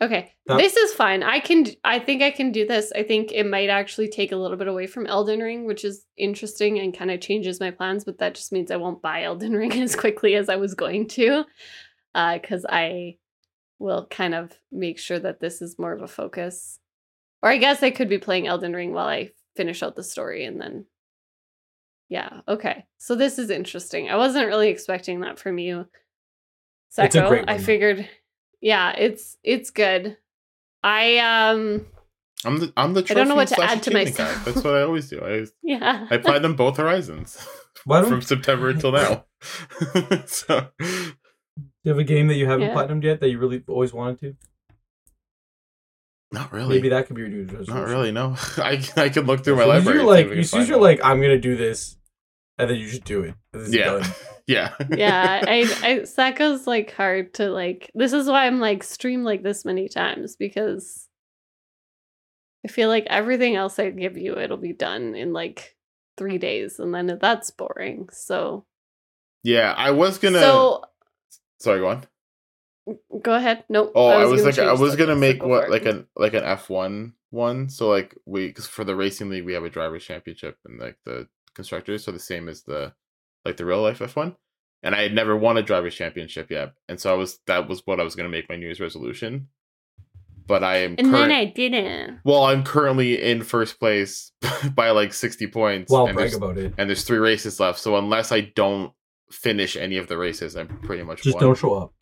Okay, 0.02 0.30
That- 0.46 0.58
this 0.58 0.76
is 0.76 0.92
fine. 0.92 1.22
I 1.22 1.40
can. 1.40 1.64
I 1.82 1.98
think 1.98 2.20
I 2.22 2.30
can 2.30 2.52
do 2.52 2.66
this. 2.66 2.92
I 2.94 3.02
think 3.02 3.32
it 3.32 3.44
might 3.46 3.70
actually 3.70 4.08
take 4.08 4.30
a 4.30 4.36
little 4.36 4.58
bit 4.58 4.68
away 4.68 4.86
from 4.86 5.06
Elden 5.06 5.40
Ring, 5.40 5.64
which 5.64 5.84
is 5.86 6.04
interesting 6.18 6.78
and 6.78 6.96
kind 6.96 7.10
of 7.10 7.20
changes 7.22 7.60
my 7.60 7.70
plans. 7.70 8.04
But 8.04 8.18
that 8.18 8.34
just 8.34 8.52
means 8.52 8.70
I 8.70 8.76
won't 8.76 9.00
buy 9.00 9.22
Elden 9.22 9.52
Ring 9.56 9.72
as 9.80 9.96
quickly 9.96 10.34
as 10.34 10.50
I 10.50 10.56
was 10.56 10.74
going 10.74 11.08
to, 11.08 11.44
Uh 12.14 12.34
because 12.38 12.66
I 12.68 13.16
will 13.78 14.06
kind 14.10 14.34
of 14.34 14.52
make 14.70 14.98
sure 14.98 15.18
that 15.18 15.40
this 15.40 15.62
is 15.62 15.78
more 15.78 15.92
of 15.92 16.02
a 16.02 16.08
focus. 16.08 16.78
Or 17.42 17.48
I 17.50 17.56
guess 17.58 17.82
I 17.82 17.90
could 17.90 18.08
be 18.10 18.18
playing 18.18 18.46
Elden 18.46 18.74
Ring 18.74 18.92
while 18.92 19.06
I 19.08 19.32
finish 19.56 19.82
out 19.82 19.96
the 19.96 20.02
story 20.02 20.44
and 20.44 20.60
then. 20.60 20.84
Yeah. 22.10 22.40
Okay. 22.46 22.84
So 22.98 23.14
this 23.14 23.38
is 23.38 23.48
interesting. 23.50 24.08
I 24.10 24.16
wasn't 24.16 24.46
really 24.46 24.68
expecting 24.68 25.20
that 25.20 25.38
from 25.38 25.58
you. 25.58 25.86
Sacco. 26.90 27.08
I 27.48 27.58
figured 27.58 28.08
yeah, 28.66 28.90
it's 28.98 29.36
it's 29.44 29.70
good. 29.70 30.16
I 30.82 31.18
um 31.18 31.86
I'm 32.44 32.58
the 32.58 32.72
I'm 32.76 32.94
the 32.94 33.06
I 33.08 33.14
don't 33.14 33.28
know 33.28 33.36
what 33.36 33.46
to 33.46 33.54
trophy 33.54 33.70
add 33.72 33.82
to 33.84 33.90
slash 33.92 34.02
achievement 34.02 34.18
myself. 34.18 34.44
guy. 34.44 34.50
That's 34.52 34.64
what 34.64 34.74
I 34.74 34.82
always 34.82 35.08
do. 35.08 35.20
I 35.24 35.46
yeah. 35.62 36.08
I 36.10 36.16
played 36.16 36.42
them 36.42 36.56
both 36.56 36.76
horizons 36.76 37.46
Why 37.84 38.02
from 38.02 38.22
September 38.22 38.70
until 38.70 38.90
now. 38.90 39.24
so 40.26 40.68
do 40.80 40.86
you 41.84 41.90
have 41.92 41.98
a 41.98 42.04
game 42.04 42.26
that 42.26 42.34
you 42.34 42.46
haven't 42.46 42.66
Yeah. 42.66 42.74
platinumed 42.74 43.04
yet 43.04 43.20
that 43.20 43.28
you 43.30 43.38
really 43.38 43.62
always 43.68 43.92
wanted 43.92 44.18
to? 44.20 44.36
not 46.32 46.52
really. 46.52 46.74
Maybe 46.74 46.88
that 46.88 47.06
could 47.06 47.14
be 47.14 47.22
your 47.22 47.30
New 47.30 47.44
resolution. 47.44 47.72
Not 47.72 47.86
really. 47.86 48.10
No, 48.10 48.34
I 48.58 48.84
I 48.96 49.10
can 49.10 49.26
look 49.26 49.44
through 49.44 49.56
my 49.56 49.62
So 49.62 49.68
library. 49.68 49.98
You're 49.98 50.06
like, 50.06 50.26
if 50.26 50.30
you 50.32 50.36
can 50.42 50.44
find 50.44 50.68
you're 50.68 50.80
like, 50.80 51.00
I'm 51.04 51.20
gonna 51.20 51.38
do 51.38 51.56
this, 51.56 51.96
and 52.58 52.68
then 52.68 52.78
you 52.78 52.88
just 52.90 53.04
do 53.04 53.22
it. 53.22 53.36
this 53.52 53.68
is 53.68 53.74
yeah, 53.76 53.84
done. 54.00 54.10
Yeah, 54.46 54.74
yeah, 54.94 55.42
I 55.48 55.60
I 55.82 56.04
Sacco's 56.04 56.66
like 56.66 56.92
hard 56.92 57.34
to 57.34 57.50
like 57.50 57.90
this 57.94 58.12
is 58.12 58.28
why 58.28 58.46
I'm 58.46 58.60
like 58.60 58.82
stream 58.82 59.24
like 59.24 59.42
this 59.42 59.64
many 59.64 59.88
times 59.88 60.36
because 60.36 61.08
I 62.64 62.68
feel 62.68 62.88
like 62.88 63.06
everything 63.08 63.56
else 63.56 63.78
I 63.78 63.90
give 63.90 64.16
you 64.16 64.38
it'll 64.38 64.56
be 64.56 64.72
done 64.72 65.14
in 65.14 65.32
like 65.32 65.76
3 66.16 66.38
days 66.38 66.78
and 66.78 66.94
then 66.94 67.18
that's 67.20 67.50
boring. 67.50 68.08
So 68.12 68.64
yeah. 69.46 69.74
I 69.76 69.92
was 69.92 70.18
gonna. 70.18 70.40
So 70.40 70.82
sorry, 71.60 71.80
go 71.80 71.88
on. 71.88 72.04
go 73.22 73.34
ahead. 73.34 73.64
Nope. 73.68 73.92
Oh, 73.94 74.08
I 74.08 74.24
was, 74.24 74.42
gonna 74.42 74.50
like, 74.50 74.58
I 74.58 74.72
was 74.72 74.96
gonna 74.96 75.14
so 75.14 75.20
make 75.20 75.42
what 75.44 75.70
like 75.70 75.86
an 75.86 76.06
like 76.16 76.34
an 76.34 76.42
F 76.42 76.68
one 76.68 77.14
one. 77.30 77.68
So 77.68 77.88
like 77.88 78.16
we 78.26 78.48
because 78.48 78.66
for 78.66 78.84
the 78.84 78.96
racing 78.96 79.28
league 79.28 79.44
we 79.44 79.52
have 79.54 79.64
a 79.64 79.70
drivers 79.70 80.04
championship 80.04 80.58
and 80.64 80.80
like 80.80 80.98
the 81.04 81.28
constructors, 81.54 82.04
so 82.04 82.10
the 82.10 82.18
same 82.18 82.48
as 82.48 82.62
the 82.62 82.92
like 83.46 83.56
the 83.56 83.64
real 83.64 83.80
life 83.82 84.02
F 84.02 84.16
one. 84.16 84.36
And 84.82 84.94
I 84.94 85.02
had 85.02 85.14
never 85.14 85.36
won 85.36 85.56
a 85.56 85.62
drivers 85.62 85.94
championship 85.94 86.50
yet, 86.50 86.72
and 86.88 87.00
so 87.00 87.10
I 87.12 87.16
was 87.16 87.38
that 87.46 87.68
was 87.68 87.82
what 87.86 87.98
I 87.98 88.04
was 88.04 88.14
gonna 88.14 88.28
make 88.28 88.48
my 88.48 88.56
New 88.56 88.66
Year's 88.66 88.78
resolution. 88.80 89.48
But 90.46 90.62
I 90.62 90.76
am 90.82 90.94
And 90.98 91.12
then 91.12 91.32
I 91.32 91.46
didn't. 91.46 92.20
well, 92.24 92.44
I'm 92.44 92.62
currently 92.62 93.20
in 93.20 93.42
first 93.42 93.80
place 93.80 94.30
by 94.74 94.90
like 94.90 95.12
sixty 95.12 95.46
points. 95.48 95.90
Well, 95.90 96.06
and 96.06 96.14
brag 96.14 96.28
there's, 96.30 96.36
about 96.36 96.58
it. 96.58 96.74
and 96.78 96.88
there's 96.88 97.02
three 97.04 97.18
races 97.18 97.58
left. 97.58 97.80
So 97.80 97.96
unless 97.96 98.30
I 98.30 98.42
don't 98.54 98.92
finish 99.32 99.76
any 99.76 99.96
of 99.96 100.06
the 100.06 100.16
races, 100.18 100.54
I'm 100.56 100.68
pretty 100.82 101.02
much 101.02 101.22
Just 101.22 101.34
won. 101.36 101.42
don't 101.44 101.58
show 101.58 101.74
up. 101.74 101.94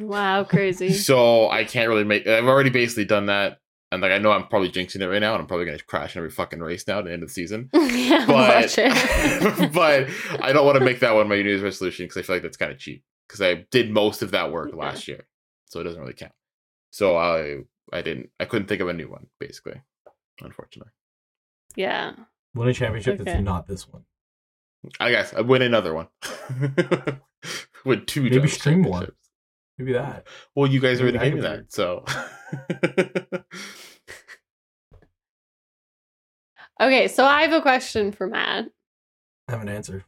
Wow, 0.00 0.44
crazy. 0.44 0.92
So 0.92 1.48
I 1.48 1.64
can't 1.64 1.88
really 1.88 2.04
make. 2.04 2.26
I've 2.26 2.44
already 2.46 2.70
basically 2.70 3.06
done 3.06 3.26
that, 3.26 3.58
and 3.90 4.02
like 4.02 4.12
I 4.12 4.18
know 4.18 4.30
I'm 4.32 4.46
probably 4.48 4.70
jinxing 4.70 5.00
it 5.00 5.08
right 5.08 5.20
now, 5.20 5.32
and 5.34 5.40
I'm 5.42 5.46
probably 5.46 5.66
gonna 5.66 5.78
crash 5.78 6.14
in 6.14 6.20
every 6.20 6.30
fucking 6.30 6.60
race 6.60 6.86
now 6.86 6.98
at 6.98 7.04
the 7.06 7.12
end 7.12 7.22
of 7.22 7.28
the 7.28 7.32
season. 7.34 7.70
yeah, 7.74 8.24
But 8.26 8.34
watch 8.62 8.74
it. 8.78 9.72
but 9.72 10.08
I 10.42 10.52
don't 10.52 10.66
want 10.66 10.78
to 10.78 10.84
make 10.84 11.00
that 11.00 11.14
one 11.14 11.28
my 11.28 11.36
New 11.36 11.42
Year's 11.48 11.62
resolution 11.62 12.04
because 12.06 12.16
I 12.18 12.22
feel 12.22 12.36
like 12.36 12.42
that's 12.42 12.56
kind 12.56 12.72
of 12.72 12.78
cheap 12.78 13.04
because 13.26 13.40
I 13.40 13.66
did 13.70 13.90
most 13.90 14.22
of 14.22 14.30
that 14.32 14.52
work 14.52 14.70
Yeah. 14.70 14.76
last 14.80 15.08
year, 15.08 15.26
so 15.66 15.80
it 15.80 15.84
doesn't 15.84 16.00
really 16.00 16.12
count. 16.14 16.32
So 16.90 17.16
I 17.16 17.58
I 17.92 18.02
didn't 18.02 18.30
I 18.40 18.44
couldn't 18.44 18.68
think 18.68 18.80
of 18.82 18.88
a 18.88 18.92
new 18.92 19.08
one 19.10 19.26
basically, 19.40 19.80
unfortunately. 20.40 20.92
yeah. 21.76 22.12
Win 22.54 22.68
a 22.68 22.72
championship 22.74 23.20
Okay. 23.20 23.24
that's 23.24 23.44
not 23.44 23.66
this 23.66 23.86
one. 23.88 24.04
I 24.98 25.10
guess 25.10 25.34
I 25.34 25.42
win 25.42 25.60
another 25.62 25.92
one 25.94 26.08
with 27.84 28.06
two. 28.06 28.22
Maybe 28.22 28.48
stream 28.48 28.82
one. 28.82 29.12
Championships. 29.78 29.78
Maybe 29.78 29.92
that. 29.92 30.26
Well, 30.54 30.66
you 30.66 30.80
guys 30.80 31.00
Maybe 31.00 31.18
already 31.18 31.18
that 31.18 31.24
gave 31.24 31.34
me 31.34 31.40
could 31.40 31.68
that, 31.68 31.72
so. 31.72 32.04
Okay, 36.80 37.08
so 37.08 37.24
I 37.24 37.42
have 37.42 37.52
a 37.52 37.60
question 37.60 38.12
for 38.12 38.26
Matt. 38.26 38.66
I 39.48 39.52
have 39.52 39.62
an 39.62 39.68
answer. 39.68 40.04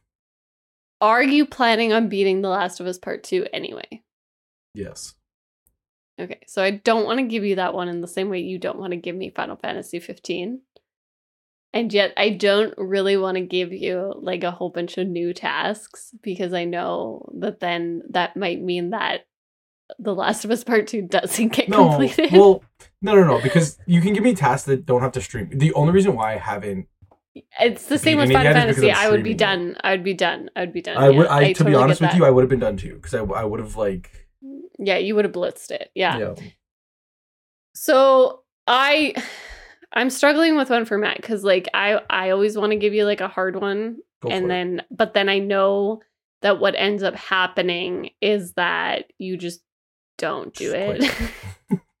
Are 1.01 1.23
you 1.23 1.45
planning 1.45 1.91
on 1.91 2.07
beating 2.07 2.41
The 2.41 2.49
Last 2.49 2.79
of 2.79 2.87
Us 2.87 2.97
Part 2.97 3.23
2 3.23 3.47
anyway? 3.51 4.03
Yes. 4.73 5.15
Okay, 6.19 6.39
so 6.47 6.63
I 6.63 6.71
don't 6.71 7.05
want 7.05 7.19
to 7.19 7.25
give 7.25 7.43
you 7.43 7.55
that 7.55 7.73
one 7.73 7.89
in 7.89 8.01
the 8.01 8.07
same 8.07 8.29
way 8.29 8.39
you 8.39 8.57
don't 8.57 8.79
want 8.79 8.91
to 8.91 8.97
give 8.97 9.15
me 9.15 9.31
Final 9.31 9.57
Fantasy 9.57 9.99
15. 9.99 10.61
And 11.73 11.91
yet 11.91 12.13
I 12.15 12.29
don't 12.29 12.73
really 12.77 13.17
want 13.17 13.35
to 13.35 13.41
give 13.41 13.73
you 13.73 14.13
like 14.15 14.43
a 14.43 14.51
whole 14.51 14.69
bunch 14.69 14.97
of 14.97 15.07
new 15.07 15.33
tasks 15.33 16.11
because 16.21 16.53
I 16.53 16.65
know 16.65 17.29
that 17.39 17.59
then 17.59 18.03
that 18.11 18.37
might 18.37 18.61
mean 18.61 18.91
that 18.91 19.21
The 19.99 20.13
Last 20.15 20.45
of 20.45 20.51
Us 20.51 20.63
Part 20.63 20.87
2 20.87 21.03
doesn't 21.03 21.49
get 21.49 21.69
No. 21.69 21.89
completed. 21.89 22.31
Well, 22.31 22.63
no, 23.01 23.15
no, 23.15 23.23
no. 23.25 23.41
Because 23.41 23.77
you 23.85 24.01
can 24.01 24.13
give 24.13 24.23
me 24.23 24.33
tasks 24.35 24.65
that 24.67 24.85
don't 24.85 25.01
have 25.01 25.11
to 25.13 25.21
stream. 25.21 25.49
The 25.53 25.73
only 25.73 25.93
reason 25.93 26.15
why 26.15 26.33
I 26.33 26.37
haven't, 26.37 26.87
it's 27.59 27.85
the 27.85 27.97
same 27.97 28.17
with 28.17 28.31
Final 28.31 28.43
yet 28.43 28.69
is 28.69 28.75
because 28.75 28.83
Fantasy. 28.83 29.05
I'm 29.05 29.11
would 29.11 29.23
be 29.23 29.33
done. 29.33 29.77
I 29.83 29.91
would 29.91 30.03
be 30.03 30.13
done. 30.13 30.49
I 30.55 30.59
would 30.61 30.73
be 30.73 30.81
done. 30.81 30.97
I 30.97 31.09
would, 31.09 31.25
yeah, 31.25 31.33
I, 31.33 31.39
to 31.41 31.47
be 31.47 31.53
totally 31.53 31.71
get 31.73 31.81
honest 31.81 32.01
with 32.01 32.13
you, 32.15 32.25
I 32.25 32.29
would 32.29 32.41
have 32.41 32.49
been 32.49 32.59
done 32.59 32.77
too. 32.77 32.95
Because 32.95 33.13
I, 33.13 33.19
I 33.23 33.43
would 33.45 33.59
have 33.59 33.75
like, 33.77 34.27
yeah, 34.77 34.97
you 34.97 35.15
would 35.15 35.25
have 35.25 35.33
blitzed 35.33 35.71
it. 35.71 35.89
yeah. 35.95 36.33
So 37.73 38.43
I 38.67 39.13
I'm 39.93 40.09
struggling 40.09 40.55
with 40.57 40.69
one 40.69 40.85
for 40.85 40.97
Matt 40.97 41.17
because 41.17 41.43
like 41.43 41.67
I 41.73 42.01
I 42.09 42.29
always 42.31 42.57
want 42.57 42.71
to 42.71 42.77
give 42.77 42.93
you 42.93 43.05
like 43.05 43.21
a 43.21 43.27
hard 43.27 43.55
one 43.59 43.97
Go 44.21 44.29
and 44.29 44.45
it. 44.45 44.47
then 44.49 44.81
but 44.91 45.13
then 45.13 45.29
I 45.29 45.39
know 45.39 46.01
that 46.41 46.59
what 46.59 46.75
ends 46.75 47.03
up 47.03 47.15
happening 47.15 48.11
is 48.21 48.53
that 48.53 49.05
you 49.17 49.37
just 49.37 49.61
don't 50.21 50.53
do 50.53 50.71
Just 50.71 51.11
it. 51.11 51.11
quit. 51.67 51.79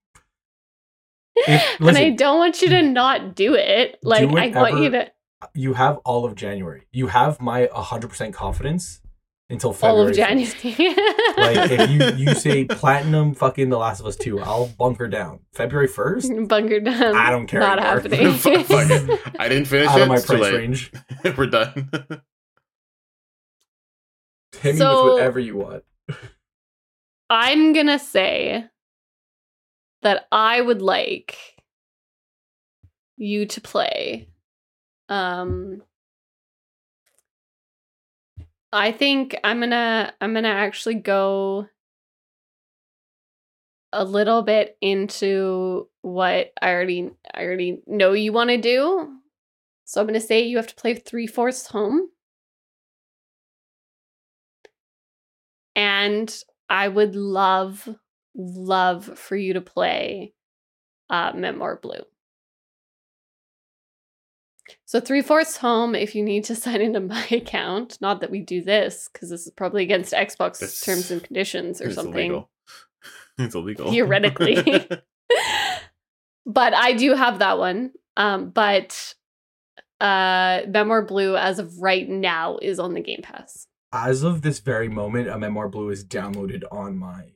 If- 1.35 1.79
and 1.81 1.97
I 1.97 2.11
don't 2.11 2.37
want 2.37 2.61
you 2.61 2.69
to 2.69 2.81
not 2.83 3.35
do 3.35 3.55
it. 3.55 3.97
Like 4.03 4.29
Do 4.29 4.37
I 4.37 4.45
it 4.45 4.55
want 4.55 4.79
you 4.83 4.89
to 4.91 5.11
you 5.55 5.73
have 5.73 5.97
all 6.05 6.23
of 6.25 6.35
January. 6.35 6.83
You 6.91 7.07
have 7.07 7.41
my 7.41 7.65
100% 7.73 8.31
confidence 8.31 9.01
until 9.49 9.73
February. 9.73 9.97
all 10.03 10.07
of 10.07 10.15
January. 10.15 10.95
Like 11.35 11.71
if 11.71 11.89
you 11.89 12.27
you 12.27 12.35
say 12.45 12.65
platinum, 12.65 13.33
fucking 13.33 13.69
The 13.69 13.77
Last 13.79 13.99
of 14.01 14.05
Us 14.05 14.15
Two, 14.17 14.39
I'll 14.39 14.67
bunker 14.67 15.07
down. 15.07 15.39
February 15.53 15.87
first, 15.87 16.31
Bunker 16.47 16.79
down. 16.79 17.15
I 17.15 17.31
don't 17.31 17.47
care 17.47 17.59
Not 17.61 17.79
anymore. 17.79 18.01
happening. 18.01 18.33
Fuck 18.63 18.87
it. 18.91 19.21
I 19.39 19.49
didn't 19.49 19.65
finish 19.65 19.87
out 19.89 19.97
it. 19.99 20.03
of 20.03 20.07
my 20.09 20.15
it's 20.17 20.27
too 20.27 20.37
price 20.37 20.41
late. 20.43 20.53
range. 20.53 20.91
We're 21.35 21.47
done. 21.47 21.89
Hit 24.61 24.73
me 24.75 24.79
So- 24.79 25.05
with 25.05 25.13
whatever 25.13 25.39
you 25.39 25.57
want. 25.57 25.83
I'm 27.31 27.71
gonna 27.71 27.97
say 27.97 28.65
that 30.01 30.27
I 30.33 30.59
would 30.59 30.81
like 30.81 31.37
you 33.15 33.45
to 33.45 33.61
play. 33.61 34.27
Um, 35.07 35.81
I 38.73 38.91
think 38.91 39.37
I'm 39.45 39.61
gonna 39.61 40.13
I'm 40.19 40.33
gonna 40.33 40.49
actually 40.49 40.95
go 40.95 41.69
a 43.93 44.03
little 44.03 44.41
bit 44.41 44.77
into 44.81 45.87
what 46.01 46.51
I 46.61 46.71
already 46.71 47.11
I 47.33 47.43
already 47.45 47.81
know 47.87 48.11
you 48.11 48.33
want 48.33 48.49
to 48.49 48.57
do. 48.57 49.07
So 49.85 50.01
I'm 50.01 50.07
gonna 50.07 50.19
say 50.19 50.41
you 50.41 50.57
have 50.57 50.67
to 50.67 50.75
play 50.75 50.95
three 50.95 51.27
fourths 51.27 51.67
home. 51.67 52.09
And 55.77 56.43
I 56.71 56.87
would 56.87 57.17
love, 57.17 57.87
love 58.33 59.19
for 59.19 59.35
you 59.35 59.53
to 59.55 59.61
play 59.61 60.33
uh, 61.09 61.33
Memoir 61.35 61.79
Blue. 61.81 61.99
So 64.85 65.01
three 65.01 65.21
fourths 65.21 65.57
home. 65.57 65.95
If 65.95 66.15
you 66.15 66.23
need 66.23 66.45
to 66.45 66.55
sign 66.63 66.79
into 66.79 67.01
my 67.01 67.25
account, 67.29 67.97
not 67.99 68.21
that 68.21 68.31
we 68.31 68.39
do 68.39 68.63
this 68.63 69.09
because 69.11 69.29
this 69.29 69.45
is 69.45 69.51
probably 69.51 69.83
against 69.83 70.13
Xbox 70.13 70.59
This- 70.59 70.79
terms 70.79 71.11
and 71.11 71.21
conditions 71.21 71.81
or 71.81 71.91
something. 71.91 71.91
It's 71.91 71.95
something. 71.95 72.19
illegal. 72.19 72.49
It's 73.37 73.55
illegal. 73.55 73.91
Theoretically. 73.91 74.55
but 76.45 76.73
I 76.73 76.93
do 76.93 77.15
have 77.15 77.39
that 77.39 77.57
one. 77.57 77.91
Um, 78.15 78.49
but 78.49 79.15
uh, 79.99 80.61
Memoir 80.67 81.05
Blue, 81.05 81.35
as 81.35 81.57
of 81.57 81.79
right 81.79 82.07
now, 82.07 82.59
is 82.61 82.79
on 82.79 82.93
the 82.93 83.01
Game 83.01 83.21
Pass. 83.23 83.67
As 83.93 84.23
of 84.23 84.41
this 84.41 84.59
very 84.59 84.87
moment, 84.87 85.27
a 85.27 85.37
Memoir 85.37 85.67
Blue 85.69 85.89
is 85.89 86.05
downloaded 86.05 86.63
on 86.71 86.97
my 86.97 87.31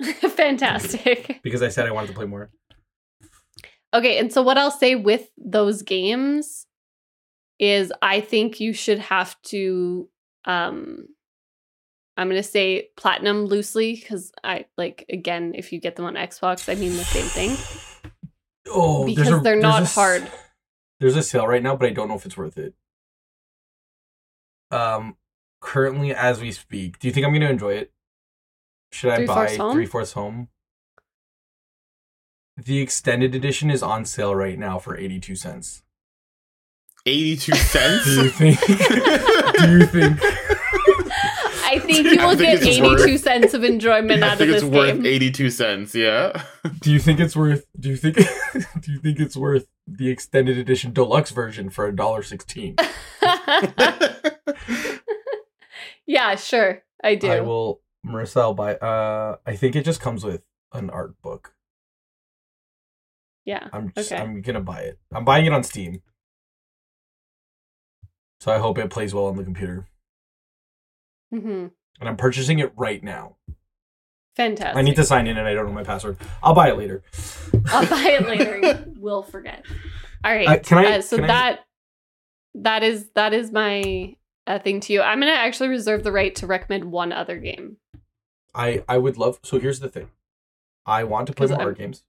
Fantastic. 0.20 1.40
because 1.42 1.62
I 1.62 1.68
said 1.68 1.86
I 1.86 1.90
wanted 1.90 2.08
to 2.08 2.12
play 2.12 2.26
more. 2.26 2.50
Okay, 3.94 4.18
and 4.18 4.32
so 4.32 4.42
what 4.42 4.58
I'll 4.58 4.70
say 4.70 4.94
with 4.94 5.28
those 5.38 5.82
games 5.82 6.66
is 7.58 7.92
I 8.02 8.20
think 8.20 8.60
you 8.60 8.72
should 8.72 8.98
have 8.98 9.40
to 9.44 10.08
um 10.44 11.06
I'm 12.18 12.28
going 12.28 12.40
to 12.42 12.48
say 12.48 12.88
platinum 12.96 13.46
loosely 13.46 13.96
cuz 13.96 14.32
I 14.44 14.66
like 14.76 15.06
again 15.10 15.54
if 15.56 15.72
you 15.72 15.80
get 15.80 15.96
them 15.96 16.04
on 16.04 16.14
Xbox 16.14 16.70
I 16.70 16.74
mean 16.78 16.92
the 16.96 17.04
same 17.04 17.26
thing 17.26 17.56
Oh, 18.68 19.06
because 19.06 19.28
a- 19.32 19.40
they're 19.40 19.56
not 19.56 19.82
a 19.82 19.86
hard. 19.86 20.30
There's 21.00 21.16
a 21.16 21.22
sale 21.22 21.46
right 21.46 21.62
now, 21.62 21.76
but 21.76 21.88
I 21.88 21.92
don't 21.92 22.08
know 22.08 22.16
if 22.16 22.26
it's 22.26 22.36
worth 22.36 22.58
it. 22.58 22.74
Um, 24.70 25.16
currently 25.66 26.14
as 26.14 26.40
we 26.40 26.52
speak, 26.52 26.98
do 27.00 27.08
you 27.08 27.12
think 27.12 27.26
I'm 27.26 27.32
going 27.32 27.42
to 27.42 27.50
enjoy 27.50 27.74
it? 27.74 27.92
Should 28.92 29.10
I 29.10 29.16
Three 29.16 29.26
buy 29.26 29.56
Home? 29.56 29.72
Three 29.74 29.84
Fourths 29.86 30.12
Home? 30.12 30.48
The 32.56 32.78
extended 32.80 33.34
edition 33.34 33.68
is 33.70 33.82
on 33.82 34.04
sale 34.04 34.34
right 34.34 34.58
now 34.58 34.78
for 34.78 34.96
82 34.96 35.34
cents. 35.34 35.82
82 37.04 37.52
cents? 37.56 38.04
Do 38.04 38.22
you 38.22 38.30
think? 38.30 38.60
do 38.60 39.78
you 39.78 39.86
think? 39.86 40.20
I 41.68 41.80
think 41.80 42.06
you 42.06 42.16
will 42.16 42.36
think 42.36 42.60
get 42.60 42.62
82 42.62 42.82
worth- 42.82 43.20
cents 43.20 43.52
of 43.52 43.64
enjoyment 43.64 44.22
out 44.22 44.32
of 44.34 44.38
think 44.38 44.52
this 44.52 44.62
it's 44.62 44.72
worth 44.72 44.94
game. 44.94 45.04
82 45.04 45.50
cents, 45.50 45.94
yeah. 45.96 46.44
Do 46.80 46.92
you 46.92 47.00
think 47.00 47.18
it's 47.18 47.34
worth? 47.36 47.66
Do 47.78 47.88
you 47.88 47.96
think? 47.96 48.16
do 48.16 48.92
you 48.92 49.00
think 49.00 49.18
it's 49.18 49.36
worth 49.36 49.66
the 49.86 50.08
extended 50.08 50.58
edition 50.58 50.92
deluxe 50.92 51.32
version 51.32 51.68
for 51.70 51.86
a 51.86 51.94
dollar 51.94 52.22
sixteen? 52.22 52.76
Yeah, 56.06 56.34
sure. 56.36 56.82
I 57.02 57.14
do. 57.14 57.28
I 57.30 57.40
will, 57.40 57.80
Marissa. 58.06 58.40
I'll 58.40 58.54
buy. 58.54 58.74
Uh, 58.76 59.36
I 59.46 59.56
think 59.56 59.76
it 59.76 59.84
just 59.84 60.00
comes 60.00 60.24
with 60.24 60.42
an 60.72 60.90
art 60.90 61.20
book. 61.22 61.54
yeah. 63.44 63.68
I'm 63.72 63.92
just, 63.96 64.12
Okay. 64.12 64.20
I'm 64.22 64.40
gonna 64.42 64.60
buy 64.60 64.80
it. 64.80 64.98
I'm 65.14 65.24
buying 65.24 65.46
it 65.46 65.52
on 65.52 65.62
Steam. 65.62 66.02
So 68.40 68.52
I 68.52 68.58
hope 68.58 68.78
it 68.78 68.90
plays 68.90 69.14
well 69.14 69.26
on 69.26 69.36
the 69.36 69.44
computer. 69.44 69.86
Mm-hmm. 71.34 71.66
And 72.00 72.08
I'm 72.08 72.16
purchasing 72.16 72.58
it 72.58 72.72
right 72.76 73.02
now. 73.02 73.36
Fantastic. 74.36 74.76
I 74.76 74.82
need 74.82 74.96
to 74.96 75.04
sign 75.04 75.26
in 75.26 75.38
and 75.38 75.48
I 75.48 75.54
don't 75.54 75.66
know 75.66 75.72
my 75.72 75.82
password. 75.84 76.18
I'll 76.42 76.54
buy 76.54 76.68
it 76.68 76.76
later. 76.76 77.02
I'll 77.68 77.86
buy 77.86 78.18
it 78.20 78.26
later. 78.28 78.84
we'll 78.98 79.22
forget. 79.22 79.64
All 80.22 80.32
right. 80.34 80.46
Uh, 80.48 80.58
can 80.58 80.78
I- 80.78 80.96
Uh, 80.98 81.00
so 81.00 81.16
can 81.16 81.24
I- 81.24 81.28
that 81.28 81.60
that 82.56 82.82
is 82.82 83.08
that 83.14 83.32
is 83.32 83.50
my 83.50 84.16
uh, 84.46 84.58
thing 84.58 84.80
to 84.80 84.92
you. 84.92 85.02
I'm 85.02 85.20
gonna 85.20 85.32
actually 85.32 85.68
reserve 85.68 86.04
the 86.04 86.12
right 86.12 86.34
to 86.36 86.46
recommend 86.46 86.84
one 86.84 87.12
other 87.12 87.38
game. 87.38 87.76
I 88.54 88.84
I 88.88 88.98
would 88.98 89.16
love. 89.18 89.38
So 89.42 89.58
here's 89.58 89.80
the 89.80 89.88
thing. 89.88 90.10
I 90.84 91.04
want 91.04 91.26
to 91.28 91.32
play 91.32 91.46
more 91.48 91.58
I'm- 91.58 91.66
art 91.68 91.78
games, 91.78 92.04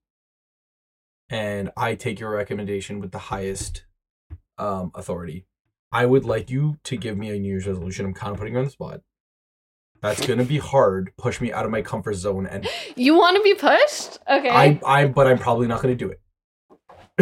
and 1.30 1.72
I 1.76 1.96
take 1.96 2.20
your 2.20 2.32
recommendation 2.32 3.00
with 3.00 3.12
the 3.12 3.18
highest 3.20 3.86
um, 4.58 4.92
authority. 4.96 5.46
I 5.92 6.06
would 6.06 6.26
like 6.26 6.50
you 6.50 6.78
to 6.84 6.98
give 6.98 7.18
me 7.18 7.30
a 7.30 7.40
New 7.40 7.50
Year's 7.50 7.68
resolution. 7.68 8.06
I'm 8.06 8.14
kind 8.14 8.34
of 8.34 8.38
putting 8.40 8.54
you 8.54 8.60
on 8.60 8.66
the 8.66 8.72
spot. 8.72 9.02
That's 10.02 10.26
gonna 10.26 10.44
be 10.44 10.60
hard. 10.60 11.12
Push 11.18 11.42
me 11.42 11.52
out 11.52 11.66
of 11.66 11.72
my 11.72 11.82
comfort 11.82 12.14
zone, 12.16 12.46
and 12.46 12.68
You 12.96 13.16
want 13.16 13.38
to 13.38 13.44
be 13.44 13.56
pushed? 13.56 14.20
Okay. 14.30 14.50
I 14.50 14.80
I 14.86 15.08
but 15.08 15.28
I'm 15.28 15.40
probably 15.40 15.68
not 15.68 15.82
gonna 15.82 15.96
do 15.96 16.10
it. 16.10 16.22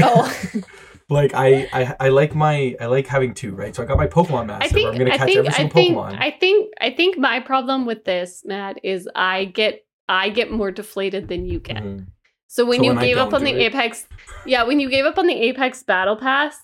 Oh. 0.01 0.34
like 1.10 1.34
I, 1.34 1.68
I 1.74 1.95
I 1.99 2.10
like 2.10 2.34
my 2.34 2.76
I 2.82 2.88
like 2.88 3.08
having 3.08 3.34
two 3.34 3.53
right. 3.53 3.76
So 3.76 3.84
I 3.84 3.86
got 3.86 3.97
my 3.97 4.08
Pokemon 4.08 4.47
master. 4.47 4.66
I 4.66 4.68
think 4.70 4.89
I'm 4.91 4.97
gonna 4.97 5.12
I 5.14 5.18
catch 5.18 5.28
think 5.28 5.38
every 5.38 5.49
I 5.49 5.53
single 5.53 5.74
think 5.76 5.97
Pokemon. 5.97 6.18
I 6.20 6.32
think 6.32 6.74
I 6.82 6.89
think 6.91 7.18
my 7.18 7.39
problem 7.39 7.86
with 7.86 8.06
this, 8.06 8.41
Matt, 8.45 8.80
is 8.84 9.08
I 9.16 9.45
get 9.45 9.86
I 10.10 10.30
get 10.30 10.51
more 10.51 10.72
deflated 10.72 11.28
than 11.28 11.45
you 11.45 11.60
get. 11.60 11.78
Mhm. 11.84 12.08
So 12.47 12.66
when 12.66 12.80
So 12.80 12.86
you 12.86 12.93
when 12.95 13.03
gave 13.03 13.18
up 13.18 13.34
on 13.34 13.43
the 13.43 13.51
it- 13.51 13.74
Apex, 13.74 14.08
yeah, 14.45 14.64
when 14.64 14.80
you 14.80 14.89
gave 14.89 15.06
up 15.06 15.18
on 15.18 15.28
the 15.28 15.34
Apex 15.36 15.84
Battle 15.84 16.16
Pass, 16.16 16.58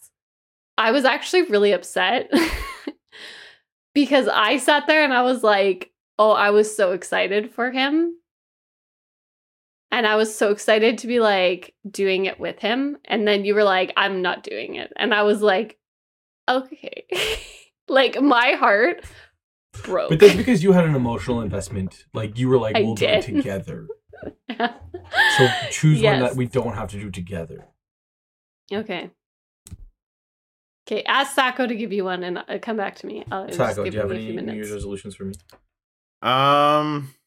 I 0.77 0.91
was 0.91 1.05
actually 1.05 1.43
really 1.43 1.71
upset 1.73 2.31
because 3.93 4.27
I 4.27 4.57
sat 4.57 4.87
there 4.87 5.03
and 5.03 5.13
I 5.13 5.21
was 5.23 5.43
like, 5.43 5.91
"Oh, 6.17 6.31
I 6.31 6.49
was 6.51 6.75
so 6.75 6.93
excited 6.93 7.51
for 7.51 7.71
him." 7.71 8.15
And 9.91 10.07
I 10.07 10.15
was 10.15 10.35
so 10.35 10.51
excited 10.51 10.99
to 10.99 11.07
be 11.07 11.19
like 11.19 11.73
doing 11.89 12.25
it 12.25 12.39
with 12.39 12.59
him. 12.59 12.97
And 13.05 13.27
then 13.27 13.43
you 13.43 13.55
were 13.55 13.63
like, 13.63 13.91
I'm 13.97 14.21
not 14.21 14.43
doing 14.43 14.75
it. 14.75 14.91
And 14.95 15.13
I 15.13 15.23
was 15.23 15.41
like, 15.41 15.77
okay. 16.49 17.05
like 17.87 18.21
my 18.21 18.53
heart 18.53 19.03
broke. 19.83 20.09
But 20.09 20.19
that's 20.19 20.35
because 20.35 20.63
you 20.63 20.71
had 20.71 20.85
an 20.85 20.95
emotional 20.95 21.41
investment. 21.41 22.05
Like 22.13 22.37
you 22.37 22.47
were 22.47 22.57
like, 22.57 22.77
I 22.77 22.81
we'll 22.81 22.95
do 22.95 23.05
it 23.05 23.25
did. 23.25 23.35
together. 23.35 23.87
So 25.37 25.47
choose 25.71 26.01
one 26.01 26.19
that 26.19 26.35
we 26.35 26.45
don't 26.45 26.73
have 26.73 26.89
to 26.91 26.99
do 26.99 27.09
together. 27.09 27.65
Okay. 28.71 29.09
Okay, 30.87 31.03
ask 31.03 31.35
Sacco 31.35 31.67
to 31.67 31.75
give 31.75 31.91
you 31.91 32.05
one 32.05 32.23
and 32.23 32.37
uh, 32.39 32.59
come 32.61 32.77
back 32.77 32.95
to 32.97 33.07
me. 33.07 33.23
I'll 33.31 33.45
just 33.45 33.57
Taco, 33.57 33.83
do 33.83 33.91
you 33.91 33.99
have 33.99 34.11
any 34.11 34.35
New. 34.35 34.53
Year's 34.53 34.71
resolutions 34.71 35.15
for 35.15 35.25
me? 35.25 35.33
Um, 36.21 36.29
just 36.31 36.99
trying 37.01 37.20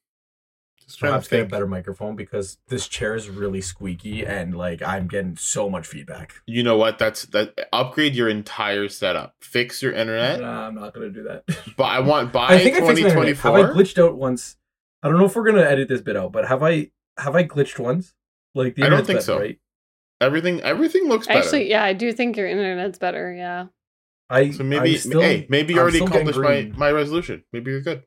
Perhaps 1.00 1.28
to 1.28 1.36
get 1.36 1.46
a 1.46 1.48
better 1.48 1.66
microphone 1.66 2.16
because 2.16 2.58
this 2.68 2.88
chair 2.88 3.14
is 3.14 3.28
really 3.28 3.60
squeaky 3.60 4.24
and 4.24 4.56
like 4.56 4.82
I'm 4.82 5.06
getting 5.06 5.36
so 5.36 5.68
much 5.68 5.86
feedback. 5.86 6.34
You 6.46 6.62
know 6.62 6.76
what? 6.76 6.98
That's 6.98 7.24
that. 7.26 7.68
Upgrade 7.72 8.14
your 8.14 8.28
entire 8.28 8.88
setup. 8.88 9.34
Fix 9.40 9.82
your 9.82 9.92
internet. 9.92 10.40
Nah, 10.40 10.66
I'm 10.66 10.74
not 10.74 10.94
gonna 10.94 11.10
do 11.10 11.22
that. 11.24 11.44
But 11.76 11.84
I 11.84 12.00
want 12.00 12.32
by 12.32 12.46
I 12.46 12.58
think 12.58 12.76
I 12.76 12.80
fixed 12.80 13.02
my 13.02 13.08
internet. 13.08 13.36
Have 13.38 13.54
I 13.54 13.62
glitched 13.62 14.02
out 14.02 14.16
once? 14.16 14.56
I 15.02 15.08
don't 15.08 15.18
know 15.18 15.26
if 15.26 15.36
we're 15.36 15.44
gonna 15.44 15.62
edit 15.62 15.88
this 15.88 16.00
bit 16.00 16.16
out, 16.16 16.32
but 16.32 16.46
have 16.46 16.62
I 16.62 16.90
have 17.18 17.34
I 17.36 17.44
glitched 17.44 17.78
once? 17.78 18.14
Like 18.54 18.74
the 18.74 18.84
I 18.84 18.88
don't 18.88 19.06
think 19.06 19.18
better, 19.18 19.22
so. 19.22 19.38
Right? 19.40 19.58
Everything 20.20 20.60
everything 20.62 21.08
looks 21.08 21.26
better. 21.26 21.40
Actually, 21.40 21.68
yeah, 21.68 21.84
I 21.84 21.92
do 21.92 22.12
think 22.12 22.36
your 22.36 22.48
internet's 22.48 22.98
better. 22.98 23.32
Yeah. 23.32 23.66
I 24.30 24.50
so 24.50 24.64
maybe 24.64 24.96
still, 24.96 25.20
hey, 25.20 25.46
maybe 25.50 25.74
you 25.74 25.80
I'm 25.80 25.82
already 25.82 25.98
accomplished 25.98 26.38
my 26.38 26.72
my 26.76 26.90
resolution. 26.90 27.44
Maybe 27.52 27.70
you're 27.72 27.82
good. 27.82 28.04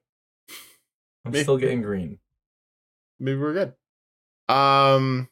I'm 1.26 1.32
maybe- 1.32 1.44
still 1.44 1.58
getting 1.58 1.82
green. 1.82 2.20
Maybe 3.20 3.40
we're 3.40 3.54
good. 3.54 3.74
Um, 4.50 5.30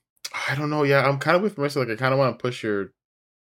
I 0.49 0.55
don't 0.55 0.69
know. 0.69 0.83
Yeah, 0.83 1.07
I'm 1.07 1.19
kind 1.19 1.37
of 1.37 1.43
with 1.43 1.55
Marissa. 1.55 1.77
Like, 1.77 1.89
I 1.89 1.95
kind 1.95 2.13
of 2.13 2.19
want 2.19 2.37
to 2.37 2.41
push 2.41 2.63
your 2.63 2.91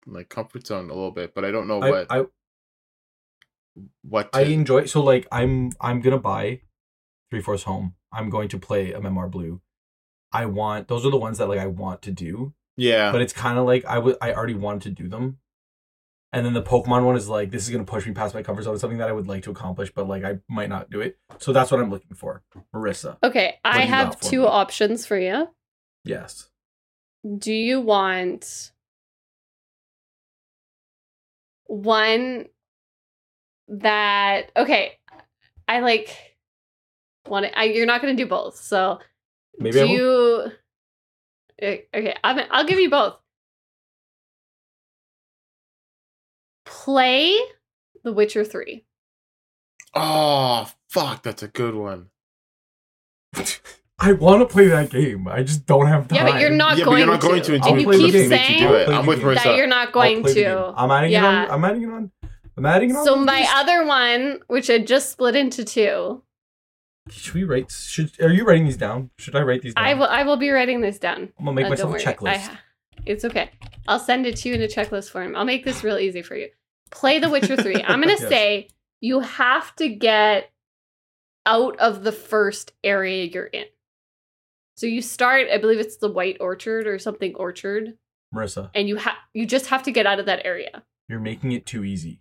like 0.07 0.28
comfort 0.28 0.66
zone 0.66 0.91
a 0.91 0.95
little 0.95 1.11
bit, 1.11 1.35
but 1.35 1.45
I 1.45 1.51
don't 1.51 1.68
know 1.68 1.80
I, 1.80 1.91
what 1.91 2.07
I 2.11 2.24
what. 4.03 4.32
To, 4.32 4.39
I 4.39 4.43
enjoy 4.43 4.87
so 4.87 5.03
like 5.03 5.26
I'm 5.32 5.72
I'm 5.80 6.01
gonna 6.01 6.18
buy 6.18 6.61
three 7.30 7.41
fourths 7.41 7.64
home. 7.64 7.95
I'm 8.12 8.30
going 8.30 8.49
to 8.49 8.59
play 8.59 8.93
a 8.93 9.01
memoir 9.01 9.28
blue. 9.28 9.61
I 10.32 10.47
want 10.47 10.89
those 10.89 11.07
are 11.07 11.11
the 11.11 11.16
ones 11.16 11.39
that 11.39 11.49
like 11.49 11.61
I 11.61 11.66
want 11.66 12.03
to 12.03 12.12
do, 12.12 12.55
yeah, 12.76 13.12
but 13.12 13.22
it's 13.22 13.32
kind 13.32 13.59
of 13.59 13.66
like 13.66 13.85
I 13.85 13.99
would 13.99 14.16
I 14.20 14.32
already 14.32 14.55
wanted 14.55 14.82
to 14.82 14.91
do 15.03 15.09
them, 15.09 15.39
And 16.35 16.45
then 16.45 16.53
the 16.53 16.62
Pokemon 16.62 17.05
one 17.05 17.14
is 17.14 17.28
like, 17.28 17.53
this 17.53 17.62
is 17.62 17.70
gonna 17.70 17.85
push 17.85 18.07
me 18.07 18.12
past 18.12 18.35
my 18.35 18.43
comfort 18.43 18.62
zone. 18.62 18.74
It's 18.74 18.80
something 18.80 18.99
that 18.99 19.09
I 19.09 19.12
would 19.12 19.28
like 19.28 19.45
to 19.45 19.53
accomplish, 19.53 19.93
but 19.95 20.09
like 20.09 20.24
I 20.24 20.41
might 20.49 20.68
not 20.68 20.91
do 20.91 21.01
it. 21.01 21.16
So 21.39 21.53
that's 21.53 21.70
what 21.70 21.80
I'm 21.80 21.91
looking 21.91 22.16
for. 22.16 22.43
Marissa. 22.74 23.18
Okay, 23.22 23.61
I 23.64 23.82
have 23.82 24.18
two 24.18 24.41
me? 24.41 24.47
options 24.47 25.07
for 25.07 25.16
you. 25.16 25.49
Yes. 26.03 26.49
Do 27.39 27.53
you 27.53 27.80
want 27.80 28.72
one 31.66 32.47
that 33.68 34.51
okay? 34.57 34.99
I 35.68 35.80
like 35.80 36.37
want 37.28 37.47
I, 37.55 37.66
you're 37.66 37.87
not 37.87 38.03
going 38.03 38.16
to 38.16 38.20
do 38.22 38.28
both, 38.28 38.57
so 38.57 38.99
Maybe 39.57 39.78
do 39.78 39.87
you? 39.87 40.53
eh, 41.61 41.78
Okay, 41.95 42.16
I'm, 42.24 42.45
I'll 42.51 42.66
give 42.66 42.80
you 42.80 42.91
both. 42.91 43.18
Play 46.65 47.39
The 48.03 48.12
Witcher 48.12 48.45
Three. 48.45 48.85
Oh 49.95 50.71
fuck, 50.89 51.23
that's 51.23 51.43
a 51.43 51.49
good 51.49 51.75
one. 51.75 52.09
I 54.01 54.12
want 54.12 54.41
to 54.41 54.53
play 54.53 54.67
that 54.69 54.91
game. 54.91 55.29
I 55.29 55.43
just 55.45 55.67
don't 55.67 55.87
have 55.87 56.09
time. 56.09 56.17
Yeah, 56.17 56.33
but 56.33 56.41
you're 56.41 56.51
not 56.51 56.77
yeah, 56.79 56.85
but 56.85 56.91
going 56.91 56.99
you're 56.99 57.07
not 57.12 57.21
going 57.21 57.43
to 57.43 57.59
to. 57.59 57.65
I'll 57.65 57.73
and 57.75 57.81
you 57.81 57.87
keep 57.89 58.01
game. 58.01 58.12
make 58.12 58.12
you 58.23 58.29
saying 58.29 58.59
do 58.69 58.75
it. 58.75 58.89
I'll 58.89 59.01
I'm 59.01 59.07
with 59.07 59.21
the 59.21 59.25
game. 59.27 59.35
that 59.45 59.57
you're 59.57 59.67
not 59.69 59.93
going 59.93 60.23
play 60.23 60.33
the 60.35 60.41
game. 60.41 60.51
to. 60.57 60.75
I'm 60.77 60.91
adding 60.91 61.12
Yeah. 61.12 61.45
it 61.45 61.51
on. 61.51 61.55
I'm 61.55 61.65
adding 61.65 61.83
it 61.83 61.91
on. 61.91 62.11
I'm 62.57 62.67
adding 62.67 62.91
it 62.91 62.97
on. 62.97 63.05
So 63.05 63.15
the 63.15 63.25
my 63.25 63.41
list. 63.41 63.53
other 63.55 63.87
one, 63.87 64.41
which 64.49 64.69
I 64.69 64.79
just 64.79 65.11
split 65.12 65.37
into 65.37 65.65
two, 65.65 66.23
Should 67.09 67.35
we 67.35 67.45
write? 67.45 67.71
Should 67.71 68.21
are 68.21 68.31
you 68.33 68.45
writing 68.45 68.65
these 68.65 68.77
down? 68.77 69.11
Should 69.19 69.37
I 69.37 69.43
write 69.43 69.62
these 69.62 69.75
down? 69.75 69.85
I 69.85 69.95
will. 69.95 70.07
I 70.07 70.25
will 70.25 70.37
be 70.39 70.51
writing 70.51 70.81
this 70.81 70.99
down. 70.99 71.33
I'm 71.39 71.45
gonna 71.45 71.53
make 71.55 71.67
Uh, 71.67 71.71
myself 71.71 71.95
a 71.95 71.99
checklist. 71.99 72.49
I- 72.51 72.59
it's 73.07 73.24
okay. 73.24 73.51
I'll 73.88 73.99
send 73.99 74.26
it 74.26 74.36
to 74.36 74.49
you 74.49 74.55
in 74.55 74.62
a 74.62 74.66
checklist 74.66 75.11
form. 75.11 75.36
I'll 75.36 75.45
make 75.45 75.64
this 75.64 75.84
real 75.84 75.99
easy 75.99 76.22
for 76.22 76.36
you. 76.36 76.49
Play 76.90 77.18
The 77.18 77.28
Witcher 77.30 77.57
3. 77.57 77.82
I'm 77.82 78.01
going 78.03 78.14
to 78.16 78.22
Yes. 78.22 78.28
say 78.30 78.68
you 79.01 79.20
have 79.20 79.74
to 79.76 79.88
get 79.88 80.51
out 81.47 81.78
of 81.78 82.05
the 82.05 82.12
first 82.12 82.72
area 82.82 83.24
you're 83.24 83.45
in. 83.47 83.64
So 84.76 84.86
you 84.86 85.03
start, 85.03 85.47
I 85.53 85.59
believe 85.59 85.78
it's 85.78 85.99
the 85.99 86.11
White 86.11 86.38
Orchard 86.40 86.86
or 86.86 86.99
something 86.99 87.34
orchard, 87.36 87.99
Marissa, 88.34 88.70
and 88.74 88.88
you 88.88 88.97
have 88.97 89.14
you 89.32 89.47
just 89.47 89.66
have 89.66 89.82
to 89.84 89.92
get 89.92 90.07
out 90.07 90.18
of 90.18 90.26
that 90.26 90.45
area. 90.45 90.82
you're 91.09 91.20
making 91.20 91.53
it 91.53 91.64
too 91.66 91.84
easy. 91.84 92.20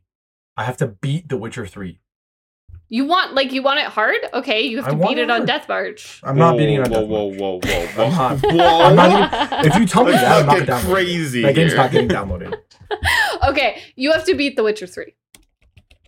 I 0.55 0.65
have 0.65 0.77
to 0.77 0.87
beat 0.87 1.29
The 1.29 1.37
Witcher 1.37 1.65
Three. 1.65 1.99
You 2.95 3.05
want 3.05 3.33
like 3.33 3.51
you 3.51 3.63
want 3.63 3.79
it 3.79 3.87
hard? 3.87 4.17
Okay, 4.35 4.61
you 4.61 4.77
have 4.83 4.91
to 4.91 4.95
beat 5.07 5.17
it 5.17 5.23
it 5.23 5.29
on 5.31 5.37
hard. 5.39 5.47
Death 5.47 5.67
March. 5.67 6.21
I'm 6.23 6.37
not 6.37 6.57
beating 6.57 6.75
it 6.75 6.81
on 6.85 6.91
whoa, 6.91 6.99
Death 7.31 7.39
whoa, 7.39 7.51
March. 7.59 7.65
whoa, 7.65 7.87
whoa, 7.87 7.87
whoa, 7.87 8.03
I'm 8.05 8.39
not. 8.39 8.53
whoa. 8.53 8.83
I'm 8.85 8.95
not 8.95 9.09
even- 9.61 9.71
If 9.71 9.79
you 9.79 9.85
tell 9.87 10.03
me 10.05 10.11
that, 10.11 10.41
I'm 10.41 10.45
not 10.45 10.51
not 10.51 10.59
get 10.59 10.67
downloading. 10.67 10.93
crazy. 10.93 11.41
That 11.41 11.55
game's 11.55 11.73
not 11.73 11.89
getting 11.91 12.07
downloaded. 12.09 12.53
okay, 13.49 13.81
you 13.95 14.11
have 14.11 14.25
to 14.25 14.35
beat 14.35 14.55
The 14.57 14.63
Witcher 14.63 14.85
3. 14.85 15.15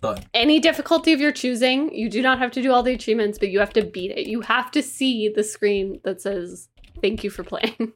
Done. 0.01 0.23
any 0.35 0.59
difficulty 0.59 1.11
of 1.13 1.19
your 1.19 1.31
choosing. 1.31 1.91
You 1.95 2.07
do 2.07 2.21
not 2.21 2.37
have 2.37 2.51
to 2.51 2.61
do 2.61 2.71
all 2.71 2.83
the 2.83 2.93
achievements, 2.93 3.39
but 3.39 3.49
you 3.49 3.59
have 3.59 3.73
to 3.73 3.83
beat 3.83 4.11
it. 4.11 4.27
You 4.27 4.41
have 4.41 4.69
to 4.71 4.83
see 4.83 5.27
the 5.29 5.43
screen 5.43 5.99
that 6.03 6.21
says 6.21 6.69
"Thank 7.01 7.23
you 7.23 7.31
for 7.31 7.43
playing." 7.43 7.93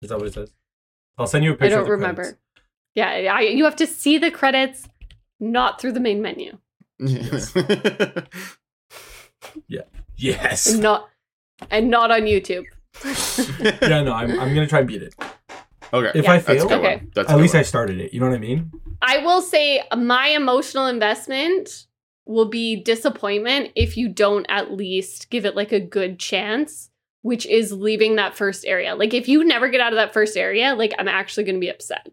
Is 0.00 0.10
that 0.10 0.18
what 0.18 0.28
it 0.28 0.34
says? 0.34 0.52
I'll 1.18 1.26
send 1.26 1.42
you 1.44 1.50
a 1.50 1.54
I 1.54 1.56
picture. 1.56 1.66
I 1.66 1.70
don't 1.70 1.80
of 1.80 1.86
the 1.86 1.92
remember. 1.92 2.22
credits. 2.22 2.40
Yeah, 2.94 3.34
I, 3.34 3.40
you 3.40 3.64
have 3.64 3.74
to 3.76 3.86
see 3.88 4.18
the 4.18 4.30
credits, 4.30 4.86
not 5.40 5.80
through 5.80 5.92
the 5.92 6.00
main 6.00 6.22
menu, 6.22 6.58
Yes. 10.16 10.72
and 10.72 10.82
not 10.82 11.08
and 11.70 11.90
not 11.90 12.10
on 12.10 12.22
YouTube. 12.22 12.64
yeah, 13.82 14.02
no, 14.02 14.12
I'm, 14.12 14.30
I'm 14.38 14.54
gonna 14.54 14.66
try 14.66 14.80
and 14.80 14.88
beat 14.88 15.02
it. 15.02 15.14
okay. 15.92 16.12
If 16.18 16.24
Yeah. 16.24 16.32
I 16.32 16.38
fail, 16.38 16.68
good 16.68 16.78
Okay. 16.78 17.02
That's 17.14 17.30
at 17.30 17.38
least 17.38 17.54
one. 17.54 17.60
I 17.60 17.64
started 17.64 18.00
it. 18.00 18.12
You 18.14 18.20
know 18.20 18.28
what 18.28 18.34
I 18.36 18.38
mean? 18.38 18.70
I 19.00 19.18
will 19.18 19.42
say 19.42 19.82
my 19.96 20.28
emotional 20.28 20.86
investment 20.86 21.86
will 22.24 22.44
be 22.48 22.76
disappointment 22.76 23.72
if 23.74 23.96
you 23.96 24.08
don't 24.08 24.46
at 24.48 24.72
least 24.72 25.28
give 25.30 25.44
it 25.44 25.56
like 25.56 25.72
a 25.72 25.80
good 25.80 26.20
chance, 26.20 26.88
which 27.22 27.46
is 27.46 27.72
leaving 27.72 28.14
that 28.16 28.36
first 28.36 28.64
area. 28.64 28.94
Like 28.94 29.12
if 29.12 29.26
you 29.26 29.42
never 29.42 29.68
get 29.68 29.80
out 29.80 29.92
of 29.92 29.96
that 29.96 30.12
first 30.12 30.36
area, 30.36 30.74
like 30.76 30.94
I'm 30.98 31.08
actually 31.08 31.44
going 31.44 31.56
to 31.56 31.60
be 31.60 31.68
upset. 31.70 32.12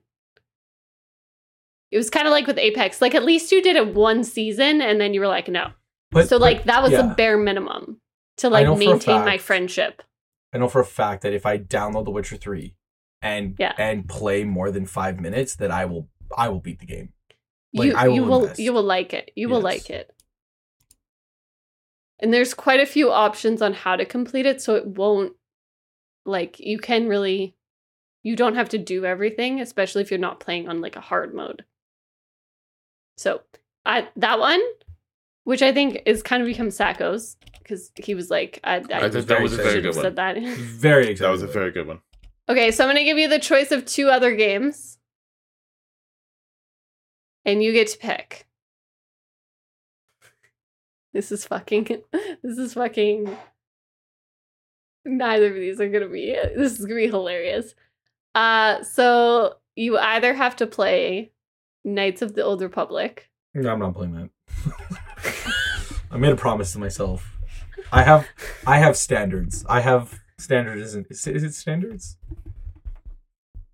It 1.91 1.97
was 1.97 2.09
kind 2.09 2.27
of 2.27 2.31
like 2.31 2.47
with 2.47 2.57
Apex. 2.57 3.01
Like 3.01 3.15
at 3.15 3.23
least 3.23 3.51
you 3.51 3.61
did 3.61 3.75
it 3.75 3.93
one 3.93 4.23
season 4.23 4.81
and 4.81 5.01
then 5.01 5.13
you 5.13 5.19
were 5.19 5.27
like, 5.27 5.47
no. 5.47 5.71
But 6.11 6.29
so 6.29 6.37
like 6.37 6.65
that 6.65 6.81
was 6.81 6.91
yeah. 6.91 7.03
the 7.03 7.15
bare 7.15 7.37
minimum 7.37 7.99
to 8.37 8.49
like 8.49 8.67
maintain 8.77 9.25
my 9.25 9.37
friendship. 9.37 10.01
I 10.53 10.57
know 10.57 10.67
for 10.67 10.81
a 10.81 10.85
fact 10.85 11.21
that 11.23 11.33
if 11.33 11.45
I 11.45 11.57
download 11.57 12.05
The 12.05 12.11
Witcher 12.11 12.37
Three 12.37 12.75
and 13.21 13.55
Yeah. 13.59 13.73
and 13.77 14.07
play 14.07 14.43
more 14.43 14.71
than 14.71 14.85
five 14.85 15.19
minutes, 15.19 15.55
that 15.57 15.71
I 15.71 15.85
will 15.85 16.09
I 16.35 16.49
will 16.49 16.59
beat 16.59 16.79
the 16.79 16.85
game. 16.85 17.13
Like, 17.73 17.87
you 17.87 17.95
I 17.95 18.07
will 18.07 18.15
you 18.15 18.23
will 18.23 18.51
you 18.57 18.73
will 18.73 18.83
like 18.83 19.13
it. 19.13 19.31
You 19.35 19.49
will 19.49 19.61
like 19.61 19.89
it. 19.89 20.11
And 22.19 22.33
there's 22.33 22.53
quite 22.53 22.79
a 22.79 22.85
few 22.85 23.11
options 23.11 23.61
on 23.61 23.73
how 23.73 23.95
to 23.95 24.05
complete 24.05 24.45
it, 24.45 24.61
so 24.61 24.75
it 24.75 24.85
won't 24.85 25.33
like 26.25 26.59
you 26.59 26.79
can 26.79 27.07
really 27.07 27.55
you 28.23 28.35
don't 28.35 28.55
have 28.55 28.69
to 28.69 28.77
do 28.77 29.05
everything, 29.05 29.61
especially 29.61 30.01
if 30.01 30.11
you're 30.11 30.19
not 30.19 30.39
playing 30.39 30.67
on 30.67 30.81
like 30.81 30.95
a 30.95 31.01
hard 31.01 31.33
mode. 31.33 31.63
So 33.19 33.41
I 33.85 34.07
that 34.15 34.39
one, 34.39 34.61
which 35.43 35.61
I 35.61 35.73
think 35.73 36.03
is 36.05 36.23
kind 36.23 36.41
of 36.41 36.47
become 36.47 36.71
Sacco's, 36.71 37.35
because 37.57 37.91
he 37.97 38.15
was 38.15 38.29
like, 38.29 38.61
I, 38.63 38.75
I, 38.75 38.77
I 38.77 39.09
think 39.09 39.27
that 39.27 39.41
was 39.41 39.51
a 39.51 39.57
very 39.57 39.81
good 39.81 39.93
one. 39.93 40.03
said 40.03 40.15
that. 40.15 40.37
Very 40.41 41.07
excited. 41.07 41.25
That 41.25 41.31
was 41.31 41.43
a 41.43 41.47
very 41.47 41.71
good 41.71 41.85
one. 41.85 41.99
Okay, 42.47 42.71
so 42.71 42.85
I'm 42.85 42.89
gonna 42.89 43.03
give 43.03 43.17
you 43.17 43.27
the 43.27 43.37
choice 43.37 43.73
of 43.73 43.85
two 43.85 44.07
other 44.07 44.33
games. 44.37 44.99
And 47.43 47.61
you 47.61 47.73
get 47.73 47.89
to 47.89 47.97
pick. 47.97 48.47
This 51.11 51.29
is 51.29 51.45
fucking 51.45 52.03
this 52.41 52.57
is 52.57 52.75
fucking 52.75 53.37
neither 55.03 55.47
of 55.47 55.55
these 55.55 55.81
are 55.81 55.89
gonna 55.89 56.07
be 56.07 56.37
this 56.55 56.79
is 56.79 56.85
gonna 56.85 56.95
be 56.95 57.07
hilarious. 57.07 57.75
Uh 58.33 58.81
so 58.83 59.55
you 59.75 59.97
either 59.97 60.33
have 60.33 60.55
to 60.57 60.67
play 60.67 61.31
Knights 61.83 62.21
of 62.21 62.33
the 62.35 62.43
Old 62.43 62.61
Republic. 62.61 63.29
No, 63.53 63.71
I'm 63.71 63.79
not 63.79 63.95
playing 63.95 64.13
that. 64.13 64.29
I 66.11 66.17
made 66.17 66.31
a 66.31 66.35
promise 66.35 66.73
to 66.73 66.79
myself. 66.79 67.37
I 67.91 68.03
have 68.03 68.27
I 68.67 68.77
have 68.79 68.95
standards. 68.97 69.65
I 69.67 69.81
have 69.81 70.19
standards. 70.37 70.81
Isn't 70.81 71.07
is 71.09 71.25
it, 71.27 71.35
is 71.35 71.43
it 71.43 71.53
standards? 71.53 72.17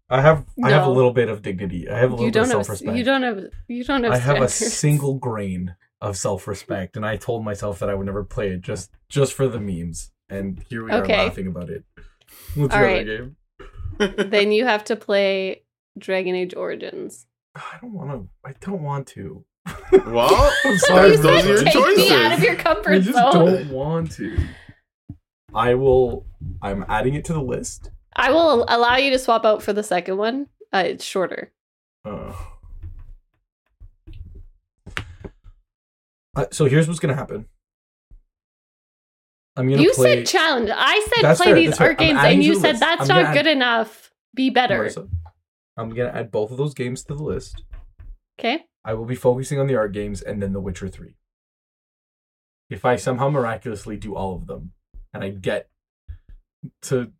I 0.09 0.21
have 0.21 0.45
I 0.63 0.69
have 0.69 0.85
a 0.85 0.91
little 0.91 1.11
bit 1.13 1.29
of 1.29 1.41
dignity. 1.41 1.89
I 1.89 1.97
have 1.97 2.11
a 2.11 2.13
little 2.13 2.25
You 2.27 2.31
bit 2.31 2.41
of 2.43 2.47
self 2.49 2.69
respect. 2.69 2.95
you 2.97 3.03
don't 3.03 3.23
have 3.23 3.43
you 3.67 3.83
don't 3.83 4.03
have 4.03 4.13
I 4.13 4.17
have 4.17 4.41
a 4.41 4.47
single 4.49 5.15
grain 5.15 5.75
of 6.01 6.15
self 6.17 6.47
respect, 6.47 6.95
and 6.95 7.05
I 7.05 7.17
told 7.17 7.43
myself 7.43 7.79
that 7.79 7.89
I 7.89 7.95
would 7.95 8.05
never 8.05 8.23
play 8.23 8.49
it 8.49 8.61
just 8.61 8.91
just 9.09 9.33
for 9.33 9.47
the 9.47 9.59
memes. 9.59 10.11
And 10.29 10.63
here 10.69 10.83
we 10.83 10.91
Okay. 10.91 11.13
are 11.13 11.25
laughing 11.25 11.47
about 11.47 11.69
it. 11.69 11.83
What's 12.55 12.73
All 12.75 12.81
your 12.81 12.89
other 12.89 13.03
game? 13.03 13.35
then 14.29 14.51
you 14.53 14.65
have 14.65 14.83
to 14.85 14.95
play 14.95 15.63
Dragon 15.97 16.35
Age 16.35 16.55
Origins. 16.55 17.25
I 17.55 17.77
don't 17.81 17.93
want 17.93 18.09
to. 18.11 18.27
I 18.45 18.53
don't 18.61 18.81
want 18.81 19.07
to. 19.07 19.45
well, 20.07 20.51
I'm 20.65 20.77
sorry. 20.77 21.11
You 21.11 21.17
those 21.17 21.45
are 21.45 21.47
your 21.47 21.63
take 21.63 21.73
choices. 21.73 21.97
me 21.97 22.13
out 22.13 22.33
of 22.33 22.39
your 22.43 22.55
comfort 22.55 22.91
I 22.93 22.99
just 22.99 23.17
zone. 23.17 23.33
don't 23.33 23.69
want 23.69 24.11
to. 24.13 24.37
I 25.53 25.73
will. 25.75 26.25
I'm 26.61 26.85
adding 26.89 27.15
it 27.15 27.25
to 27.25 27.33
the 27.33 27.41
list. 27.41 27.91
I 28.15 28.31
will 28.31 28.65
allow 28.67 28.97
you 28.97 29.09
to 29.11 29.19
swap 29.19 29.45
out 29.45 29.63
for 29.63 29.73
the 29.73 29.83
second 29.83 30.17
one. 30.17 30.47
Uh, 30.73 30.83
it's 30.85 31.03
shorter. 31.05 31.51
Uh, 32.03 32.33
uh, 36.35 36.45
so 36.51 36.65
here's 36.65 36.87
what's 36.87 36.99
gonna 36.99 37.15
happen. 37.15 37.45
I'm 39.57 39.69
gonna 39.69 39.81
You 39.81 39.93
play. 39.93 40.17
said 40.17 40.27
challenge. 40.27 40.69
I 40.73 41.07
said 41.13 41.23
That's 41.23 41.39
play 41.39 41.45
fair, 41.47 41.55
these 41.55 41.67
that's 41.69 41.77
fair. 41.77 41.87
art 41.89 41.97
games, 41.97 42.19
and 42.21 42.43
you 42.43 42.55
said 42.55 42.71
list. 42.73 42.79
that's 42.81 43.09
I'm 43.09 43.23
not 43.23 43.33
good 43.33 43.47
enough. 43.47 44.11
Be 44.33 44.49
better. 44.49 44.83
Marissa, 44.83 45.07
I'm 45.77 45.89
gonna 45.89 46.09
add 46.09 46.31
both 46.31 46.51
of 46.51 46.57
those 46.57 46.73
games 46.73 47.03
to 47.03 47.15
the 47.15 47.23
list. 47.23 47.63
Okay. 48.39 48.65
I 48.83 48.93
will 48.93 49.05
be 49.05 49.15
focusing 49.15 49.59
on 49.59 49.67
the 49.67 49.75
art 49.75 49.93
games 49.93 50.21
and 50.21 50.41
then 50.41 50.53
The 50.53 50.59
Witcher 50.61 50.89
3. 50.89 51.15
If 52.69 52.85
I 52.85 52.95
somehow 52.95 53.29
miraculously 53.29 53.97
do 53.97 54.15
all 54.15 54.35
of 54.35 54.47
them 54.47 54.73
and 55.13 55.23
I 55.23 55.29
get 55.29 55.69
to 56.83 57.11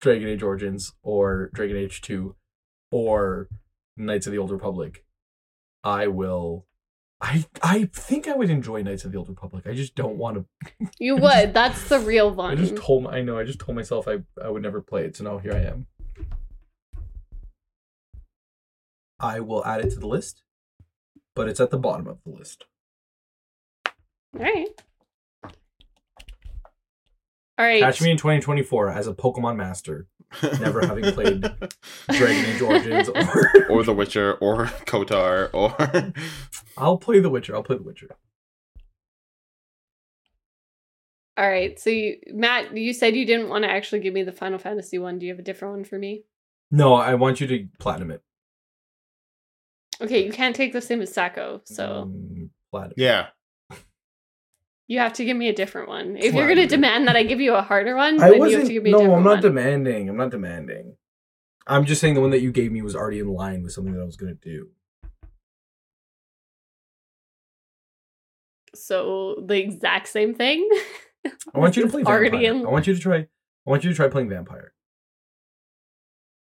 Dragon 0.00 0.28
Age 0.28 0.42
Origins 0.42 0.92
or 1.02 1.50
Dragon 1.54 1.76
Age 1.76 2.00
2 2.02 2.34
or 2.90 3.48
Knights 3.96 4.26
of 4.26 4.32
the 4.32 4.38
Old 4.38 4.50
Republic, 4.50 5.04
I 5.84 6.06
will 6.08 6.66
I 7.20 7.44
I 7.62 7.84
think 7.92 8.26
I 8.26 8.34
would 8.34 8.50
enjoy 8.50 8.82
Knights 8.82 9.04
of 9.04 9.12
the 9.12 9.18
Old 9.18 9.28
Republic. 9.28 9.66
I 9.66 9.74
just 9.74 9.94
don't 9.94 10.16
want 10.16 10.36
to 10.38 10.88
You 10.98 11.16
would. 11.18 11.54
That's 11.54 11.88
the 11.88 12.00
real 12.00 12.32
one. 12.34 12.50
I 12.52 12.54
just 12.56 12.76
told 12.76 13.06
I 13.06 13.22
know 13.22 13.38
I 13.38 13.44
just 13.44 13.60
told 13.60 13.76
myself 13.76 14.08
I 14.08 14.18
I 14.42 14.50
would 14.50 14.62
never 14.62 14.80
play 14.80 15.04
it, 15.04 15.16
so 15.16 15.24
now 15.24 15.38
here 15.38 15.52
I 15.52 15.62
am. 15.62 15.86
I 19.22 19.40
will 19.40 19.64
add 19.64 19.84
it 19.84 19.90
to 19.92 20.00
the 20.00 20.08
list, 20.08 20.42
but 21.34 21.48
it's 21.48 21.60
at 21.60 21.70
the 21.70 21.78
bottom 21.78 22.08
of 22.08 22.18
the 22.24 22.32
list. 22.32 22.64
All 23.86 24.42
right. 24.42 24.68
All 27.58 27.66
right. 27.66 27.80
Catch 27.80 28.02
me 28.02 28.10
in 28.10 28.16
2024 28.16 28.90
as 28.90 29.06
a 29.06 29.14
Pokemon 29.14 29.56
master. 29.56 30.08
Never 30.60 30.84
having 30.84 31.12
played 31.12 31.42
Dragon 32.10 32.44
Age 32.46 32.62
Origins 32.62 33.08
or 33.10 33.66
or 33.70 33.82
The 33.84 33.92
Witcher 33.92 34.34
or 34.34 34.66
KOTOR 34.86 35.50
or 35.52 36.12
I'll 36.76 36.96
play 36.96 37.20
The 37.20 37.30
Witcher. 37.30 37.54
I'll 37.54 37.62
play 37.62 37.76
The 37.76 37.82
Witcher. 37.82 38.08
All 41.36 41.48
right. 41.48 41.78
So, 41.78 41.90
you, 41.90 42.16
Matt, 42.28 42.76
you 42.76 42.92
said 42.92 43.14
you 43.14 43.26
didn't 43.26 43.48
want 43.48 43.64
to 43.64 43.70
actually 43.70 44.00
give 44.00 44.14
me 44.14 44.22
the 44.22 44.32
Final 44.32 44.58
Fantasy 44.58 44.98
one. 44.98 45.18
Do 45.18 45.26
you 45.26 45.32
have 45.32 45.38
a 45.38 45.44
different 45.44 45.74
one 45.74 45.84
for 45.84 45.98
me? 45.98 46.24
No, 46.70 46.94
I 46.94 47.14
want 47.14 47.40
you 47.40 47.46
to 47.46 47.68
platinum 47.78 48.10
it. 48.10 48.22
Okay, 50.02 50.24
you 50.26 50.32
can't 50.32 50.54
take 50.56 50.72
the 50.72 50.80
same 50.80 51.00
as 51.00 51.12
Sacco, 51.14 51.60
so 51.64 52.10
Mm, 52.10 52.48
platinum. 52.70 52.94
yeah. 52.96 53.26
you 54.88 54.98
have 54.98 55.12
to 55.14 55.24
give 55.24 55.36
me 55.36 55.48
a 55.48 55.54
different 55.54 55.88
one. 55.88 56.16
If 56.16 56.34
you're 56.34 56.46
going 56.46 56.58
to 56.58 56.66
demand 56.66 57.06
that 57.08 57.16
I 57.16 57.22
give 57.22 57.40
you 57.40 57.54
a 57.54 57.62
harder 57.62 57.94
one, 57.96 58.20
I 58.20 58.28
then 58.30 58.34
you 58.38 58.42
have 58.42 58.50
wasn't. 58.52 58.66
to 58.66 58.72
give 58.72 58.82
me 58.82 58.90
a 58.90 58.92
No, 58.92 58.98
different 58.98 59.16
I'm 59.18 59.24
not 59.24 59.30
one. 59.34 59.40
demanding. 59.42 60.08
I'm 60.08 60.16
not 60.16 60.30
demanding. 60.30 60.96
I'm 61.66 61.84
just 61.86 62.00
saying 62.00 62.14
the 62.14 62.20
one 62.20 62.30
that 62.30 62.40
you 62.40 62.50
gave 62.52 62.72
me 62.72 62.82
was 62.82 62.96
already 62.96 63.20
in 63.20 63.28
line 63.28 63.62
with 63.62 63.72
something 63.72 63.94
that 63.94 64.00
I 64.00 64.04
was 64.04 64.16
gonna 64.16 64.34
do. 64.34 64.70
so 68.74 69.36
the 69.46 69.58
exact 69.58 70.08
same 70.08 70.34
thing. 70.34 70.68
I 71.54 71.58
want 71.58 71.76
you 71.76 71.82
to 71.84 71.88
play 71.90 72.02
Vampyr. 72.02 72.42
in- 72.42 72.66
I 72.66 72.70
want 72.70 72.86
you 72.86 72.94
to 72.94 73.00
try. 73.00 73.16
I 73.18 73.26
want 73.70 73.84
you 73.84 73.90
to 73.90 73.96
try 73.96 74.08
playing 74.08 74.28
Vampyr. 74.28 74.68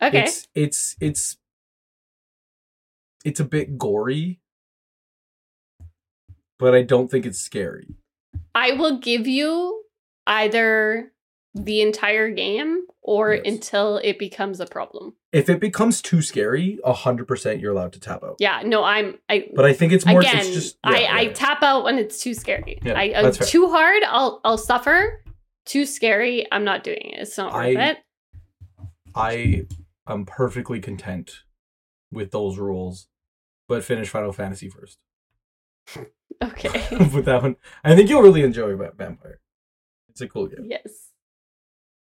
Okay. 0.02 0.24
It's 0.24 0.48
it's 0.56 0.96
it's 1.02 1.38
it's 3.26 3.40
a 3.40 3.46
bit 3.46 3.78
gory, 3.78 4.40
but 6.58 6.74
I 6.76 6.82
don't 6.84 7.10
think 7.10 7.26
it's 7.26 7.40
scary. 7.40 7.96
I 8.54 8.74
will 8.74 8.98
give 9.00 9.28
you 9.28 9.84
either 10.28 11.12
the 11.56 11.82
entire 11.82 12.30
game 12.30 12.86
or 13.02 13.34
Yes. 13.34 13.44
until 13.46 13.98
it 13.98 14.20
becomes 14.20 14.60
a 14.60 14.66
problem. 14.68 15.16
If 15.32 15.50
it 15.50 15.60
becomes 15.60 16.02
too 16.02 16.22
scary, 16.22 16.80
hundred 16.86 17.28
percent 17.28 17.60
you're 17.60 17.72
allowed 17.72 17.94
to 17.94 18.00
tap 18.00 18.24
out. 18.24 18.36
Yeah, 18.40 18.62
no, 18.66 18.84
I'm 18.84 19.18
I 19.30 19.48
But 19.56 19.66
I 19.66 19.74
think 19.74 19.92
it's 19.94 20.06
more. 20.06 20.20
again, 20.22 20.38
it's 20.38 20.50
just 20.54 20.78
I, 20.84 21.00
yeah, 21.02 21.16
I 21.16 21.22
yeah. 21.22 21.34
tap 21.34 21.64
out 21.64 21.84
when 21.84 21.98
it's 21.98 22.22
too 22.22 22.34
scary. 22.34 22.80
Yeah, 22.84 22.94
I 23.00 23.12
uh, 23.14 23.32
too 23.32 23.70
hard, 23.70 24.04
I'll 24.08 24.42
I'll 24.44 24.58
suffer. 24.58 25.24
Too 25.66 25.86
scary, 25.86 26.46
I'm 26.52 26.64
not 26.64 26.84
doing 26.84 27.12
it. 27.14 27.22
It's 27.22 27.38
not 27.38 27.54
worth 27.54 27.78
I- 27.78 27.90
it. 27.92 27.98
I 29.16 29.66
am 30.08 30.26
perfectly 30.26 30.80
content 30.80 31.44
with 32.12 32.32
those 32.32 32.58
rules, 32.58 33.08
but 33.68 33.84
finish 33.84 34.10
Final 34.10 34.34
Fantasy 34.34 34.70
first. 34.70 34.98
Okay. 36.42 36.88
with 37.14 37.26
that 37.26 37.42
one, 37.42 37.58
I 37.84 37.96
think 37.96 38.10
you'll 38.10 38.22
really 38.22 38.44
enjoy 38.44 38.74
Vampyr. 38.74 39.36
It's 40.08 40.22
a 40.22 40.28
cool 40.30 40.48
game. 40.48 40.68
yes. 40.70 41.10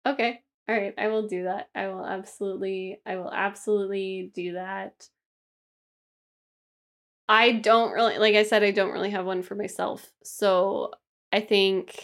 Okay. 0.07 0.41
All 0.69 0.75
right, 0.75 0.95
I 0.97 1.09
will 1.09 1.27
do 1.29 1.45
that. 1.45 1.69
I 1.75 1.89
will 1.89 2.07
absolutely 2.07 3.01
I 3.05 3.17
will 3.17 3.31
absolutely 3.31 4.31
do 4.35 4.55
that. 4.55 5.09
I 7.29 7.53
don't 7.53 7.93
really 7.93 8.19
like 8.19 8.35
I 8.35 8.45
said 8.45 8.63
I 8.63 8.71
don't 8.71 8.93
really 8.93 9.11
have 9.11 9.27
one 9.27 9.43
for 9.43 9.55
myself. 9.55 10.11
So, 10.23 10.93
I 11.33 11.41
think 11.41 12.03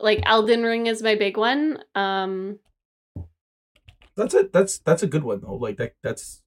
like 0.00 0.20
Elden 0.26 0.62
Ring 0.64 0.86
is 0.86 1.02
my 1.02 1.14
big 1.14 1.36
one. 1.36 1.82
Um 1.94 2.58
That's 4.16 4.34
it. 4.34 4.52
That's 4.52 4.78
that's 4.78 5.02
a 5.02 5.06
good 5.06 5.24
one 5.24 5.40
though. 5.40 5.54
Like 5.54 5.78
that. 5.78 5.94
That's 6.02 6.42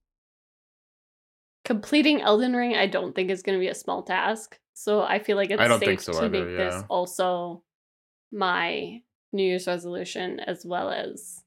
completing 1.65 2.21
Elden 2.21 2.55
Ring, 2.55 2.75
I 2.75 2.87
don't 2.87 3.13
think 3.13 3.29
is 3.29 3.41
going 3.41 3.57
to 3.57 3.63
be 3.63 3.67
a 3.67 3.75
small 3.75 4.03
task. 4.03 4.57
So 4.73 5.01
I 5.01 5.19
feel 5.19 5.35
like 5.35 5.49
it's 5.49 5.61
I 5.61 5.67
don't 5.67 5.79
safe 5.79 5.87
think 5.87 6.01
so 6.01 6.13
to 6.13 6.25
either, 6.25 6.45
make 6.45 6.57
this 6.57 6.83
also 6.89 7.63
my 8.31 9.01
New 9.33 9.43
Year's 9.43 9.67
resolution 9.67 10.39
as 10.39 10.65
well 10.65 10.91
as 10.91 11.43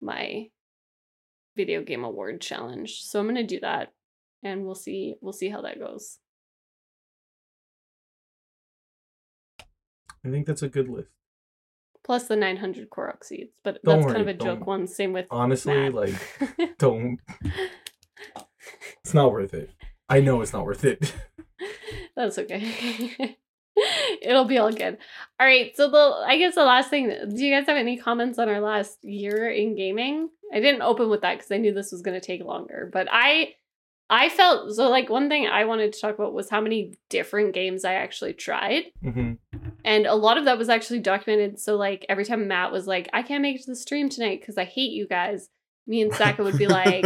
my 0.00 0.48
video 1.56 1.82
game 1.82 2.04
award 2.04 2.40
challenge. 2.40 3.02
So 3.02 3.20
I'm 3.20 3.26
going 3.26 3.36
to 3.36 3.42
do 3.42 3.60
that, 3.60 3.92
and 4.42 4.64
we'll 4.64 4.74
see. 4.74 5.16
We'll 5.20 5.32
see 5.32 5.48
how 5.48 5.62
that 5.62 5.78
goes. 5.78 6.18
I 10.24 10.28
think 10.30 10.46
that's 10.46 10.62
a 10.62 10.68
good 10.68 10.88
list. 10.88 11.10
Plus 12.10 12.26
the 12.26 12.34
900 12.34 12.90
Korok 12.90 13.22
seeds, 13.22 13.52
but 13.62 13.80
Don't 13.84 14.00
that's 14.00 14.12
kind 14.12 14.20
of 14.20 14.26
a 14.26 14.34
joke 14.34 14.66
one. 14.66 14.88
Same 14.88 15.12
with 15.12 15.26
Honestly, 15.30 15.72
Matt. 15.72 15.94
like 15.94 16.14
don't. 16.78 17.20
It's 19.04 19.14
not 19.14 19.30
worth 19.30 19.54
it. 19.54 19.70
I 20.08 20.18
know 20.18 20.40
it's 20.40 20.52
not 20.52 20.66
worth 20.66 20.84
it. 20.84 21.14
That's 22.16 22.36
okay. 22.36 23.36
It'll 24.22 24.44
be 24.44 24.58
all 24.58 24.72
good. 24.72 24.98
All 25.38 25.46
right. 25.46 25.70
So 25.76 25.88
the 25.88 26.24
I 26.26 26.36
guess 26.36 26.56
the 26.56 26.64
last 26.64 26.90
thing. 26.90 27.14
Do 27.32 27.44
you 27.44 27.54
guys 27.54 27.68
have 27.68 27.76
any 27.76 27.96
comments 27.96 28.40
on 28.40 28.48
our 28.48 28.60
last 28.60 28.98
year 29.04 29.48
in 29.48 29.76
gaming? 29.76 30.30
I 30.52 30.58
didn't 30.58 30.82
open 30.82 31.10
with 31.10 31.20
that 31.20 31.38
because 31.38 31.52
I 31.52 31.58
knew 31.58 31.72
this 31.72 31.92
was 31.92 32.02
going 32.02 32.20
to 32.20 32.26
take 32.26 32.42
longer. 32.42 32.90
But 32.92 33.06
I, 33.08 33.54
I 34.10 34.30
felt 34.30 34.74
so 34.74 34.88
like 34.88 35.08
one 35.08 35.28
thing 35.28 35.46
I 35.46 35.64
wanted 35.64 35.92
to 35.92 36.00
talk 36.00 36.16
about 36.16 36.34
was 36.34 36.50
how 36.50 36.60
many 36.60 36.94
different 37.08 37.54
games 37.54 37.84
I 37.84 37.94
actually 37.94 38.32
tried, 38.32 38.86
hmm 39.00 39.34
and 39.84 40.06
a 40.06 40.14
lot 40.14 40.38
of 40.38 40.44
that 40.46 40.58
was 40.58 40.68
actually 40.68 41.00
documented. 41.00 41.58
So 41.58 41.76
like 41.76 42.04
every 42.08 42.24
time 42.24 42.46
Matt 42.48 42.72
was 42.72 42.86
like, 42.86 43.08
"I 43.12 43.22
can't 43.22 43.42
make 43.42 43.56
it 43.56 43.62
to 43.64 43.70
the 43.70 43.76
stream 43.76 44.08
tonight 44.08 44.40
because 44.40 44.56
I 44.58 44.64
hate 44.64 44.92
you 44.92 45.06
guys," 45.06 45.48
me 45.86 46.02
and 46.02 46.12
Sacco 46.12 46.44
would 46.44 46.58
be 46.58 46.66
like. 46.66 47.04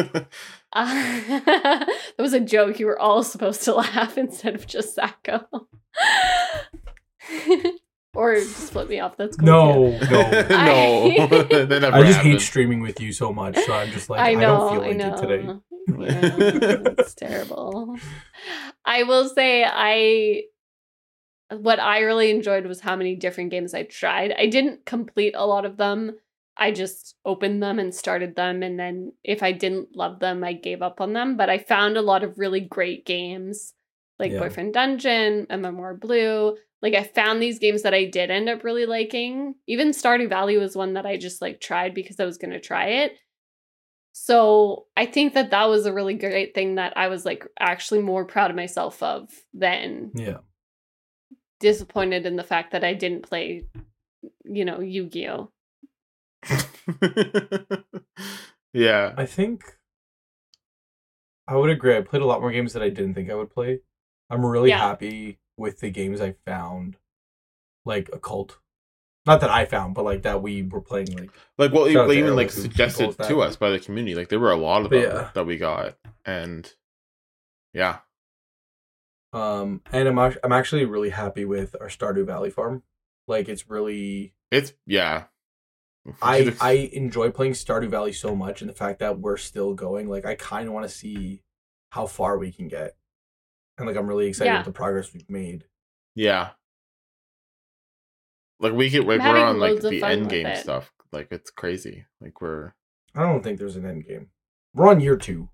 Uh, 0.77 1.21
that 1.47 1.89
was 2.19 2.33
a 2.33 2.41
joke. 2.41 2.81
You 2.81 2.87
were 2.87 2.99
all 2.99 3.23
supposed 3.23 3.63
to 3.65 3.75
laugh 3.75 4.19
instead 4.25 4.55
of 4.57 4.67
just 4.67 4.95
Sacco. 4.95 5.47
or 8.15 8.35
just 8.37 8.73
flip 8.73 8.89
me 8.89 9.01
off. 9.01 9.17
That's 9.17 9.37
cool. 9.37 9.47
No, 9.47 9.99
too. 10.01 10.09
no. 10.11 10.21
I- 10.21 11.27
no, 11.31 11.65
that 11.67 11.95
I 11.95 12.03
just 12.03 12.21
hate 12.21 12.41
streaming 12.41 12.81
with 12.81 13.01
you 13.01 13.13
so 13.13 13.33
much, 13.33 13.57
so 13.59 13.73
I'm 13.73 13.91
just 13.91 14.11
like 14.11 14.21
I 14.21 14.31
I, 14.33 14.35
know. 14.35 14.41
don't 14.59 14.73
feel 14.73 14.83
I 14.83 14.87
like 14.89 14.97
know. 14.97 15.15
it 15.15 15.21
today. 15.21 15.61
Yeah, 15.87 16.95
it's 16.99 17.15
terrible. 17.15 17.97
I 18.85 19.03
will 19.03 19.29
say 19.29 19.65
I 19.65 20.45
what 21.61 21.81
I 21.81 22.01
really 22.01 22.31
enjoyed 22.31 22.67
was 22.67 22.81
how 22.81 22.97
many 22.97 23.17
different 23.17 23.51
games 23.51 23.75
I 23.75 23.85
tried. 23.85 24.33
I 24.39 24.47
didn't 24.47 24.85
complete 24.87 25.35
a 25.37 25.47
lot 25.47 25.65
of 25.65 25.77
them. 25.77 26.17
I 26.57 26.71
just 26.71 27.17
opened 27.25 27.63
them 27.63 27.79
and 27.79 27.95
started 27.95 28.37
them 28.37 28.63
and 28.63 28.79
then 28.79 29.13
if 29.25 29.43
I 29.43 29.53
didn't 29.53 29.97
love 29.97 30.21
them, 30.21 30.45
I 30.45 30.53
gave 30.53 30.83
up 30.83 31.01
on 31.01 31.13
them, 31.13 31.37
but 31.37 31.51
I 31.51 31.59
found 31.59 31.97
a 31.97 32.03
lot 32.03 32.23
of 32.23 32.39
really 32.39 32.61
great 32.61 33.05
games 33.07 33.75
like 34.19 34.33
Yeah. 34.33 34.39
Boyfriend 34.39 34.75
Dungeon, 34.75 35.47
Memoir 35.51 35.95
Blue. 35.95 36.57
Like 36.81 36.95
I 36.95 37.03
found 37.03 37.43
these 37.43 37.59
games 37.59 37.83
that 37.83 37.95
I 37.95 38.05
did 38.05 38.31
end 38.31 38.49
up 38.49 38.63
really 38.63 38.87
liking. 38.87 39.55
Even 39.67 39.91
Stardew 39.91 40.29
Valley 40.29 40.57
was 40.59 40.77
one 40.77 40.93
that 40.95 41.07
I 41.07 41.17
just 41.17 41.43
like 41.43 41.61
tried 41.61 41.95
because 41.95 42.21
I 42.21 42.25
was 42.25 42.39
going 42.39 42.53
to 42.53 42.61
try 42.61 42.87
it. 42.87 43.19
So 44.13 44.87
I 44.97 45.07
think 45.07 45.35
that 45.35 45.51
that 45.51 45.69
was 45.69 45.87
a 45.87 45.93
really 45.93 46.15
great 46.15 46.55
thing 46.55 46.77
that 46.77 46.97
I 46.97 47.09
was 47.09 47.25
like 47.25 47.45
actually 47.59 48.01
more 48.01 48.25
proud 48.25 48.51
of 48.51 48.57
myself 48.57 49.03
of 49.03 49.29
than 49.53 50.13
Yeah. 50.15 50.39
Disappointed 51.61 52.27
in 52.27 52.37
the 52.37 52.43
fact 52.43 52.73
that 52.73 52.85
I 52.85 52.95
didn't 52.95 53.23
play, 53.23 53.65
you 54.45 54.65
know, 54.65 54.81
Yu 54.81 55.07
Gi 55.09 55.29
Oh. 55.29 55.51
yeah. 58.73 59.15
I 59.17 59.27
think 59.27 59.79
I 61.47 61.57
would 61.57 61.71
agree. 61.71 61.97
I 61.97 62.01
played 62.03 62.23
a 62.23 62.27
lot 62.27 62.41
more 62.41 62.53
games 62.53 62.73
that 62.73 62.83
I 62.83 62.89
didn't 62.89 63.15
think 63.15 63.31
I 63.31 63.35
would 63.35 63.51
play. 63.51 63.81
I'm 64.31 64.45
really 64.45 64.71
Yeah. 64.71 64.79
happy 64.79 65.39
with 65.57 65.81
the 65.81 65.91
games 65.91 66.21
I 66.21 66.35
found, 66.47 66.97
like 67.85 68.09
Occult. 68.13 68.59
Not 69.27 69.41
that 69.41 69.51
I 69.51 69.65
found, 69.65 69.95
but 69.95 70.05
like 70.05 70.23
that 70.23 70.43
we 70.43 70.63
were 70.63 70.83
playing. 70.83 71.17
Like, 71.17 71.31
Like 71.57 71.73
well, 71.73 71.89
Shout 71.91 72.13
even 72.13 72.37
like 72.37 72.51
suggested 72.51 73.17
to 73.19 73.41
us 73.41 73.57
by 73.57 73.71
the 73.71 73.79
community. 73.79 74.15
Like 74.15 74.29
there 74.29 74.41
were 74.41 74.51
a 74.51 74.57
lot 74.57 74.85
of 74.85 74.91
them 74.91 75.03
yeah. 75.03 75.31
that 75.35 75.47
we 75.47 75.57
got, 75.57 75.97
and 76.27 76.71
yeah, 77.73 77.99
um, 79.35 79.81
and 79.93 80.09
I'm 80.09 80.19
I'm 80.19 80.53
actually 80.53 80.85
really 80.85 81.11
happy 81.11 81.45
with 81.45 81.75
our 81.81 81.89
Stardew 81.89 82.25
Valley 82.27 82.51
farm. 82.51 82.83
Like, 83.27 83.49
it's 83.49 83.69
really 83.69 84.35
it's 84.51 84.73
yeah. 84.87 85.25
I 86.23 86.55
I 86.61 86.73
enjoy 86.93 87.31
playing 87.31 87.53
Stardew 87.55 87.89
Valley 87.89 88.13
so 88.13 88.35
much, 88.37 88.61
and 88.61 88.69
the 88.71 88.75
fact 88.75 88.99
that 89.01 89.19
we're 89.19 89.37
still 89.37 89.75
going. 89.75 90.09
Like, 90.09 90.25
I 90.27 90.35
kind 90.35 90.69
of 90.69 90.75
want 90.75 90.89
to 90.89 90.95
see 90.95 91.43
how 91.91 92.07
far 92.07 92.39
we 92.39 92.53
can 92.53 92.69
get, 92.69 92.97
and 93.79 93.87
like 93.87 93.97
I'm 93.97 94.07
really 94.07 94.27
excited 94.27 94.51
Yeah. 94.51 94.59
with 94.59 94.67
the 94.67 94.73
progress 94.73 95.13
we've 95.13 95.29
made. 95.31 95.65
yeah. 96.15 96.51
Like 98.61 98.73
we 98.73 98.89
get 98.89 99.07
like 99.07 99.21
we're 99.21 99.45
on 99.45 99.59
like 99.59 99.81
the 99.81 100.03
end 100.03 100.31
game 100.31 100.47
it. 100.47 100.59
stuff. 100.59 100.93
Like 101.13 101.29
it's 101.31 101.51
crazy. 101.51 102.07
Like 102.21 102.41
we're 102.41 102.73
I 103.15 103.21
don't 103.23 103.43
think 103.43 103.59
there's 103.59 103.77
an 103.77 103.85
end 103.85 104.07
game. 104.07 104.29
We're 104.75 104.89
on 104.89 105.01
year 105.01 105.17
two. 105.17 105.51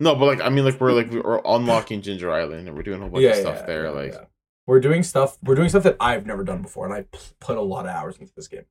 No, 0.00 0.14
but 0.14 0.26
like 0.26 0.40
I 0.40 0.48
mean, 0.48 0.64
like 0.64 0.80
we're 0.80 0.92
like 0.92 1.10
we're 1.24 1.40
unlocking 1.44 2.02
Ginger 2.02 2.30
Island 2.32 2.68
and 2.68 2.76
we're 2.76 2.82
doing 2.82 2.98
a 2.98 3.02
whole 3.02 3.10
bunch 3.10 3.24
of 3.26 3.36
stuff 3.36 3.66
there. 3.66 3.84
yeah, 3.84 3.90
like 3.90 4.12
yeah. 4.12 4.24
we're 4.66 4.80
doing 4.80 5.02
stuff. 5.02 5.38
We're 5.42 5.54
doing 5.54 5.68
stuff 5.68 5.82
that 5.84 5.96
I've 6.00 6.26
never 6.26 6.44
done 6.44 6.62
before, 6.62 6.84
and 6.86 6.94
I 6.94 7.04
put 7.40 7.56
a 7.56 7.62
lot 7.62 7.86
of 7.86 7.92
hours 7.92 8.16
into 8.18 8.32
this 8.34 8.48
game. 8.48 8.64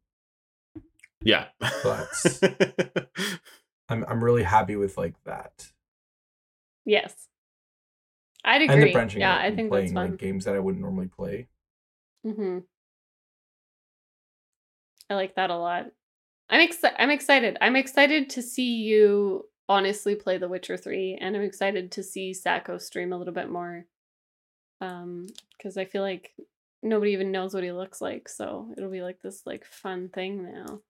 yeah. 1.21 1.45
But- 1.59 3.09
I'm 3.89 4.03
I'm 4.07 4.23
really 4.23 4.41
happy 4.43 4.75
with 4.75 4.97
like 4.97 5.13
that, 5.25 5.71
Yes. 6.85 7.13
I'd 8.43 8.61
and 8.63 8.71
agree. 8.71 8.85
the 8.85 8.93
branching 8.93 9.21
yeah, 9.21 9.33
out 9.33 9.41
I 9.41 9.45
and 9.47 9.55
think 9.55 9.69
playing 9.69 9.85
that's 9.85 9.93
fun. 9.93 10.09
like 10.11 10.19
games 10.19 10.45
that 10.45 10.55
I 10.55 10.59
wouldn't 10.59 10.81
normally 10.81 11.07
play. 11.07 11.47
hmm 12.23 12.59
I 15.09 15.13
like 15.15 15.35
that 15.35 15.49
a 15.51 15.55
lot. 15.57 15.87
I'm 16.49 16.61
excited. 16.61 16.95
I'm 16.99 17.09
excited. 17.11 17.57
I'm 17.61 17.75
excited 17.75 18.29
to 18.31 18.41
see 18.41 18.77
you 18.83 19.45
honestly 19.67 20.15
play 20.15 20.37
The 20.37 20.47
Witcher 20.47 20.77
3 20.77 21.17
and 21.19 21.35
I'm 21.35 21.41
excited 21.41 21.91
to 21.93 22.03
see 22.03 22.33
Sacco 22.33 22.77
stream 22.77 23.13
a 23.13 23.17
little 23.17 23.33
bit 23.33 23.49
more. 23.49 23.85
Um 24.81 25.27
cuz 25.61 25.77
I 25.77 25.85
feel 25.85 26.01
like 26.01 26.33
nobody 26.83 27.11
even 27.11 27.31
knows 27.31 27.53
what 27.53 27.63
he 27.63 27.71
looks 27.71 28.01
like, 28.01 28.29
so 28.29 28.73
it'll 28.77 28.91
be 28.91 29.01
like 29.01 29.21
this 29.21 29.45
like 29.45 29.65
fun 29.65 30.09
thing 30.09 30.43
now. 30.43 30.81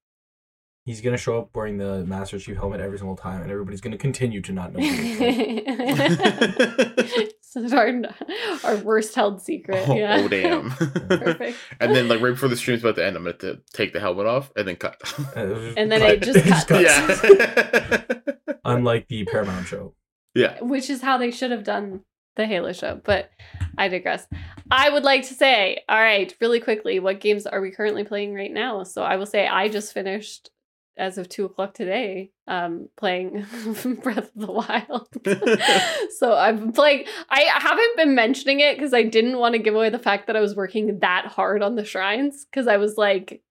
He's 0.85 1.01
gonna 1.01 1.17
show 1.17 1.39
up 1.39 1.55
wearing 1.55 1.77
the 1.77 2.05
Master 2.05 2.37
Chief 2.37 2.57
helmet 2.57 2.79
every 2.79 2.99
single 2.99 3.15
time, 3.15 3.41
and 3.41 3.51
everybody's 3.51 3.81
gonna 3.81 3.97
continue 3.97 4.41
to 4.41 4.51
not 4.51 4.73
know. 4.73 4.79
Who 7.55 7.61
he 7.61 7.65
is. 7.67 7.71
so 7.71 7.77
our, 7.77 8.75
our 8.75 8.77
worst 8.83 9.15
held 9.15 9.41
secret. 9.41 9.83
Oh, 9.87 9.95
yeah. 9.95 10.17
oh, 10.19 10.27
damn. 10.27 10.69
Perfect. 10.71 11.57
and 11.79 11.95
then 11.95 12.07
like 12.07 12.21
right 12.21 12.31
before 12.31 12.49
the 12.49 12.57
stream's 12.57 12.81
about 12.81 12.95
to 12.97 13.05
end, 13.05 13.15
I'm 13.15 13.23
gonna 13.23 13.37
to 13.37 13.59
take 13.73 13.93
the 13.93 13.99
helmet 13.99 14.27
off 14.27 14.51
and 14.55 14.67
then 14.67 14.75
cut. 14.75 15.01
And 15.35 15.91
then 15.91 16.01
it 16.01 16.21
just 16.21 16.67
cuts. 16.67 16.81
yeah. 16.81 18.55
Unlike 18.63 19.07
the 19.07 19.25
Paramount 19.25 19.67
show. 19.67 19.93
yeah. 20.33 20.61
Which 20.61 20.89
is 20.89 21.01
how 21.01 21.17
they 21.17 21.31
should 21.31 21.51
have 21.51 21.63
done 21.63 22.01
the 22.35 22.45
Halo 22.45 22.73
show, 22.73 22.99
but 23.03 23.29
I 23.77 23.87
digress. 23.87 24.27
I 24.69 24.89
would 24.89 25.03
like 25.03 25.27
to 25.27 25.33
say, 25.33 25.83
all 25.87 25.99
right, 25.99 26.33
really 26.41 26.59
quickly, 26.59 26.99
what 26.99 27.21
games 27.21 27.45
are 27.45 27.61
we 27.61 27.71
currently 27.71 28.03
playing 28.03 28.33
right 28.33 28.51
now? 28.51 28.83
So 28.83 29.03
I 29.03 29.15
will 29.15 29.25
say 29.25 29.47
I 29.47 29.69
just 29.69 29.93
finished 29.93 30.49
as 30.97 31.17
of 31.17 31.27
two 31.27 31.45
o'clock 31.45 31.73
today, 31.73 32.31
um, 32.47 32.89
playing 32.97 33.45
Breath 34.03 34.17
of 34.17 34.31
the 34.35 34.51
Wild. 34.51 35.07
so 36.17 36.33
I'm 36.33 36.71
playing. 36.71 37.05
I 37.29 37.41
haven't 37.57 37.97
been 37.97 38.15
mentioning 38.15 38.59
it 38.59 38.77
because 38.77 38.93
I 38.93 39.03
didn't 39.03 39.37
want 39.37 39.53
to 39.53 39.59
give 39.59 39.75
away 39.75 39.89
the 39.89 39.99
fact 39.99 40.27
that 40.27 40.35
I 40.35 40.41
was 40.41 40.55
working 40.55 40.99
that 40.99 41.27
hard 41.27 41.61
on 41.61 41.75
the 41.75 41.85
shrines. 41.85 42.45
Because 42.45 42.67
I 42.67 42.77
was 42.77 42.97
like, 42.97 43.41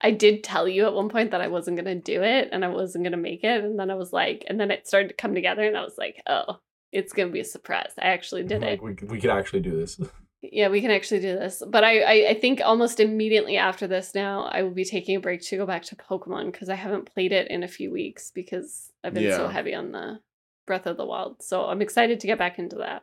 I 0.00 0.10
did 0.10 0.44
tell 0.44 0.68
you 0.68 0.86
at 0.86 0.94
one 0.94 1.08
point 1.08 1.30
that 1.30 1.40
I 1.40 1.48
wasn't 1.48 1.76
gonna 1.76 1.94
do 1.94 2.22
it 2.22 2.48
and 2.52 2.64
I 2.64 2.68
wasn't 2.68 3.04
gonna 3.04 3.16
make 3.16 3.44
it, 3.44 3.64
and 3.64 3.78
then 3.78 3.90
I 3.90 3.94
was 3.94 4.12
like, 4.12 4.44
and 4.48 4.58
then 4.58 4.70
it 4.70 4.86
started 4.86 5.08
to 5.08 5.14
come 5.14 5.34
together, 5.34 5.62
and 5.62 5.76
I 5.76 5.82
was 5.82 5.98
like, 5.98 6.22
oh, 6.26 6.60
it's 6.92 7.12
gonna 7.12 7.32
be 7.32 7.40
a 7.40 7.44
surprise. 7.44 7.92
I 7.98 8.08
actually 8.08 8.44
did 8.44 8.62
it. 8.62 8.82
We, 8.82 8.94
we 9.06 9.20
could 9.20 9.30
actually 9.30 9.60
do 9.60 9.76
this. 9.76 10.00
Yeah, 10.52 10.68
we 10.68 10.80
can 10.80 10.90
actually 10.90 11.20
do 11.20 11.34
this. 11.34 11.62
But 11.66 11.84
I, 11.84 12.00
I, 12.00 12.28
I 12.30 12.34
think 12.34 12.60
almost 12.64 13.00
immediately 13.00 13.56
after 13.56 13.86
this 13.86 14.14
now, 14.14 14.44
I 14.44 14.62
will 14.62 14.70
be 14.70 14.84
taking 14.84 15.16
a 15.16 15.20
break 15.20 15.42
to 15.42 15.56
go 15.56 15.66
back 15.66 15.82
to 15.84 15.96
Pokemon 15.96 16.52
because 16.52 16.68
I 16.68 16.74
haven't 16.74 17.12
played 17.12 17.32
it 17.32 17.50
in 17.50 17.62
a 17.62 17.68
few 17.68 17.90
weeks 17.90 18.30
because 18.30 18.92
I've 19.02 19.14
been 19.14 19.32
so 19.32 19.48
heavy 19.48 19.74
on 19.74 19.92
the 19.92 20.20
Breath 20.66 20.86
of 20.86 20.96
the 20.96 21.06
Wild. 21.06 21.42
So 21.42 21.66
I'm 21.66 21.82
excited 21.82 22.20
to 22.20 22.26
get 22.26 22.38
back 22.38 22.58
into 22.58 22.76
that. 22.76 23.02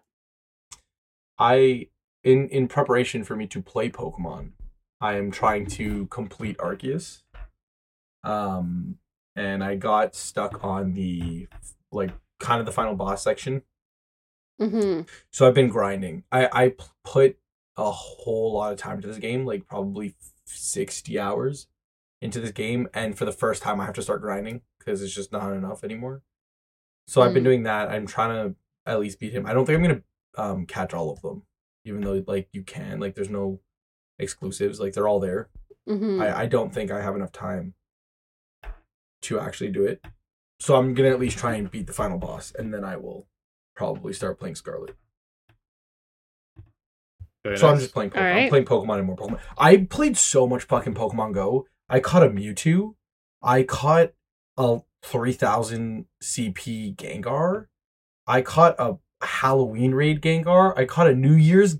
I 1.39 1.87
in 2.23 2.47
in 2.49 2.67
preparation 2.67 3.23
for 3.23 3.35
me 3.35 3.47
to 3.47 3.61
play 3.61 3.89
Pokemon, 3.89 4.51
I 4.99 5.15
am 5.15 5.31
trying 5.31 5.65
to 5.67 6.05
complete 6.07 6.57
Arceus. 6.57 7.21
Um 8.23 8.97
and 9.35 9.63
I 9.63 9.75
got 9.75 10.15
stuck 10.15 10.63
on 10.63 10.93
the 10.93 11.47
like 11.91 12.11
kind 12.39 12.59
of 12.59 12.65
the 12.65 12.71
final 12.71 12.95
boss 12.95 13.23
section. 13.23 13.63
Mm-hmm. 14.61 15.01
So 15.31 15.47
I've 15.47 15.53
been 15.53 15.69
grinding. 15.69 16.23
I, 16.31 16.49
I 16.51 16.73
put 17.03 17.37
a 17.77 17.89
whole 17.91 18.53
lot 18.53 18.71
of 18.73 18.77
time 18.79 18.97
into 18.97 19.07
this 19.07 19.17
game, 19.17 19.45
like 19.45 19.67
probably 19.67 20.15
60 20.45 21.19
hours 21.19 21.67
into 22.21 22.39
this 22.39 22.51
game 22.51 22.87
and 22.93 23.17
for 23.17 23.25
the 23.25 23.31
first 23.31 23.63
time 23.63 23.81
I 23.81 23.85
have 23.85 23.95
to 23.95 24.01
start 24.03 24.21
grinding 24.21 24.61
because 24.77 25.01
it's 25.01 25.15
just 25.15 25.31
not 25.31 25.51
enough 25.53 25.83
anymore. 25.83 26.21
So 27.07 27.21
I've 27.21 27.33
been 27.33 27.41
Mm. 27.43 27.45
doing 27.45 27.63
that. 27.63 27.89
I'm 27.89 28.05
trying 28.05 28.49
to 28.51 28.55
at 28.85 28.99
least 28.99 29.19
beat 29.19 29.33
him. 29.33 29.45
I 29.47 29.53
don't 29.53 29.65
think 29.65 29.77
I'm 29.77 29.83
going 29.83 29.95
to 29.97 30.41
um 30.41 30.65
catch 30.65 30.93
all 30.93 31.11
of 31.11 31.21
them 31.21 31.43
even 31.83 32.01
though 32.01 32.23
like 32.27 32.47
you 32.53 32.61
can. 32.63 32.99
Like 32.99 33.15
there's 33.15 33.29
no 33.29 33.59
exclusives, 34.19 34.79
like 34.79 34.93
they're 34.93 35.07
all 35.07 35.19
there. 35.19 35.49
Mm-hmm. 35.89 36.21
I 36.21 36.41
I 36.41 36.45
don't 36.45 36.71
think 36.73 36.91
I 36.91 37.01
have 37.01 37.15
enough 37.15 37.31
time 37.31 37.73
to 39.23 39.39
actually 39.39 39.71
do 39.71 39.83
it. 39.85 40.03
So 40.59 40.75
I'm 40.75 40.93
going 40.93 41.09
to 41.09 41.13
at 41.13 41.19
least 41.19 41.39
try 41.39 41.55
and 41.55 41.71
beat 41.71 41.87
the 41.87 41.93
final 41.93 42.19
boss 42.19 42.53
and 42.57 42.71
then 42.73 42.83
I 42.83 42.97
will 42.97 43.27
probably 43.75 44.13
start 44.13 44.39
playing 44.39 44.55
Scarlet. 44.55 44.95
Very 47.43 47.57
So 47.57 47.69
I'm 47.69 47.79
just 47.79 47.93
playing 47.93 48.11
Pokemon. 48.11 48.17
All 48.17 48.23
I'm 48.43 48.49
playing 48.49 48.65
Pokemon 48.65 48.97
and 48.99 49.07
more 49.07 49.15
Pokemon. 49.15 49.39
I 49.57 49.77
played 49.77 50.17
so 50.17 50.47
much 50.47 50.63
fucking 50.63 50.93
Pokemon 50.93 51.33
Go. 51.33 51.65
I 51.89 51.99
caught 51.99 52.23
a 52.23 52.29
Mewtwo. 52.29 52.95
I 53.41 53.63
caught 53.63 54.11
a 54.57 54.81
3000 55.03 56.05
CP 56.23 56.95
Gengar. 56.95 57.65
I 58.27 58.41
caught 58.41 58.75
a 58.77 58.97
Halloween 59.21 59.93
raid 59.93 60.21
Gengar. 60.21 60.77
I 60.77 60.85
caught 60.85 61.07
a 61.07 61.15
New 61.15 61.33
Year's 61.33 61.77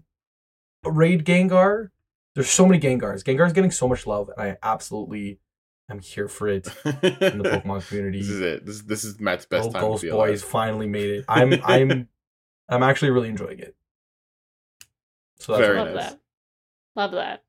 raid 0.84 1.26
Gengar. 1.26 1.89
There's 2.34 2.50
so 2.50 2.66
many 2.66 2.80
Gengars. 2.80 3.24
Gengar's 3.24 3.54
getting 3.54 3.72
so 3.72 3.88
much 3.88 4.08
love, 4.08 4.30
and 4.30 4.42
I 4.42 4.58
absolutely 4.64 5.39
am 5.89 5.99
here 5.99 6.27
for 6.27 6.47
it 6.47 6.67
in 6.86 6.91
the 7.39 7.61
Pokemon 7.63 7.88
community. 7.88 8.19
This 8.19 8.29
is 8.29 8.39
it. 8.41 8.65
This 8.65 8.82
this 8.82 9.03
is 9.03 9.19
Matt's 9.19 9.45
best 9.45 9.63
Gold 9.63 9.73
time 9.73 9.82
Ghost 9.82 10.01
to 10.01 10.07
be 10.07 10.11
Boys 10.11 10.41
alive. 10.41 10.51
finally 10.51 10.88
made 10.88 11.09
it. 11.09 11.25
I'm 11.27 11.53
I'm 11.63 12.07
I'm 12.69 12.84
actually 12.84 13.11
really 13.11 13.29
enjoying 13.29 13.59
it. 13.59 13.75
So 15.39 15.53
that's 15.53 15.65
Very 15.65 15.77
what 15.77 15.88
Love 15.88 15.95
nice. 15.95 16.09
that. 16.11 16.19
Love 16.95 17.11
that. 17.11 17.43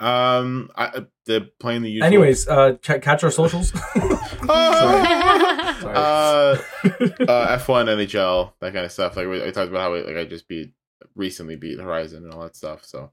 Um, 0.00 0.70
I, 0.76 1.06
they're 1.26 1.46
playing 1.60 1.82
the 1.82 1.90
usual. 1.90 2.06
Anyways, 2.06 2.48
uh, 2.48 2.72
ch- 2.82 3.00
catch 3.00 3.22
our 3.22 3.30
socials. 3.30 3.72
Ah! 4.48 5.78
Sorry. 5.80 5.94
uh, 5.96 6.00
uh, 7.30 7.58
F1, 7.58 7.86
NHL, 7.86 8.52
that 8.60 8.72
kind 8.72 8.84
of 8.84 8.90
stuff. 8.92 9.16
Like 9.16 9.28
we, 9.28 9.42
I 9.42 9.50
talked 9.52 9.70
about 9.70 9.82
how 9.82 9.94
like 9.94 10.16
I 10.16 10.24
just 10.24 10.48
beat 10.48 10.72
recently 11.14 11.54
beat 11.56 11.78
Horizon 11.78 12.24
and 12.24 12.32
all 12.32 12.42
that 12.42 12.56
stuff. 12.56 12.84
So, 12.84 13.12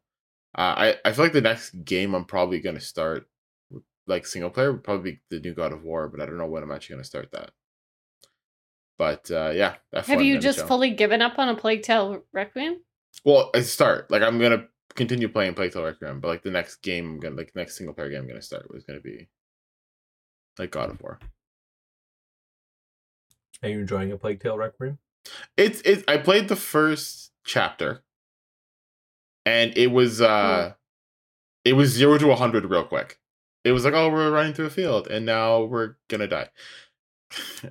uh, 0.58 0.62
I 0.78 0.96
I 1.06 1.12
feel 1.12 1.26
like 1.26 1.34
the 1.34 1.42
next 1.42 1.72
game 1.86 2.14
I'm 2.14 2.26
probably 2.26 2.60
gonna 2.60 2.80
start 2.80 3.28
like 4.08 4.26
single 4.26 4.50
player 4.50 4.72
would 4.72 4.84
probably 4.84 5.12
be 5.12 5.20
the 5.30 5.40
new 5.40 5.54
God 5.54 5.72
of 5.72 5.84
War, 5.84 6.08
but 6.08 6.20
I 6.20 6.26
don't 6.26 6.38
know 6.38 6.48
when 6.48 6.64
I'm 6.64 6.72
actually 6.72 6.96
gonna 6.96 7.04
start 7.04 7.32
that. 7.32 7.52
But 8.98 9.32
uh, 9.32 9.52
yeah, 9.54 9.76
F1, 9.96 10.06
Have 10.06 10.22
you 10.22 10.40
just 10.40 10.60
NHL. 10.60 10.68
fully 10.68 10.92
given 10.92 11.22
up 11.22 11.40
on 11.40 11.48
a 11.50 11.56
Plague 11.56 11.84
Tale 11.84 12.24
Requiem? 12.34 12.82
Well, 13.24 13.50
I 13.56 13.62
start 13.62 14.12
like 14.12 14.22
I'm 14.22 14.40
gonna 14.40 14.68
continue 14.96 15.30
playing 15.30 15.54
Plague 15.54 15.72
Tale 15.72 15.84
Requiem, 15.86 16.20
but 16.20 16.28
like 16.28 16.44
the 16.44 16.52
next 16.52 16.78
game, 16.82 17.06
I'm 17.06 17.20
gonna 17.20 17.36
like 17.36 17.56
next 17.56 17.78
single 17.78 17.94
player 17.94 18.10
game 18.10 18.22
I'm 18.22 18.28
gonna 18.28 18.42
start 18.42 18.74
was 18.74 18.84
gonna 18.84 19.00
be 19.00 19.30
like 20.58 20.72
God 20.72 20.90
of 20.90 21.02
War. 21.02 21.20
Are 23.64 23.70
you 23.70 23.80
enjoying 23.80 24.12
a 24.12 24.18
Plague 24.18 24.42
Tale 24.42 24.58
Requiem? 24.58 24.98
It's 25.58 25.82
it. 25.82 26.04
I 26.08 26.18
played 26.18 26.48
the 26.48 26.56
first 26.56 27.32
chapter, 27.46 28.04
and 29.50 29.78
it 29.78 29.88
was 29.92 30.22
uh, 30.22 30.74
it 31.66 31.74
was 31.74 31.90
zero 31.90 32.18
to 32.18 32.32
a 32.32 32.36
hundred 32.36 32.66
real 32.66 32.84
quick. 32.86 33.20
It 33.66 33.72
was 33.74 33.84
like, 33.84 33.94
oh, 33.94 34.10
we're 34.10 34.32
running 34.32 34.54
through 34.54 34.68
a 34.68 34.70
field, 34.70 35.08
and 35.08 35.26
now 35.26 35.64
we're 35.64 35.96
gonna 36.08 36.28
die. 36.28 36.50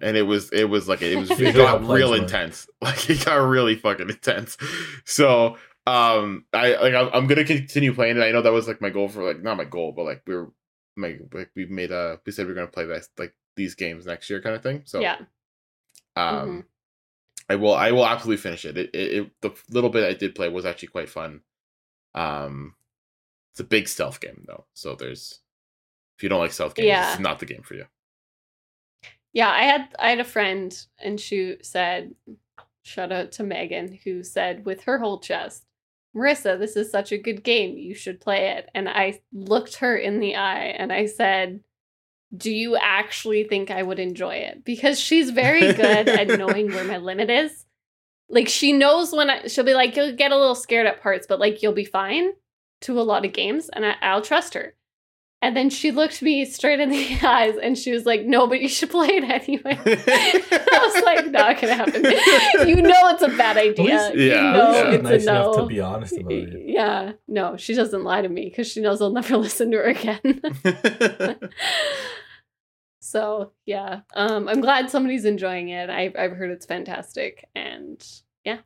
And 0.01 0.17
it 0.17 0.23
was 0.23 0.51
it 0.53 0.65
was 0.65 0.87
like 0.89 1.03
it 1.03 1.17
was 1.17 1.31
it 1.33 1.55
got 1.67 1.85
real 1.87 2.15
intense. 2.15 2.69
Like 2.81 3.11
it 3.11 3.25
got 3.25 3.37
really 3.37 3.75
fucking 3.75 4.09
intense. 4.09 4.57
So 5.05 5.57
um, 5.87 6.45
I 6.53 6.77
like 6.77 6.95
I'm, 6.95 7.09
I'm 7.13 7.27
gonna 7.27 7.45
continue 7.45 7.93
playing 7.95 8.19
it. 8.19 8.23
I 8.23 8.31
know 8.31 8.43
that 8.43 8.53
was 8.53 8.69
like 8.69 8.81
my 8.81 8.91
goal 8.91 9.09
for 9.09 9.25
like 9.25 9.43
not 9.43 9.57
my 9.57 9.65
goal, 9.65 9.93
but 9.93 10.05
like 10.05 10.23
we 10.27 10.35
were 10.37 10.53
my 10.97 11.19
like 11.33 11.51
we 11.57 11.67
made 11.67 11.91
a 11.91 12.21
we 12.25 12.31
said 12.33 12.47
we 12.47 12.53
are 12.53 12.55
gonna 12.55 12.67
play 12.69 12.85
this 12.85 13.09
like 13.19 13.35
these 13.57 13.75
games 13.75 14.07
next 14.07 14.31
year 14.31 14.41
kind 14.41 14.55
of 14.55 14.63
thing. 14.63 14.83
So 14.85 15.01
yeah. 15.01 15.17
um, 16.15 16.49
Mhm. 16.49 16.65
I 17.51 17.57
will. 17.57 17.75
I 17.75 17.91
will 17.93 18.07
absolutely 18.07 18.43
finish 18.43 18.65
it. 18.65 18.77
It, 18.77 18.91
it. 18.95 19.13
it 19.17 19.31
the 19.41 19.51
little 19.71 19.91
bit 19.91 20.05
I 20.05 20.13
did 20.15 20.35
play 20.35 20.49
was 20.49 20.67
actually 20.67 20.89
quite 20.89 21.09
fun. 21.09 21.41
Um, 22.15 22.75
it's 23.53 23.61
a 23.61 23.65
big 23.65 23.89
stealth 23.89 24.21
game 24.21 24.45
though, 24.47 24.65
so 24.75 24.95
there's 24.95 25.41
if 26.17 26.23
you 26.23 26.29
don't 26.29 26.41
like 26.41 26.53
stealth 26.53 26.75
games, 26.75 26.87
Yeah. 26.89 27.11
it's 27.13 27.21
not 27.21 27.39
the 27.39 27.47
game 27.47 27.63
for 27.63 27.75
you. 27.75 27.85
Yeah, 29.33 29.51
I 29.51 29.63
had 29.63 29.89
I 29.99 30.11
had 30.11 30.21
a 30.21 30.25
friend 30.25 30.75
and 30.99 31.21
she 31.21 31.57
said, 31.63 32.15
shout 32.83 33.13
out 33.13 33.33
to 33.33 33.43
Megan, 33.45 33.99
who 34.05 34.23
said 34.23 34.65
with 34.65 34.83
her 34.85 34.99
whole 34.99 35.21
chest, 35.21 35.65
Marissa, 36.17 36.59
this 36.59 36.75
is 36.77 36.91
such 36.91 37.13
a 37.13 37.19
good 37.19 37.45
game. 37.45 37.77
You 37.77 37.95
should 37.95 38.21
play 38.21 38.49
it. 38.57 38.69
And 38.75 38.89
I 38.89 39.21
looked 39.33 39.77
her 39.77 39.97
in 39.97 40.21
the 40.21 40.37
eye 40.37 40.67
and 40.79 40.93
I 40.93 41.07
said, 41.07 41.61
Do 42.37 42.51
you 42.51 42.77
actually 42.77 43.45
think 43.45 43.71
I 43.71 43.83
would 43.83 43.99
enjoy 43.99 44.37
it? 44.37 44.65
Because 44.65 44.99
she's 44.99 45.31
very 45.31 45.73
good 45.73 46.09
at 46.09 46.39
knowing 46.39 46.69
where 46.69 46.85
my 46.85 46.97
limit 47.11 47.31
is. 47.31 47.65
Like 48.29 48.49
she 48.49 48.73
knows 48.73 49.13
when 49.13 49.31
I, 49.31 49.47
she'll 49.47 49.65
be 49.65 49.75
like, 49.75 49.97
you'll 49.97 50.15
get 50.15 50.33
a 50.33 50.37
little 50.37 50.55
scared 50.55 50.87
at 50.87 51.01
parts, 51.03 51.27
but 51.27 51.41
like 51.41 51.63
you'll 51.63 51.73
be 51.73 51.85
fine 51.85 52.33
to 52.83 53.01
a 53.01 53.03
lot 53.03 53.25
of 53.25 53.33
games, 53.33 53.69
and 53.71 53.85
I, 53.87 53.95
I'll 54.03 54.23
trust 54.23 54.55
her. 54.55 54.75
And 55.41 55.57
then 55.57 55.71
she 55.71 55.93
looked 55.93 56.21
me 56.21 56.45
straight 56.45 56.81
in 56.81 56.91
the 56.91 57.19
eyes 57.23 57.55
and 57.63 57.79
she 57.79 57.93
was 57.93 58.05
like, 58.05 58.25
No, 58.25 58.49
but 58.49 58.61
you 58.61 58.69
should 58.69 58.91
play 58.91 59.07
it 59.09 59.23
anyway. 59.25 59.79
I 59.87 60.91
was 60.95 61.05
like, 61.05 61.27
Not 61.31 61.61
gonna 61.61 61.75
happen. 61.75 62.03
You 62.69 62.83
know 62.83 63.09
it's 63.11 63.23
a 63.23 63.29
bad 63.29 63.57
idea. 63.57 63.85
least- 63.85 64.15
you 64.15 64.23
yeah, 64.33 64.53
know 64.53 64.73
yeah. 64.73 64.91
It's 64.91 65.03
nice 65.05 65.23
a 65.23 65.27
no. 65.27 65.43
enough 65.53 65.57
to 65.57 65.67
be 65.67 65.81
honest 65.81 66.17
about 66.19 66.33
it. 66.33 66.63
Yeah, 66.67 67.13
no, 67.29 67.57
she 67.57 67.75
doesn't 67.75 68.03
lie 68.03 68.21
to 68.23 68.29
me 68.29 68.47
because 68.47 68.67
she 68.67 68.81
knows 68.81 69.01
I'll 69.01 69.11
never 69.13 69.37
listen 69.37 69.71
to 69.71 69.77
her 69.77 69.85
again. 69.85 70.43
So 73.09 73.53
yeah, 73.65 74.01
um, 74.15 74.49
I'm 74.49 74.61
glad 74.61 74.91
somebody's 74.91 75.25
enjoying 75.25 75.71
it. 75.71 75.89
I've 75.89 76.15
I've 76.17 76.33
heard 76.33 76.51
it's 76.51 76.67
fantastic, 76.67 77.49
and 77.55 78.05
yeah, 78.45 78.59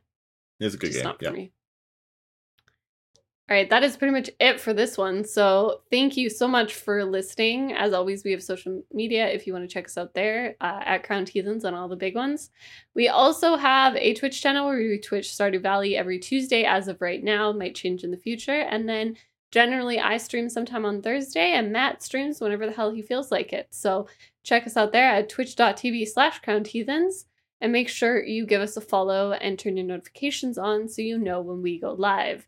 it's 0.59 0.75
a 0.75 0.77
good 0.77 0.91
game. 0.91 1.13
Yeah. 1.21 1.29
me. 1.29 1.51
All 3.49 3.57
right, 3.57 3.69
that 3.69 3.83
is 3.83 3.97
pretty 3.97 4.13
much 4.13 4.29
it 4.39 4.59
for 4.59 4.73
this 4.73 4.97
one. 4.97 5.25
So, 5.25 5.81
thank 5.91 6.15
you 6.15 6.29
so 6.29 6.47
much 6.47 6.73
for 6.73 7.03
listening. 7.03 7.73
As 7.73 7.91
always, 7.91 8.23
we 8.23 8.31
have 8.31 8.41
social 8.41 8.81
media 8.93 9.27
if 9.27 9.45
you 9.45 9.53
want 9.53 9.67
to 9.69 9.73
check 9.73 9.85
us 9.85 9.97
out 9.97 10.13
there 10.13 10.55
uh, 10.61 10.79
at 10.85 11.03
Crowned 11.03 11.27
Heathens 11.27 11.65
on 11.65 11.73
all 11.73 11.89
the 11.89 11.95
big 11.95 12.15
ones. 12.15 12.51
We 12.95 13.09
also 13.09 13.57
have 13.57 13.95
a 13.97 14.13
Twitch 14.13 14.41
channel 14.41 14.65
where 14.65 14.77
we 14.77 14.97
Twitch 14.97 15.27
Stardew 15.27 15.61
Valley 15.61 15.97
every 15.97 16.19
Tuesday 16.19 16.63
as 16.63 16.87
of 16.87 17.01
right 17.01 17.23
now, 17.23 17.51
might 17.51 17.75
change 17.75 18.03
in 18.05 18.11
the 18.11 18.17
future. 18.17 18.61
And 18.61 18.87
then 18.87 19.17
generally, 19.53 19.99
I 19.99 20.17
stream 20.17 20.49
sometime 20.49 20.83
on 20.83 21.01
Thursday, 21.01 21.51
and 21.51 21.71
Matt 21.71 22.01
streams 22.01 22.41
whenever 22.41 22.65
the 22.65 22.71
hell 22.73 22.91
he 22.91 23.03
feels 23.03 23.31
like 23.31 23.53
it. 23.53 23.67
So, 23.69 24.07
check 24.43 24.65
us 24.65 24.75
out 24.75 24.91
there 24.91 25.05
at 25.05 25.29
twitch.tv 25.29 26.07
slash 26.09 26.39
Crowned 26.41 26.67
Heathens. 26.67 27.25
And 27.61 27.71
make 27.71 27.87
sure 27.87 28.21
you 28.21 28.45
give 28.45 28.61
us 28.61 28.75
a 28.75 28.81
follow 28.81 29.31
and 29.31 29.57
turn 29.57 29.77
your 29.77 29.85
notifications 29.85 30.57
on 30.57 30.89
so 30.89 31.01
you 31.01 31.17
know 31.17 31.39
when 31.39 31.61
we 31.61 31.79
go 31.79 31.93
live. 31.93 32.45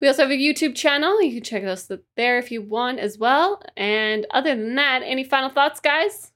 We 0.00 0.08
also 0.08 0.22
have 0.22 0.30
a 0.30 0.38
YouTube 0.38 0.74
channel. 0.74 1.20
You 1.20 1.34
can 1.34 1.42
check 1.42 1.64
us 1.64 1.90
there 2.16 2.38
if 2.38 2.50
you 2.50 2.62
want 2.62 2.98
as 2.98 3.18
well. 3.18 3.62
And 3.76 4.26
other 4.30 4.56
than 4.56 4.74
that, 4.76 5.02
any 5.04 5.22
final 5.22 5.50
thoughts, 5.50 5.80
guys? 5.80 6.32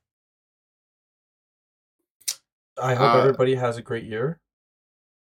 I 2.76 2.95
hope 2.95 3.14
Uh, 3.14 3.20
everybody 3.20 3.55
has 3.55 3.78
a 3.78 3.82
great 3.82 4.05
year. 4.05 4.41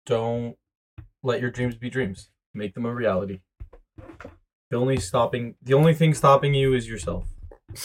Don't 0.05 0.55
let 1.21 1.41
your 1.41 1.51
dreams 1.51 1.75
be 1.75 1.89
dreams. 1.89 2.29
Make 2.53 2.75
them 2.75 2.85
a 2.85 2.93
reality. 2.95 3.41
The 4.73 4.79
only 4.79 4.97
stopping 4.97 5.53
the 5.61 5.75
only 5.75 5.93
thing 5.93 6.15
stopping 6.15 6.55
you 6.55 6.73
is 6.73 6.89
yourself. 6.89 7.27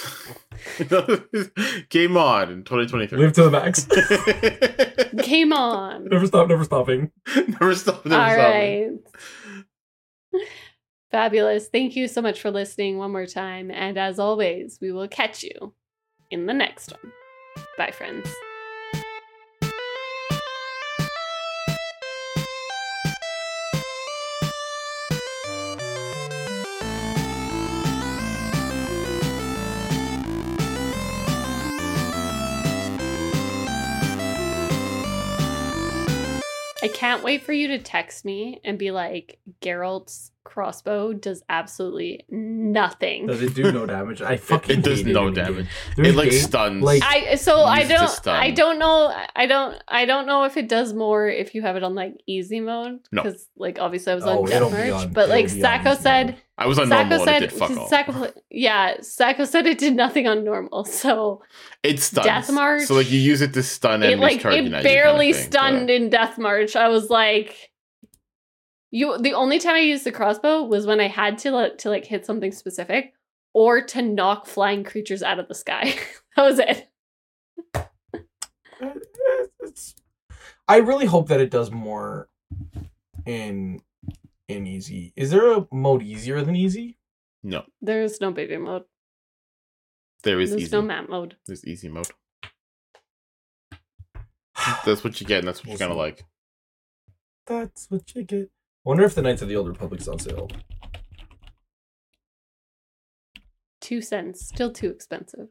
Game 1.90 2.16
on 2.16 2.50
in 2.50 2.64
2023. 2.64 3.18
Live 3.18 3.34
to 3.34 3.42
the 3.42 3.50
max. 3.50 3.86
Game 5.22 5.52
on. 5.52 6.06
never 6.08 6.26
stop, 6.26 6.48
never 6.48 6.64
stopping. 6.64 7.10
never 7.46 7.74
stop. 7.74 8.06
Never 8.06 8.22
All 8.22 8.30
stop. 8.30 8.42
right. 8.42 8.90
Fabulous. 11.10 11.68
Thank 11.68 11.94
you 11.94 12.08
so 12.08 12.22
much 12.22 12.40
for 12.40 12.50
listening 12.50 12.96
one 12.96 13.12
more 13.12 13.26
time. 13.26 13.70
And 13.70 13.98
as 13.98 14.18
always, 14.18 14.78
we 14.80 14.90
will 14.90 15.08
catch 15.08 15.42
you 15.42 15.74
in 16.30 16.46
the 16.46 16.54
next 16.54 16.94
one. 17.02 17.12
Bye, 17.76 17.90
friends. 17.90 18.26
I 36.82 36.88
can't 36.88 37.24
wait 37.24 37.42
for 37.42 37.52
you 37.52 37.68
to 37.68 37.78
text 37.78 38.24
me 38.24 38.60
and 38.64 38.78
be 38.78 38.90
like, 38.90 39.40
Geralt's 39.60 40.30
crossbow 40.48 41.12
does 41.12 41.42
absolutely 41.48 42.24
nothing. 42.30 43.26
Does 43.26 43.42
it 43.42 43.54
do 43.54 43.70
no 43.70 43.86
damage? 43.86 44.22
I 44.22 44.36
fucking 44.50 44.78
It 44.78 44.82
does 44.82 45.04
no 45.04 45.30
damage. 45.30 45.66
It 45.96 46.14
like 46.14 46.30
game- 46.30 46.40
stuns. 46.40 46.82
like- 46.82 47.02
I 47.04 47.34
so 47.36 47.60
I 47.60 47.80
Use 47.80 47.90
it 47.90 47.92
to 47.98 48.20
don't. 48.24 48.28
I 48.28 48.50
don't 48.50 48.78
know 48.78 49.14
I 49.36 49.46
don't 49.46 49.76
I 49.86 50.04
don't 50.06 50.26
know 50.26 50.44
if 50.44 50.56
it 50.56 50.68
does 50.68 50.92
more 50.94 51.28
if 51.28 51.54
you 51.54 51.62
have 51.62 51.76
it 51.76 51.82
on 51.84 51.94
like 51.94 52.14
easy 52.26 52.60
mode 52.60 53.00
No. 53.12 53.22
because 53.22 53.46
like 53.56 53.78
obviously 53.78 54.12
I 54.12 54.14
was 54.14 54.24
Oh, 54.24 54.42
on 54.44 54.50
it'll 54.52 54.70
death 54.70 54.90
march 54.90 55.02
on- 55.06 55.12
but 55.12 55.28
like 55.28 55.44
it'll 55.46 55.56
be 55.56 55.64
on 55.64 55.82
Sacco 55.84 55.94
said 56.00 56.26
mode. 56.26 56.36
I 56.56 56.66
was 56.66 56.78
on 56.78 56.88
Sacco 56.88 57.08
normal 57.10 57.20
and 57.20 57.28
said 57.28 57.42
it 57.44 57.50
did 57.50 57.58
fuck 57.58 57.70
all. 57.76 57.88
Sacco 57.88 58.32
yeah 58.50 58.96
Sacco 59.00 59.44
said 59.44 59.66
it 59.66 59.78
did 59.78 59.94
nothing 59.94 60.26
on 60.26 60.44
normal 60.44 60.84
so 60.84 61.42
It 61.82 62.00
stuns. 62.00 62.26
Death 62.26 62.50
March, 62.52 62.82
So 62.84 62.94
like 62.94 63.10
you 63.10 63.20
use 63.20 63.42
it 63.42 63.52
to 63.54 63.62
stun 63.62 64.02
it 64.02 64.18
like 64.18 64.38
it 64.38 64.42
barely 64.42 64.72
kind 64.72 64.74
of 64.74 65.36
thing, 65.36 65.50
stunned 65.50 65.88
so. 65.88 65.94
in 65.94 66.10
death 66.10 66.38
march 66.38 66.74
I 66.74 66.88
was 66.88 67.10
like 67.10 67.70
you 68.90 69.18
the 69.18 69.34
only 69.34 69.58
time 69.58 69.74
I 69.74 69.80
used 69.80 70.04
the 70.04 70.12
crossbow 70.12 70.64
was 70.64 70.86
when 70.86 71.00
I 71.00 71.08
had 71.08 71.38
to 71.38 71.50
like 71.50 71.78
to 71.78 71.90
like 71.90 72.04
hit 72.04 72.24
something 72.26 72.52
specific 72.52 73.12
or 73.54 73.80
to 73.82 74.02
knock 74.02 74.46
flying 74.46 74.84
creatures 74.84 75.22
out 75.22 75.38
of 75.38 75.48
the 75.48 75.54
sky 75.54 75.94
that 76.36 76.42
was 76.44 76.58
it 76.58 76.88
It's- 79.62 79.94
I 80.68 80.76
really 80.78 81.06
hope 81.06 81.28
that 81.28 81.40
it 81.40 81.50
does 81.50 81.70
more 81.70 82.28
in 83.24 83.80
in 84.48 84.66
easy. 84.66 85.12
Is 85.16 85.30
there 85.30 85.52
a 85.52 85.66
mode 85.72 86.02
easier 86.02 86.42
than 86.42 86.56
easy? 86.56 86.98
No, 87.42 87.64
there's 87.80 88.20
no 88.20 88.30
baby 88.32 88.56
mode 88.58 88.84
there 90.24 90.40
is 90.40 90.50
there's 90.50 90.62
easy. 90.64 90.72
no 90.76 90.82
map 90.82 91.08
mode 91.08 91.36
There's 91.46 91.64
easy 91.64 91.88
mode. 91.88 92.08
That's 94.84 95.04
what 95.04 95.20
you 95.20 95.26
get, 95.26 95.38
and 95.38 95.48
that's 95.48 95.60
what 95.64 95.68
you're 95.70 95.78
gonna 95.78 95.94
like. 95.98 96.24
That's 97.46 97.86
what 97.88 98.14
you 98.14 98.24
get. 98.24 98.50
Wonder 98.88 99.04
if 99.04 99.14
the 99.14 99.20
Knights 99.20 99.42
of 99.42 99.48
the 99.48 99.56
Old 99.56 99.68
Republic's 99.68 100.08
on 100.08 100.18
sale. 100.18 100.48
two 103.82 104.00
cents 104.00 104.46
still 104.46 104.72
too 104.72 104.88
expensive 104.88 105.48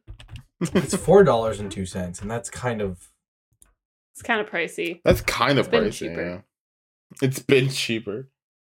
It's 0.74 0.96
four 0.96 1.24
dollars 1.24 1.60
and 1.60 1.72
two 1.72 1.86
cents, 1.86 2.20
and 2.20 2.32
that's 2.32 2.50
kind 2.50 2.82
of 2.82 3.10
it's 4.16 4.24
kind 4.24 4.42
of 4.42 4.50
pricey 4.50 5.02
That's 5.06 5.22
kind 5.22 5.60
of 5.60 5.68
It's 5.68 5.72
been 5.72 5.84
pricey. 5.84 5.94
cheaper. 6.00 6.24
Yeah. 6.24 6.42
It's 7.28 7.38
been 7.40 7.70
cheaper. 7.70 8.28